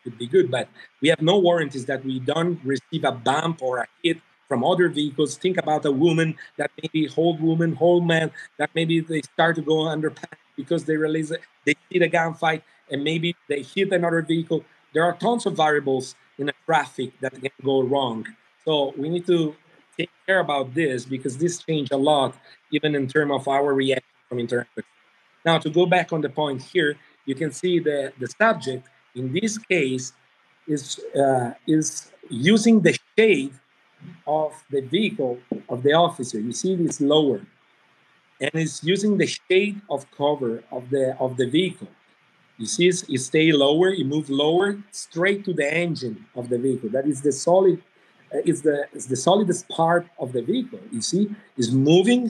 [0.03, 0.67] could be good, but
[0.99, 4.17] we have no warranties that we don't receive a bump or a hit
[4.49, 5.37] from other vehicles.
[5.37, 9.61] Think about a woman that maybe old woman, old man that maybe they start to
[9.61, 11.31] go under panic because they realize
[11.65, 12.61] they see the gunfight
[12.91, 14.63] and maybe they hit another vehicle.
[14.93, 18.27] There are tons of variables in the traffic that can go wrong.
[18.65, 19.55] So we need to
[19.97, 22.35] take care about this because this changed a lot,
[22.71, 24.83] even in terms of our reaction from interaction.
[25.45, 29.33] Now, to go back on the point here, you can see that the subject in
[29.33, 30.13] this case
[30.67, 33.53] is uh, is using the shade
[34.27, 35.39] of the vehicle
[35.69, 36.39] of the officer.
[36.39, 37.41] You see this lower,
[38.39, 41.87] and it's using the shade of cover of the of the vehicle.
[42.61, 46.89] You see, it stay lower, it move lower, straight to the engine of the vehicle.
[46.89, 47.81] That is the solid,
[48.33, 50.79] uh, is the is the solidest part of the vehicle.
[50.91, 51.23] You see,
[51.57, 52.23] is moving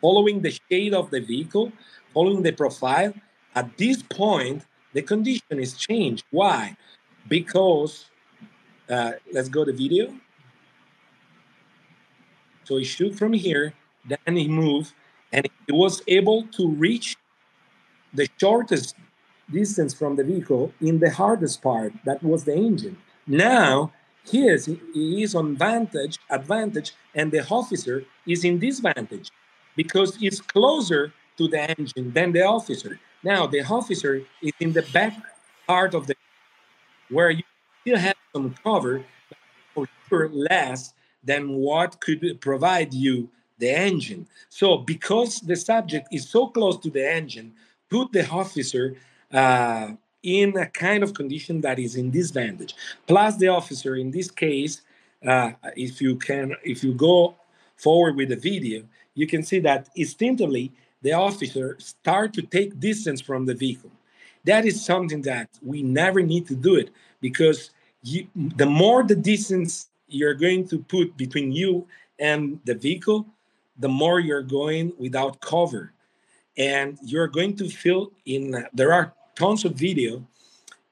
[0.00, 1.70] following the shade of the vehicle,
[2.14, 3.12] following the profile,
[3.54, 6.24] at this point, the condition is changed.
[6.30, 6.76] Why?
[7.28, 8.06] Because,
[8.88, 10.14] uh, let's go to video.
[12.64, 13.74] So he shoot from here,
[14.08, 14.92] then he moved,
[15.32, 17.16] and he was able to reach
[18.12, 18.96] the shortest
[19.52, 22.96] distance from the vehicle in the hardest part, that was the engine.
[23.26, 23.92] Now,
[24.24, 29.30] he is, he is on vantage, advantage, and the officer is in disadvantage
[29.76, 33.00] because he's closer to the engine than the officer.
[33.22, 35.14] Now the officer is in the back
[35.66, 36.14] part of the
[37.08, 37.42] where you
[37.82, 39.04] still have some cover,
[39.74, 44.26] for sure less than what could provide you the engine.
[44.48, 47.52] So because the subject is so close to the engine,
[47.90, 48.96] put the officer
[49.32, 49.92] uh,
[50.22, 52.74] in a kind of condition that is in this disadvantage.
[53.06, 54.82] Plus the officer in this case,
[55.26, 57.34] uh, if you can, if you go
[57.76, 58.82] forward with the video,
[59.14, 60.72] you can see that instinctively
[61.02, 63.90] the officer start to take distance from the vehicle.
[64.44, 66.90] That is something that we never need to do it
[67.20, 67.70] because
[68.02, 71.86] you, the more the distance you're going to put between you
[72.18, 73.26] and the vehicle,
[73.78, 75.92] the more you're going without cover.
[76.56, 80.24] And you're going to feel in, there are tons of video.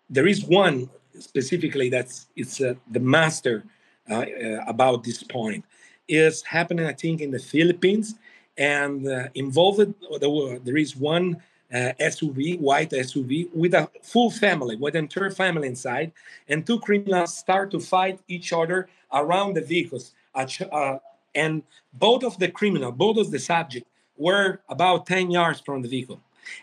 [0.08, 0.88] There is one
[1.18, 3.64] specifically that's it's uh, the master
[4.10, 5.64] uh, uh, about this point
[6.08, 8.16] is happening, I think, in the Philippines
[8.58, 9.94] and uh, involved.
[10.20, 11.36] There is one
[11.72, 16.12] uh, SUV, white SUV, with a full family, with an entire family inside,
[16.48, 20.12] and two criminals start to fight each other around the vehicles.
[20.34, 20.98] Uh,
[21.34, 21.62] and
[21.92, 23.86] both of the criminal, both of the subject,
[24.16, 26.20] were about 10 yards from the vehicle.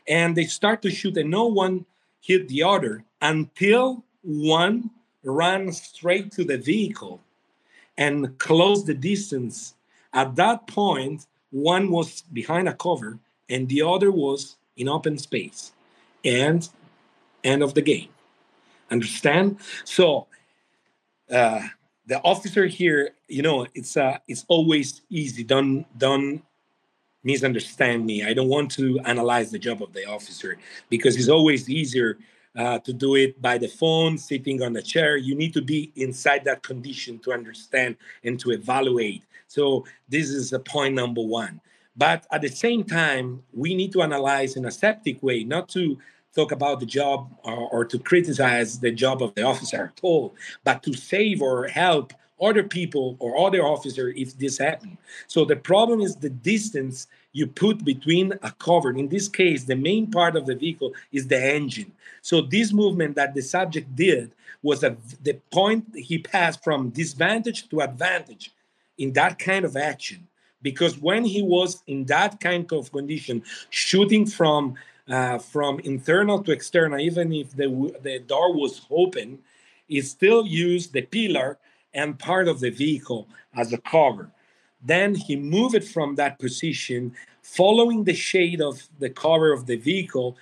[0.07, 1.85] And they start to shoot, and no one
[2.21, 4.89] hit the other until one
[5.23, 7.21] ran straight to the vehicle
[7.97, 9.75] and closed the distance.
[10.13, 13.19] At that point, one was behind a cover
[13.49, 15.71] and the other was in open space.
[16.23, 16.67] And
[17.43, 18.09] end of the game.
[18.91, 19.57] Understand?
[19.85, 20.27] So
[21.31, 21.61] uh,
[22.05, 25.43] the officer here, you know, it's uh, it's always easy.
[25.43, 26.43] Don't don't
[27.23, 28.23] misunderstand me.
[28.23, 30.57] I don't want to analyze the job of the officer
[30.89, 32.17] because it's always easier
[32.55, 35.17] uh, to do it by the phone, sitting on the chair.
[35.17, 39.23] You need to be inside that condition to understand and to evaluate.
[39.47, 41.61] So, this is a point number one.
[41.95, 45.97] But at the same time, we need to analyze in a septic way, not to
[46.35, 50.35] talk about the job or, or, to criticize the job of the officer at all,
[50.63, 54.97] but to save or help other people or other officer if this happened.
[55.27, 58.91] So the problem is the distance you put between a cover.
[58.91, 61.91] In this case, the main part of the vehicle is the engine.
[62.21, 64.31] So this movement that the subject did
[64.63, 68.51] was a, the point he passed from disadvantage to advantage
[68.97, 70.27] in that kind of action.
[70.61, 74.75] Because when he was in that kind of condition, shooting from
[75.07, 77.67] uh, from internal to external, even if the
[78.01, 79.39] the door was open,
[79.87, 81.57] he still used the pillar
[81.93, 84.29] and part of the vehicle as a cover.
[84.83, 89.77] Then he moved it from that position, following the shade of the cover of the
[89.77, 90.37] vehicle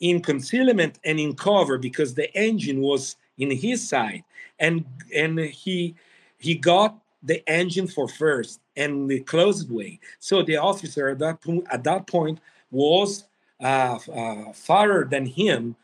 [0.00, 4.24] in concealment and in cover because the engine was in his side.
[4.58, 4.84] And
[5.14, 5.94] and he
[6.38, 9.98] he got the engine for first and the closed way.
[10.18, 13.24] So the officer at that point at that point was
[13.60, 15.76] uh, uh, farther than him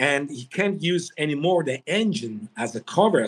[0.00, 3.26] and he can't use anymore the engine as a cover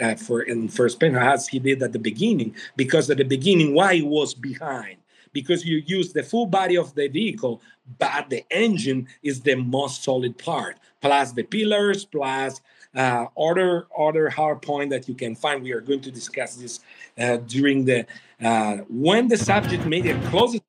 [0.00, 3.74] uh, for in first pen as he did at the beginning because at the beginning
[3.74, 4.96] why he was behind?
[5.34, 7.60] Because you use the full body of the vehicle
[7.98, 12.62] but the engine is the most solid part plus the pillars plus
[12.96, 15.62] uh, other other hard point that you can find.
[15.62, 16.80] We are going to discuss this
[17.18, 18.06] uh, during the
[18.42, 20.62] uh, when the subject made a closest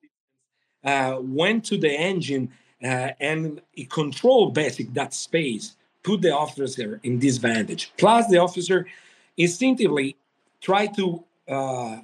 [0.84, 2.52] uh, went to the engine
[2.84, 7.92] uh, and it controlled basic that space, put the officer in disadvantage.
[7.98, 8.86] Plus, the officer
[9.38, 10.16] instinctively
[10.62, 11.98] tried to uh,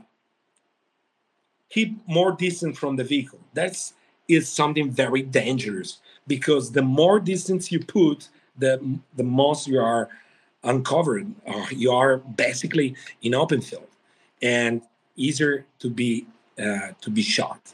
[1.70, 3.40] keep more distance from the vehicle.
[3.54, 3.94] That's
[4.28, 8.80] is something very dangerous because the more distance you put, the
[9.16, 10.10] the most you are
[10.64, 13.88] uncovered, or you are basically in open field,
[14.42, 14.82] and
[15.16, 16.26] easier to be
[16.60, 17.74] uh, to be shot.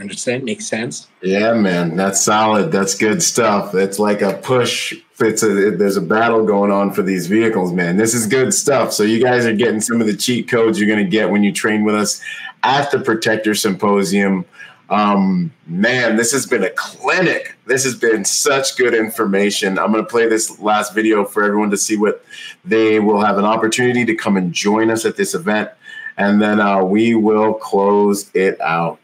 [0.00, 0.44] Understand?
[0.44, 1.08] Makes sense?
[1.22, 1.96] Yeah, man.
[1.96, 2.70] That's solid.
[2.70, 3.74] That's good stuff.
[3.74, 4.94] It's like a push.
[5.18, 7.96] It's a, there's a battle going on for these vehicles, man.
[7.96, 8.92] This is good stuff.
[8.92, 11.42] So you guys are getting some of the cheat codes you're going to get when
[11.42, 12.22] you train with us
[12.62, 14.44] at the Protector Symposium.
[14.88, 17.56] Um, man, this has been a clinic.
[17.66, 19.80] This has been such good information.
[19.80, 22.24] I'm going to play this last video for everyone to see what
[22.64, 25.70] they will have an opportunity to come and join us at this event.
[26.16, 29.00] And then uh, we will close it out.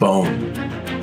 [0.00, 0.99] Boom.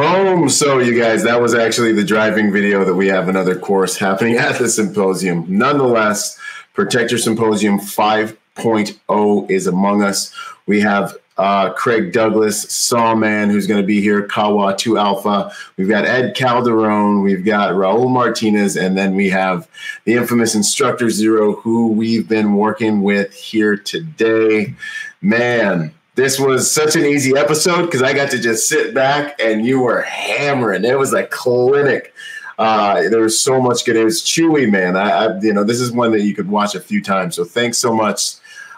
[0.00, 0.48] Boom.
[0.48, 4.36] So, you guys, that was actually the driving video that we have another course happening
[4.38, 5.44] at the symposium.
[5.46, 6.38] Nonetheless,
[6.72, 10.34] Protector Symposium 5.0 is among us.
[10.64, 15.52] We have uh, Craig Douglas, Sawman, who's going to be here, Kawa 2 Alpha.
[15.76, 17.20] We've got Ed Calderon.
[17.20, 18.78] We've got Raul Martinez.
[18.78, 19.68] And then we have
[20.06, 24.74] the infamous Instructor Zero, who we've been working with here today.
[25.20, 29.64] Man, this was such an easy episode because I got to just sit back and
[29.64, 30.84] you were hammering.
[30.84, 32.14] It was a clinic.
[32.58, 33.96] Uh, there was so much good.
[33.96, 34.96] It was chewy, man.
[34.96, 37.36] I, I, you know, this is one that you could watch a few times.
[37.36, 38.34] So thanks so much.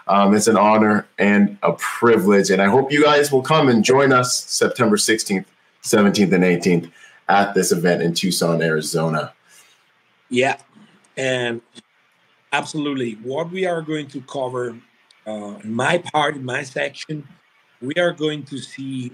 [0.07, 3.83] Um, it's an honor and a privilege, and I hope you guys will come and
[3.83, 5.45] join us September 16th,
[5.83, 6.91] 17th, and 18th
[7.29, 9.33] at this event in Tucson, Arizona.
[10.29, 10.57] Yeah,
[11.15, 11.61] and
[12.51, 13.13] absolutely.
[13.23, 14.75] What we are going to cover
[15.25, 17.27] uh, in my part, in my section,
[17.81, 19.11] we are going to see,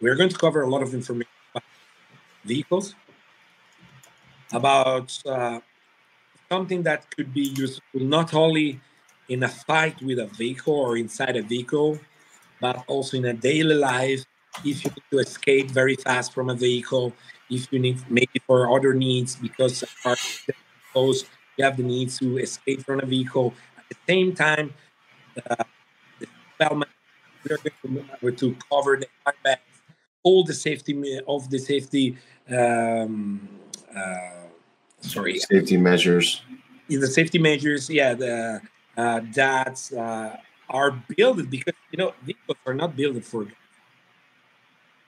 [0.00, 1.64] we're going to cover a lot of information about
[2.44, 2.94] vehicles,
[4.52, 5.60] about uh,
[6.50, 8.80] something that could be useful not only
[9.28, 11.98] in a fight with a vehicle or inside a vehicle,
[12.60, 14.24] but also in a daily life.
[14.64, 17.12] If you need to escape very fast from a vehicle,
[17.50, 19.82] if you need maybe for other needs because
[21.56, 23.54] you have the need to escape from a vehicle.
[23.76, 24.72] At the same time,
[25.50, 25.64] uh,
[26.20, 26.26] the
[26.58, 26.90] development
[28.22, 29.58] we're to, cover the airbags,
[30.22, 32.16] all the safety of the safety.
[32.48, 33.48] Um,
[33.94, 34.48] uh,
[35.00, 36.42] sorry, safety measures.
[36.88, 38.60] The safety measures, yeah, the
[38.96, 40.36] uh, that uh,
[40.70, 43.44] are built because you know vehicles are not built for.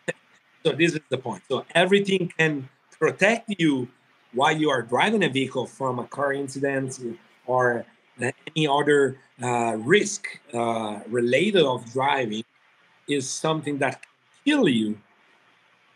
[0.07, 0.17] That.
[0.65, 1.43] So this is the point.
[1.49, 3.89] So everything can protect you
[4.33, 6.99] while you are driving a vehicle from a car incident
[7.47, 7.87] or
[8.21, 12.45] any other uh, risk uh, related of driving
[13.09, 14.11] is something that can
[14.45, 14.99] kill you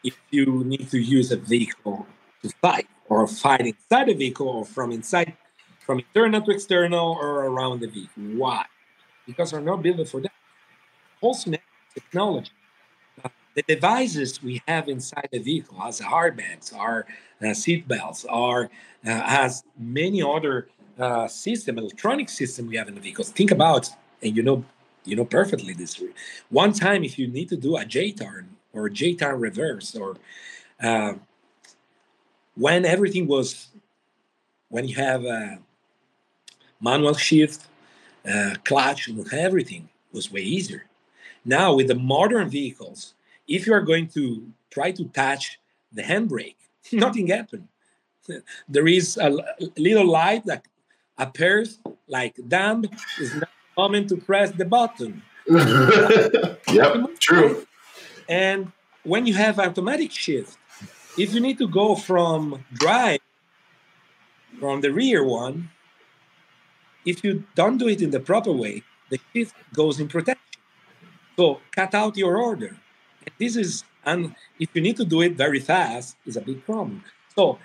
[0.05, 2.07] if you need to use a vehicle
[2.43, 5.37] to fight or fight inside a vehicle or from inside
[5.81, 8.23] from internal to external or around the vehicle.
[8.37, 8.65] Why?
[9.27, 10.33] Because they're not built for that.
[11.21, 11.53] Also
[11.95, 12.53] technology.
[13.25, 17.07] Uh, the devices we have inside the vehicle as airbags our
[17.45, 18.71] uh, seat belts or
[19.05, 20.69] uh, has many other
[21.01, 23.31] uh, system, electronic system we have in the vehicles.
[23.31, 23.89] Think about,
[24.23, 24.65] and you know,
[25.05, 26.01] you know perfectly this.
[26.51, 30.17] One time, if you need to do a J-turn or a J-turn reverse, or
[30.83, 31.15] uh,
[32.55, 33.69] when everything was,
[34.69, 35.59] when you have a
[36.81, 37.67] manual shift,
[38.31, 40.85] uh, clutch, everything was way easier.
[41.45, 43.15] Now with the modern vehicles,
[43.49, 45.59] if you are going to try to touch
[45.93, 46.57] the handbrake,
[46.93, 47.69] nothing happened.
[48.69, 49.31] There is a
[49.77, 50.65] little light that
[51.21, 51.79] appears
[52.09, 52.85] like damn
[53.19, 55.23] is not moment to press the button.
[56.73, 57.67] yep, true.
[58.29, 58.73] And
[59.05, 60.59] when you have automatic shift,
[61.17, 63.21] if you need to go from drive
[64.59, 65.71] from the rear one,
[67.05, 70.61] if you don't do it in the proper way, the shift goes in protection.
[71.37, 72.77] So cut out your order.
[73.25, 76.65] And this is, and if you need to do it very fast, is a big
[76.65, 77.03] problem.
[77.35, 77.59] So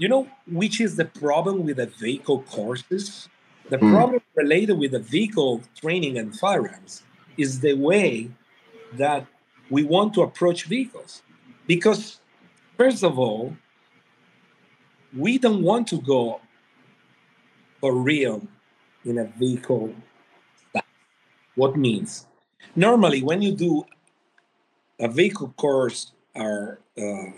[0.00, 3.28] you know which is the problem with the vehicle courses?
[3.68, 3.92] The mm.
[3.92, 7.02] problem related with the vehicle training and firearms
[7.36, 8.30] is the way
[8.94, 9.26] that
[9.70, 11.22] we want to approach vehicles.
[11.66, 12.18] Because,
[12.76, 13.56] first of all,
[15.16, 16.40] we don't want to go
[17.80, 18.42] for real
[19.04, 19.94] in a vehicle
[21.56, 22.26] What means?
[22.74, 23.84] Normally, when you do
[24.98, 27.36] a vehicle course or uh,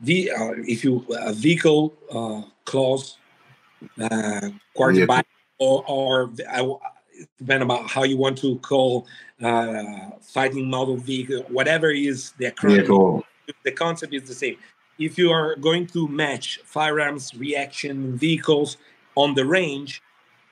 [0.00, 3.18] the uh, if you a vehicle uh, clause
[4.00, 5.26] uh, quarterback
[5.58, 6.66] or, or I,
[7.38, 9.06] depend about how you want to call
[9.42, 13.22] uh, fighting model vehicle, whatever is the acronym.
[13.64, 14.56] The concept is the same.
[14.98, 18.76] If you are going to match firearms reaction vehicles
[19.16, 20.02] on the range,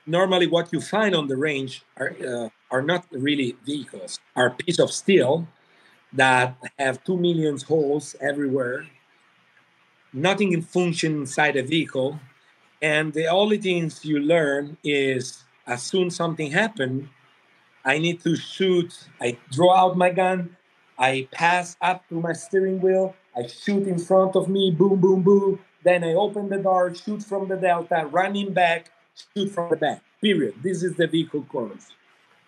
[0.05, 4.51] normally what you find on the range are uh, are not really vehicles, are a
[4.51, 5.47] piece of steel
[6.13, 8.85] that have two million holes everywhere
[10.13, 12.19] nothing in function inside a vehicle
[12.81, 17.07] and the only things you learn is as soon something happened
[17.85, 20.55] i need to shoot i draw out my gun
[20.97, 25.21] i pass up to my steering wheel i shoot in front of me boom boom
[25.21, 28.91] boom then i open the door shoot from the delta running back
[29.35, 30.55] shoot from the back period.
[30.61, 31.87] This is the vehicle course.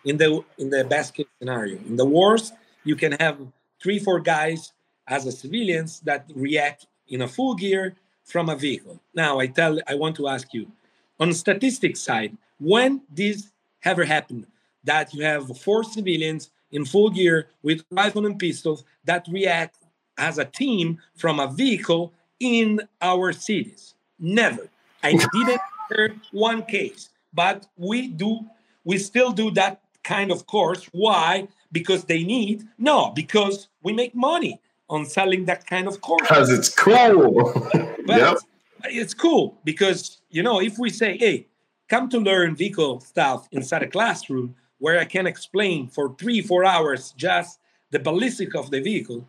[0.03, 1.77] In the in the best case scenario.
[1.77, 3.37] In the worst you can have
[3.81, 4.73] three four guys
[5.07, 8.99] as a civilians that react in a full gear from a vehicle.
[9.13, 10.71] Now, I tell, I want to ask you,
[11.19, 13.51] on statistics side, when this
[13.83, 14.47] ever happened
[14.83, 19.77] that you have four civilians in full gear with rifle and pistols that react
[20.17, 23.93] as a team from a vehicle in our cities?
[24.17, 24.69] Never.
[25.03, 28.39] I didn't hear one case, but we do.
[28.83, 30.89] We still do that kind of course.
[30.91, 31.47] Why?
[31.71, 32.67] Because they need?
[32.77, 34.59] No, because we make money
[34.91, 37.51] on selling that kind of course because it's cool.
[38.05, 38.37] but yep.
[38.83, 41.47] it's cool because you know if we say, "Hey,
[41.87, 46.65] come to learn vehicle stuff inside a classroom where I can explain for three, four
[46.65, 47.59] hours just
[47.89, 49.25] the ballistic of the vehicle,"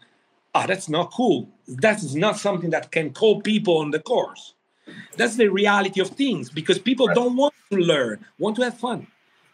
[0.54, 1.48] ah, oh, that's not cool.
[1.68, 4.54] That is not something that can call people on the course.
[5.16, 7.14] That's the reality of things because people right.
[7.14, 9.06] don't want to learn, want to have fun,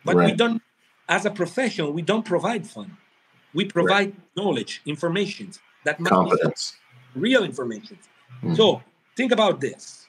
[0.04, 0.30] but right.
[0.30, 0.62] we don't.
[1.10, 2.96] As a profession, we don't provide fun.
[3.54, 4.36] We provide right.
[4.36, 5.52] knowledge, information
[5.84, 6.76] that confidence,
[7.14, 7.98] real information.
[8.42, 8.56] Mm.
[8.56, 8.82] So
[9.16, 10.06] think about this.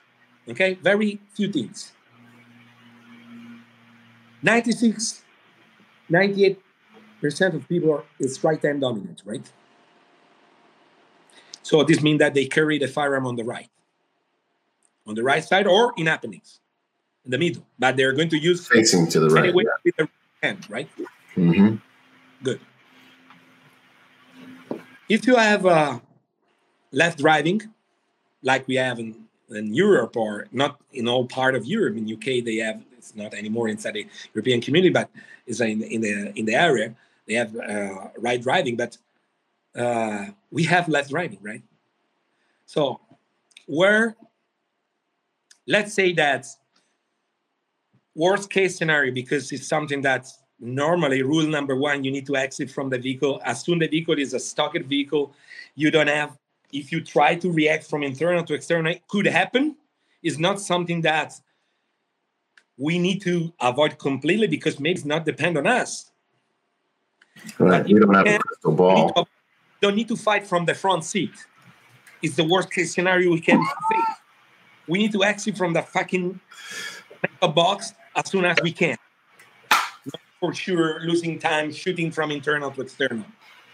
[0.48, 1.92] Okay, very few things.
[4.42, 5.24] 96,
[6.10, 6.62] 98
[7.22, 9.52] percent of people are, is right hand dominant, right?
[11.62, 13.70] So this means that they carry the firearm on the right,
[15.06, 16.60] on the right side or in happenings,
[17.26, 17.66] in the middle.
[17.78, 19.72] But they're going to use facing to the right, anyway, yeah.
[19.84, 20.10] with the
[20.42, 20.90] hand, right?
[21.36, 21.76] Mm-hmm.
[22.42, 22.62] Good
[25.10, 26.00] if you have uh,
[26.92, 27.62] left driving,
[28.44, 32.46] like we have in, in Europe or not in all part of Europe, in UK
[32.46, 35.10] they have it's not anymore inside the European community, but
[35.48, 36.96] it's in, in the in the area
[37.28, 38.98] they have uh, right driving, but
[39.76, 41.64] uh, we have left driving, right?
[42.66, 43.00] So
[43.66, 44.16] where
[45.68, 46.46] let's say that
[48.16, 50.28] worst case scenario because it's something that
[50.60, 54.20] normally rule number one you need to exit from the vehicle as soon the vehicle
[54.20, 55.34] is a stocked vehicle
[55.76, 56.38] you don't have
[56.72, 59.76] if you try to react from internal to external, it could happen.
[60.22, 61.34] Is not something that
[62.78, 66.12] we need to avoid completely because maybe it's not depend on us.
[67.58, 67.86] Right.
[67.86, 69.14] We don't have a crystal need ball.
[69.14, 69.26] to-
[69.82, 71.32] don't need to fight from the front seat.
[72.22, 74.18] It's the worst case scenario we can face.
[74.88, 76.38] We need to exit from the fucking
[77.40, 78.98] box as soon as we can.
[80.40, 83.26] For sure, losing time shooting from internal to external.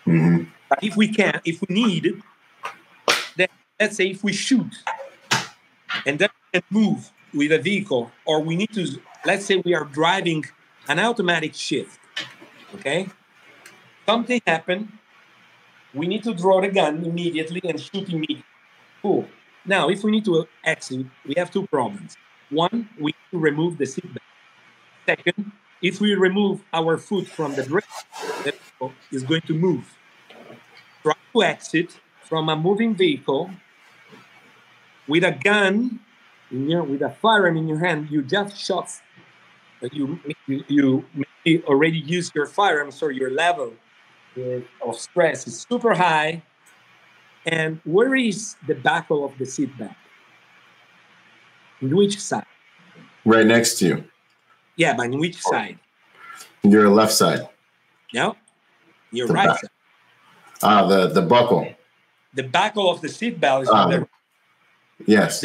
[0.05, 0.47] Mhm.
[0.69, 2.21] But if we can, if we need,
[3.35, 4.73] then let's say if we shoot
[6.05, 6.29] and then
[6.69, 10.45] move with a vehicle, or we need to, let's say we are driving
[10.87, 11.99] an automatic shift,
[12.73, 13.09] okay?
[14.05, 14.87] Something happened,
[15.93, 18.45] we need to draw the gun immediately and shoot immediately.
[19.01, 19.27] Cool.
[19.65, 22.17] Now, if we need to exit, we have two problems.
[22.49, 24.17] One, we need to remove the seatbelt.
[25.05, 25.51] Second,
[25.85, 27.85] if we remove our foot from the brake,
[28.43, 29.85] the vehicle is going to move.
[31.03, 33.51] Try to exit from a moving vehicle
[35.07, 35.99] with a gun,
[36.49, 38.09] your, with a firearm in your hand.
[38.09, 38.89] You just shot.
[39.91, 41.05] You you,
[41.43, 43.73] you already use your firearm, so your level
[44.35, 46.41] uh, of stress is super high.
[47.45, 49.95] And where is the buckle of the seatbelt?
[51.81, 52.47] In which side?
[53.23, 54.03] Right next to you.
[54.75, 55.79] Yeah, but in which side?
[56.63, 57.47] Your left side.
[58.13, 58.35] No,
[59.11, 59.59] your The right back.
[59.61, 59.69] side.
[60.63, 61.67] Ah, the the buckle.
[62.33, 63.97] The buckle of the seatbelt is, on Ah.
[63.99, 64.07] the,
[65.05, 65.43] Yes,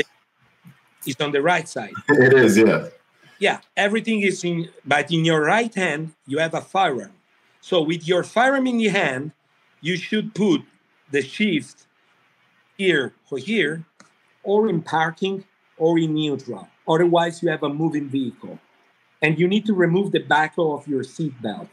[1.06, 1.92] it's on the right side.
[2.08, 2.56] it is.
[2.56, 2.88] Yeah.
[3.38, 7.12] Yeah, everything is in, but in your right hand, you have a firearm.
[7.62, 9.32] So with your firearm in your hand,
[9.80, 10.62] you should put
[11.10, 11.86] the shift
[12.76, 13.84] here or here,
[14.42, 15.44] or in parking,
[15.78, 16.68] or in neutral.
[16.86, 18.58] Otherwise, you have a moving vehicle.
[19.22, 21.68] And you need to remove the buckle of your seatbelt.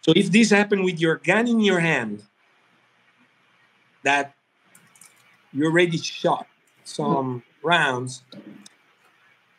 [0.00, 2.22] So if this happened with your gun in your hand,
[4.02, 4.34] that
[5.52, 6.46] you already shot
[6.84, 8.22] some rounds,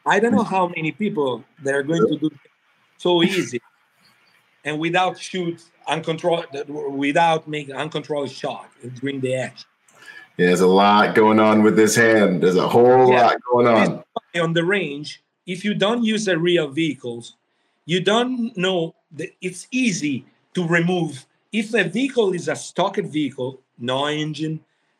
[0.05, 2.29] I don't know how many people that are going to do
[2.97, 3.61] so easy
[4.63, 8.69] and without shoot uncontrolled, without making uncontrolled shot
[8.99, 9.67] during the action.
[10.37, 12.43] Yeah, There's a lot going on with this hand.
[12.43, 13.21] There's a whole Yeah.
[13.21, 14.03] lot going on.
[14.35, 17.35] on the range, if you don't use the real vehicles,
[17.85, 21.25] you don't know that it's easy to remove.
[21.51, 24.59] If a vehicle is a stocked vehicle, no engine,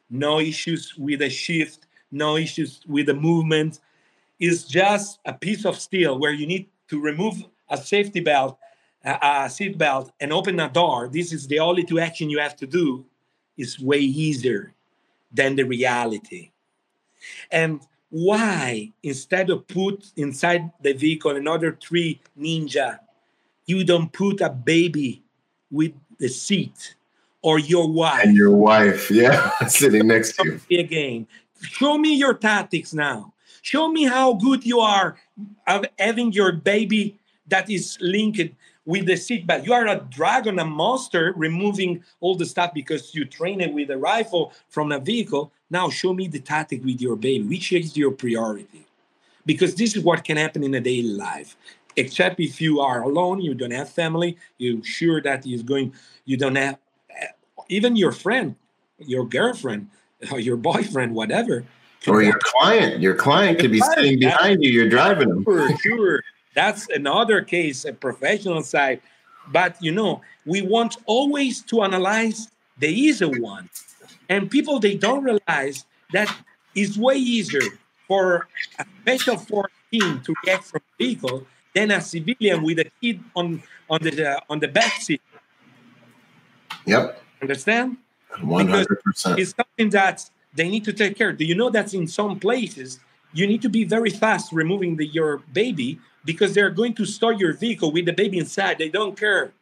[0.10, 3.80] no issues with the shift, no issues with the movement,
[4.40, 8.58] is just a piece of steel where you need to remove a safety belt,
[9.04, 11.10] a seat belt, and open a door.
[11.12, 13.06] This is the only two action you have to do.
[13.58, 14.74] Is way easier
[15.32, 16.52] than the reality.
[17.52, 17.80] And
[18.10, 23.00] why, instead of put inside the vehicle another three ninja,
[23.66, 25.24] you don't put a baby
[25.72, 26.96] with the seat
[27.42, 30.80] or your wife And your wife, yeah, sitting next to you.
[30.80, 31.28] again?
[31.62, 33.34] Show me your tactics now.
[33.62, 35.18] Show me how good you are
[35.68, 37.18] of having your baby
[37.48, 38.54] that is linked
[38.86, 39.66] with the seatbelt.
[39.66, 43.90] You are a dragon, a monster, removing all the stuff because you train it with
[43.90, 45.52] a rifle from a vehicle.
[45.70, 47.44] Now show me the tactic with your baby.
[47.44, 48.86] Which is your priority?
[49.46, 51.56] Because this is what can happen in a daily life.
[51.98, 55.94] Except if you are alone, you don't have family, you're sure that you're going,
[56.26, 56.78] you don't have
[57.10, 57.28] eh,
[57.70, 58.56] even your friend,
[59.00, 59.90] your girlfriend,
[60.32, 61.66] or your boyfriend, whatever.
[62.08, 63.02] Or your client.
[63.02, 64.70] Your client could be sitting behind you.
[64.70, 65.44] You're driving them.
[65.44, 66.24] Sure, sure.
[66.56, 69.02] That's another case, a professional side.
[69.52, 72.50] But you know, we want always to analyze
[72.80, 73.70] the easy one.
[74.30, 76.34] And people they don't realize that
[76.74, 77.62] it's way easier
[78.08, 78.48] for
[78.80, 83.62] a special force team to react from vehicle than a civilian with a kid on
[83.90, 85.22] on the uh, on the back seat.
[86.86, 87.22] Yep.
[87.42, 87.98] Understand?
[88.42, 89.40] One hundred percent.
[89.40, 91.34] It's something that they need to take care.
[91.34, 93.00] Do you know that in some places
[93.34, 97.40] you need to be very fast removing the, your baby because they're going to start
[97.40, 98.78] your vehicle with the baby inside.
[98.78, 99.54] They don't care.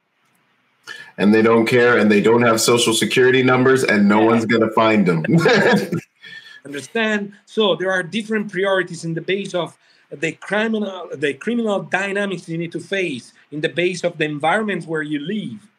[1.17, 4.71] And they don't care, and they don't have social security numbers, and no one's gonna
[4.71, 5.23] find them.
[6.65, 7.33] Understand?
[7.45, 9.77] So there are different priorities in the base of
[10.09, 14.85] the criminal the criminal dynamics you need to face, in the base of the environment
[14.85, 15.69] where you live,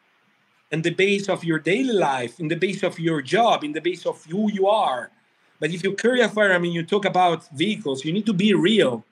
[0.71, 3.81] in the base of your daily life, in the base of your job, in the
[3.81, 5.11] base of who you are.
[5.59, 8.33] But if you carry a firearm I and you talk about vehicles, you need to
[8.33, 9.05] be real.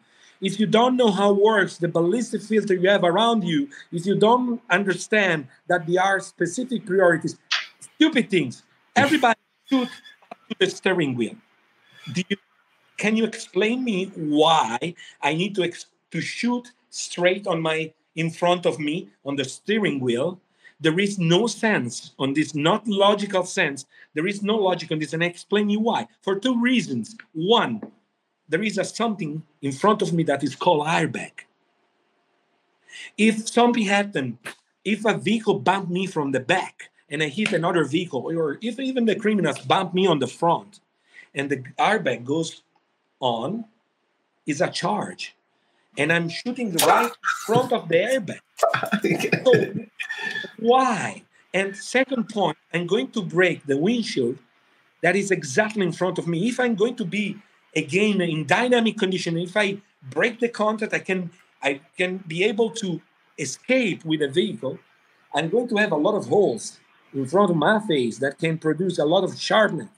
[0.44, 4.20] If you don't know how works the ballistic filter you have around you, if you
[4.20, 7.38] don't understand that there are specific priorities,
[7.80, 8.64] stupid things.
[8.94, 9.40] Everybody
[9.70, 11.36] shoot to the steering wheel.
[12.14, 12.36] You,
[12.98, 18.30] can you explain me why I need to ex, to shoot straight on my in
[18.30, 20.42] front of me on the steering wheel?
[20.84, 23.86] there is no sense on this, not logical sense.
[24.16, 26.08] There is no logic on this, and I explain you why.
[26.22, 27.16] For two reasons.
[27.32, 27.82] One,
[28.54, 31.32] there is a something in front of me that is called airbag.
[33.18, 34.38] If something happened,
[34.86, 38.80] if a vehicle bumped me from the back and I hit another vehicle, or if
[38.80, 40.82] even the criminals bump me on the front,
[41.34, 42.62] and the airbag goes
[43.20, 43.66] on,
[44.46, 45.36] is a charge,
[45.98, 47.12] and I'm shooting right
[47.48, 48.42] front of the airbag.
[49.46, 49.86] So
[50.60, 51.24] why?
[51.56, 54.38] And second point, I'm going to break the windshield
[55.02, 56.48] that is exactly in front of me.
[56.50, 57.42] If I'm going to be
[57.76, 61.32] again in dynamic condition, if I break the contact, I can
[61.62, 63.02] I can be able to
[63.38, 64.80] escape with the vehicle.
[65.34, 66.80] I'm going to have a lot of holes
[67.14, 69.90] in front of my face that can produce a lot of sharpness.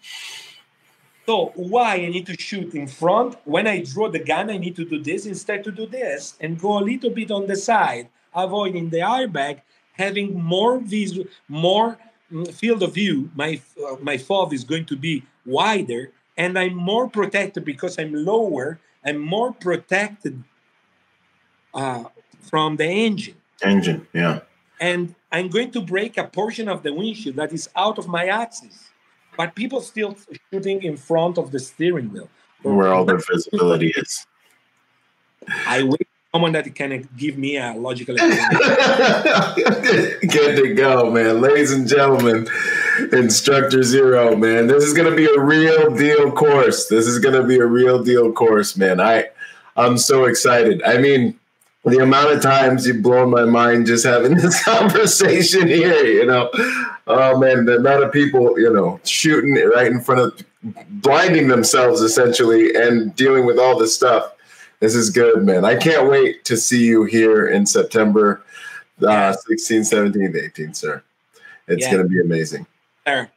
[1.26, 3.36] So why I need to shoot in front?
[3.46, 6.60] When I draw the gun, I need to do this instead to do this and
[6.60, 9.62] go a little bit on the side, avoiding the airbag,
[9.94, 11.98] having more visual, more
[12.32, 13.32] mm, field of view.
[13.36, 18.14] My uh, my FOV is going to be wider, and I'm more protected because I'm
[18.14, 18.80] lower.
[19.04, 20.44] I'm more protected
[21.74, 22.06] uh,
[22.42, 23.36] from the engine.
[23.62, 24.42] Engine, yeah.
[24.80, 28.28] And I'm going to break a portion of the windshield that is out of my
[28.28, 28.90] axis.
[29.38, 30.18] But people still
[30.52, 32.30] shooting in front of the steering wheel.
[32.64, 34.26] Where all their visibility is.
[35.68, 38.16] I wait for someone that can give me a logical.
[38.16, 38.32] Good
[40.56, 41.42] to go, man.
[41.42, 42.48] Ladies and gentlemen,
[43.12, 44.68] Instructor Zero, man.
[44.68, 46.88] This is gonna be a real deal course.
[46.88, 49.00] This is gonna be a real deal course, man.
[49.00, 49.30] I
[49.78, 50.82] I'm so excited.
[50.84, 51.38] I mean,
[51.84, 56.50] the amount of times you've blown my mind just having this conversation here, you know.
[57.08, 60.46] Oh man, the amount of people, you know, shooting it right in front of
[61.02, 64.32] blinding themselves essentially and dealing with all this stuff.
[64.80, 65.64] This is good, man.
[65.64, 68.44] I can't wait to see you here in September
[69.02, 71.04] uh, 16th, 17th, 18th, sir.
[71.68, 71.92] It's Yeah.
[71.94, 72.66] going to be amazing.
[73.06, 73.32] There.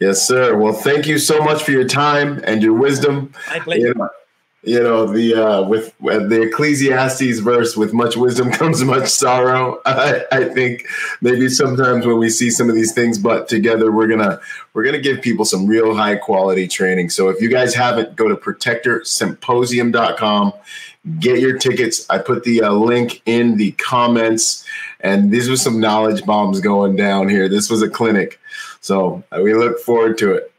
[0.00, 0.56] Yes, sir.
[0.56, 3.34] Well, thank you so much for your time and your wisdom.
[3.48, 3.88] My pleasure.
[3.88, 4.08] You know,
[4.64, 9.80] you know the uh, with uh, the Ecclesiastes verse, with much wisdom comes much sorrow.
[9.86, 10.86] I, I think
[11.20, 14.40] maybe sometimes when we see some of these things but together, we're gonna
[14.74, 17.10] we're gonna give people some real high quality training.
[17.10, 20.52] So if you guys haven't, go to protectorsymposium.com,
[21.20, 22.04] get your tickets.
[22.10, 24.64] I put the uh, link in the comments,
[25.00, 27.48] and these were some knowledge bombs going down here.
[27.48, 28.40] This was a clinic,
[28.80, 30.52] so uh, we look forward to it.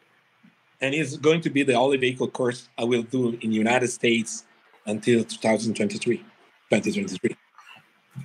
[0.82, 3.90] and it's going to be the only vehicle course I will do in the United
[3.90, 4.46] States
[4.86, 6.18] until 2023.
[6.18, 7.36] 2023.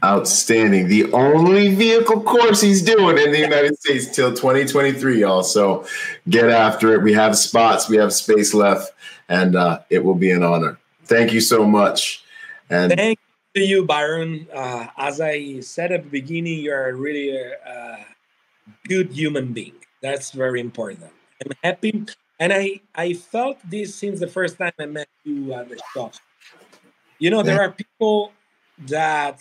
[0.03, 0.89] Outstanding.
[0.89, 5.43] The only vehicle course he's doing in the United States till 2023, y'all.
[5.43, 5.87] So
[6.29, 7.03] get after it.
[7.03, 8.93] We have spots, we have space left,
[9.29, 10.79] and uh, it will be an honor.
[11.05, 12.25] Thank you so much.
[12.71, 13.19] And Thank
[13.55, 14.49] you to you, Byron.
[14.53, 17.97] Uh, as I said at the beginning, you're a really uh,
[18.89, 19.75] good human being.
[20.05, 21.11] That's very important.
[21.41, 22.05] I'm happy,
[22.39, 26.13] and I I felt this since the first time I met you at the shop.
[27.19, 28.33] You know, there are people
[28.85, 29.41] that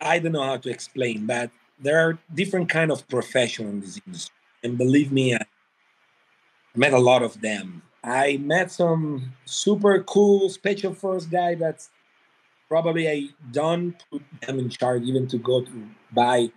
[0.00, 4.00] I don't know how to explain, but there are different kind of professionals in this
[4.04, 4.34] industry,
[4.64, 5.46] and believe me, I
[6.74, 7.82] met a lot of them.
[8.02, 11.90] I met some super cool special force guy that's
[12.66, 15.74] probably I don't put them in charge even to go to
[16.10, 16.50] buy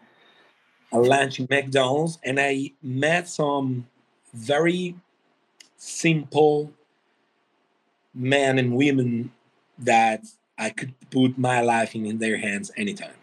[0.93, 3.87] a lunch in McDonald's, and I met some
[4.33, 4.95] very
[5.75, 6.71] simple
[8.13, 9.31] men and women
[9.79, 10.23] that
[10.57, 13.15] I could put my life in, in their hands anytime.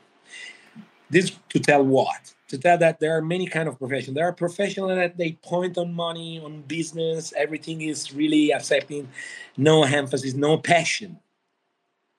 [1.09, 2.35] This to tell what?
[2.49, 4.15] To tell that there are many kind of professions.
[4.15, 7.33] There are professionals that they point on money, on business.
[7.37, 9.09] Everything is really accepting,
[9.57, 11.19] no emphasis, no passion.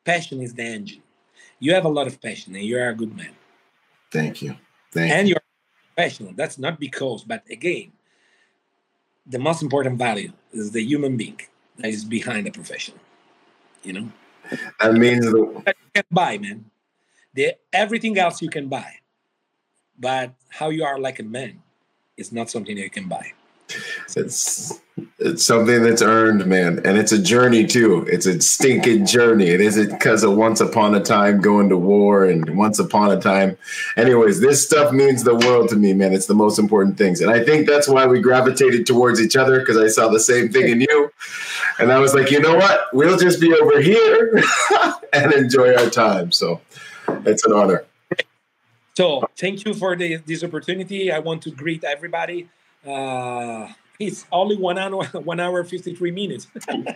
[0.06, 1.04] Passion is the engine.
[1.60, 3.36] You have a lot of passion, and you are a good man
[4.12, 4.56] thank you.
[4.92, 5.36] Thank and you.
[5.36, 5.42] you're
[5.96, 6.34] professional.
[6.34, 7.92] That's not because, but again,
[9.26, 11.40] the most important value is the human being
[11.78, 12.96] that is behind the profession.
[13.84, 14.12] You know,
[14.80, 16.66] That means the, that you can buy, man.
[17.34, 19.00] The everything else you can buy,
[19.98, 21.64] but how you are like a man
[22.18, 23.34] is not something that you can buy.
[24.16, 24.80] It's
[25.20, 28.06] it's something that's earned, man, and it's a journey too.
[28.10, 29.48] It's a stinking journey.
[29.48, 33.20] It isn't because of once upon a time going to war and once upon a
[33.20, 33.58] time.
[33.98, 36.14] Anyways, this stuff means the world to me, man.
[36.14, 39.60] It's the most important things, and I think that's why we gravitated towards each other
[39.60, 41.12] because I saw the same thing in you,
[41.80, 42.88] and I was like, you know what?
[42.94, 44.44] We'll just be over here
[45.14, 46.32] and enjoy our time.
[46.32, 46.62] So
[47.26, 47.86] it's an honor.
[48.94, 51.12] So thank you for the, this opportunity.
[51.12, 52.50] I want to greet everybody.
[52.86, 53.68] Uh,
[54.00, 56.48] it's only one hour, one hour fifty three minutes.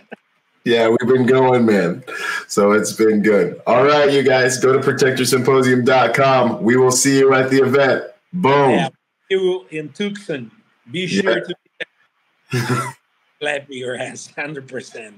[0.66, 2.02] Yeah, we've been going, man.
[2.48, 3.62] So it's been good.
[3.68, 6.60] All right, you guys, go to protectorsymposium.com.
[6.60, 8.02] We will see you at the event.
[8.32, 8.70] Boom.
[8.72, 8.88] Yeah,
[9.30, 10.50] you in Tucson.
[10.90, 11.54] Be sure yeah.
[12.50, 12.94] to
[13.40, 15.12] clap your ass 100%.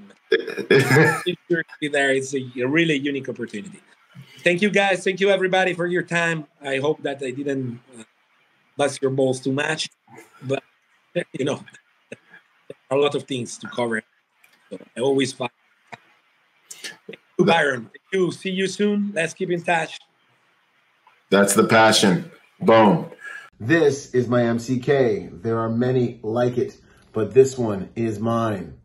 [1.25, 2.11] be sure to be there.
[2.11, 3.79] It's a, a really unique opportunity.
[4.43, 5.03] Thank you, guys.
[5.03, 6.45] Thank you, everybody, for your time.
[6.61, 8.03] I hope that I didn't uh,
[8.79, 9.89] bust your balls too much,
[10.41, 10.63] but
[11.33, 11.61] you know,
[12.89, 14.01] a lot of things to cover.
[14.69, 15.51] So I always find.
[17.05, 17.81] Thank you, Byron.
[17.81, 18.31] Thank you.
[18.31, 19.11] See you soon.
[19.13, 19.99] Let's keep in touch.
[21.29, 22.31] That's the passion.
[22.61, 23.11] Boom.
[23.59, 25.43] This is my MCK.
[25.43, 26.77] There are many like it,
[27.11, 28.79] but this one is mine.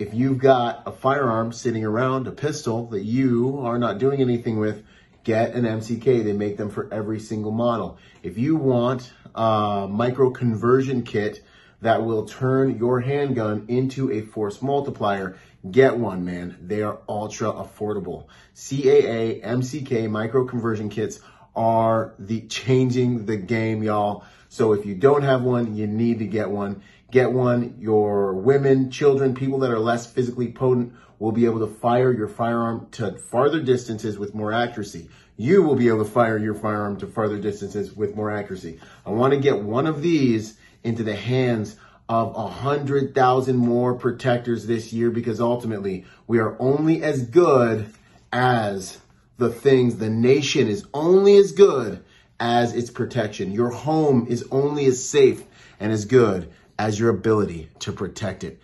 [0.00, 4.58] If you've got a firearm sitting around, a pistol that you are not doing anything
[4.58, 4.82] with,
[5.24, 6.22] get an MCK.
[6.22, 7.98] They make them for every single model.
[8.22, 11.42] If you want a micro conversion kit
[11.80, 15.36] that will turn your handgun into a force multiplier,
[15.70, 16.56] get one, man.
[16.62, 18.26] They are ultra affordable.
[18.54, 21.20] CAA MCK micro conversion kits
[21.56, 24.24] are the changing the game, y'all.
[24.48, 26.82] So if you don't have one, you need to get one.
[27.10, 27.76] Get one.
[27.78, 32.28] Your women, children, people that are less physically potent will be able to fire your
[32.28, 35.08] firearm to farther distances with more accuracy.
[35.36, 38.78] You will be able to fire your firearm to farther distances with more accuracy.
[39.04, 41.76] I want to get one of these into the hands
[42.08, 47.86] of a hundred thousand more protectors this year because ultimately we are only as good
[48.32, 48.98] as
[49.38, 52.04] the things the nation is only as good
[52.38, 53.52] as its protection.
[53.52, 55.42] Your home is only as safe
[55.80, 58.60] and as good as your ability to protect it.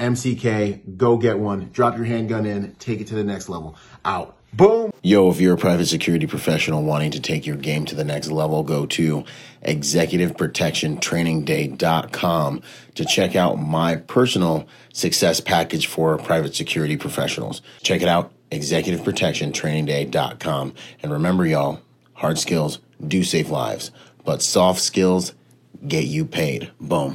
[0.00, 1.70] MCK, go get one.
[1.72, 3.76] Drop your handgun in, take it to the next level.
[4.04, 4.36] Out.
[4.52, 4.90] Boom.
[5.02, 8.28] Yo, if you're a private security professional wanting to take your game to the next
[8.30, 9.22] level, go to
[9.64, 12.62] executiveprotectiontrainingday.com
[12.94, 17.62] to check out my personal success package for private security professionals.
[17.82, 20.74] Check it out, executiveprotectiontrainingday.com.
[21.02, 21.80] And remember, y'all,
[22.14, 23.92] hard skills do save lives,
[24.24, 25.34] but soft skills
[25.86, 26.72] get you paid.
[26.80, 27.14] Boom.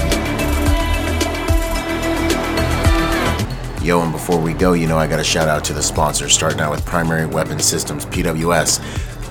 [3.81, 6.33] Yo, and before we go, you know, I got a shout out to the sponsors,
[6.33, 8.79] starting out with Primary Weapon Systems, PWS.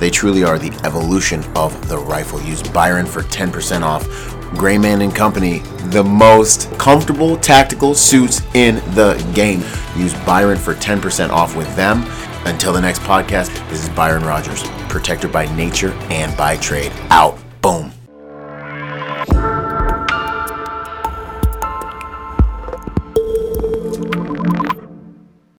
[0.01, 2.40] They truly are the evolution of the rifle.
[2.43, 4.09] Use Byron for 10% off.
[4.56, 5.60] Grayman and Company,
[5.90, 9.60] the most comfortable tactical suits in the game.
[9.97, 12.05] Use Byron for 10% off with them.
[12.44, 16.90] Until the next podcast, this is Byron Rogers, protector by nature and by trade.
[17.10, 17.39] Out.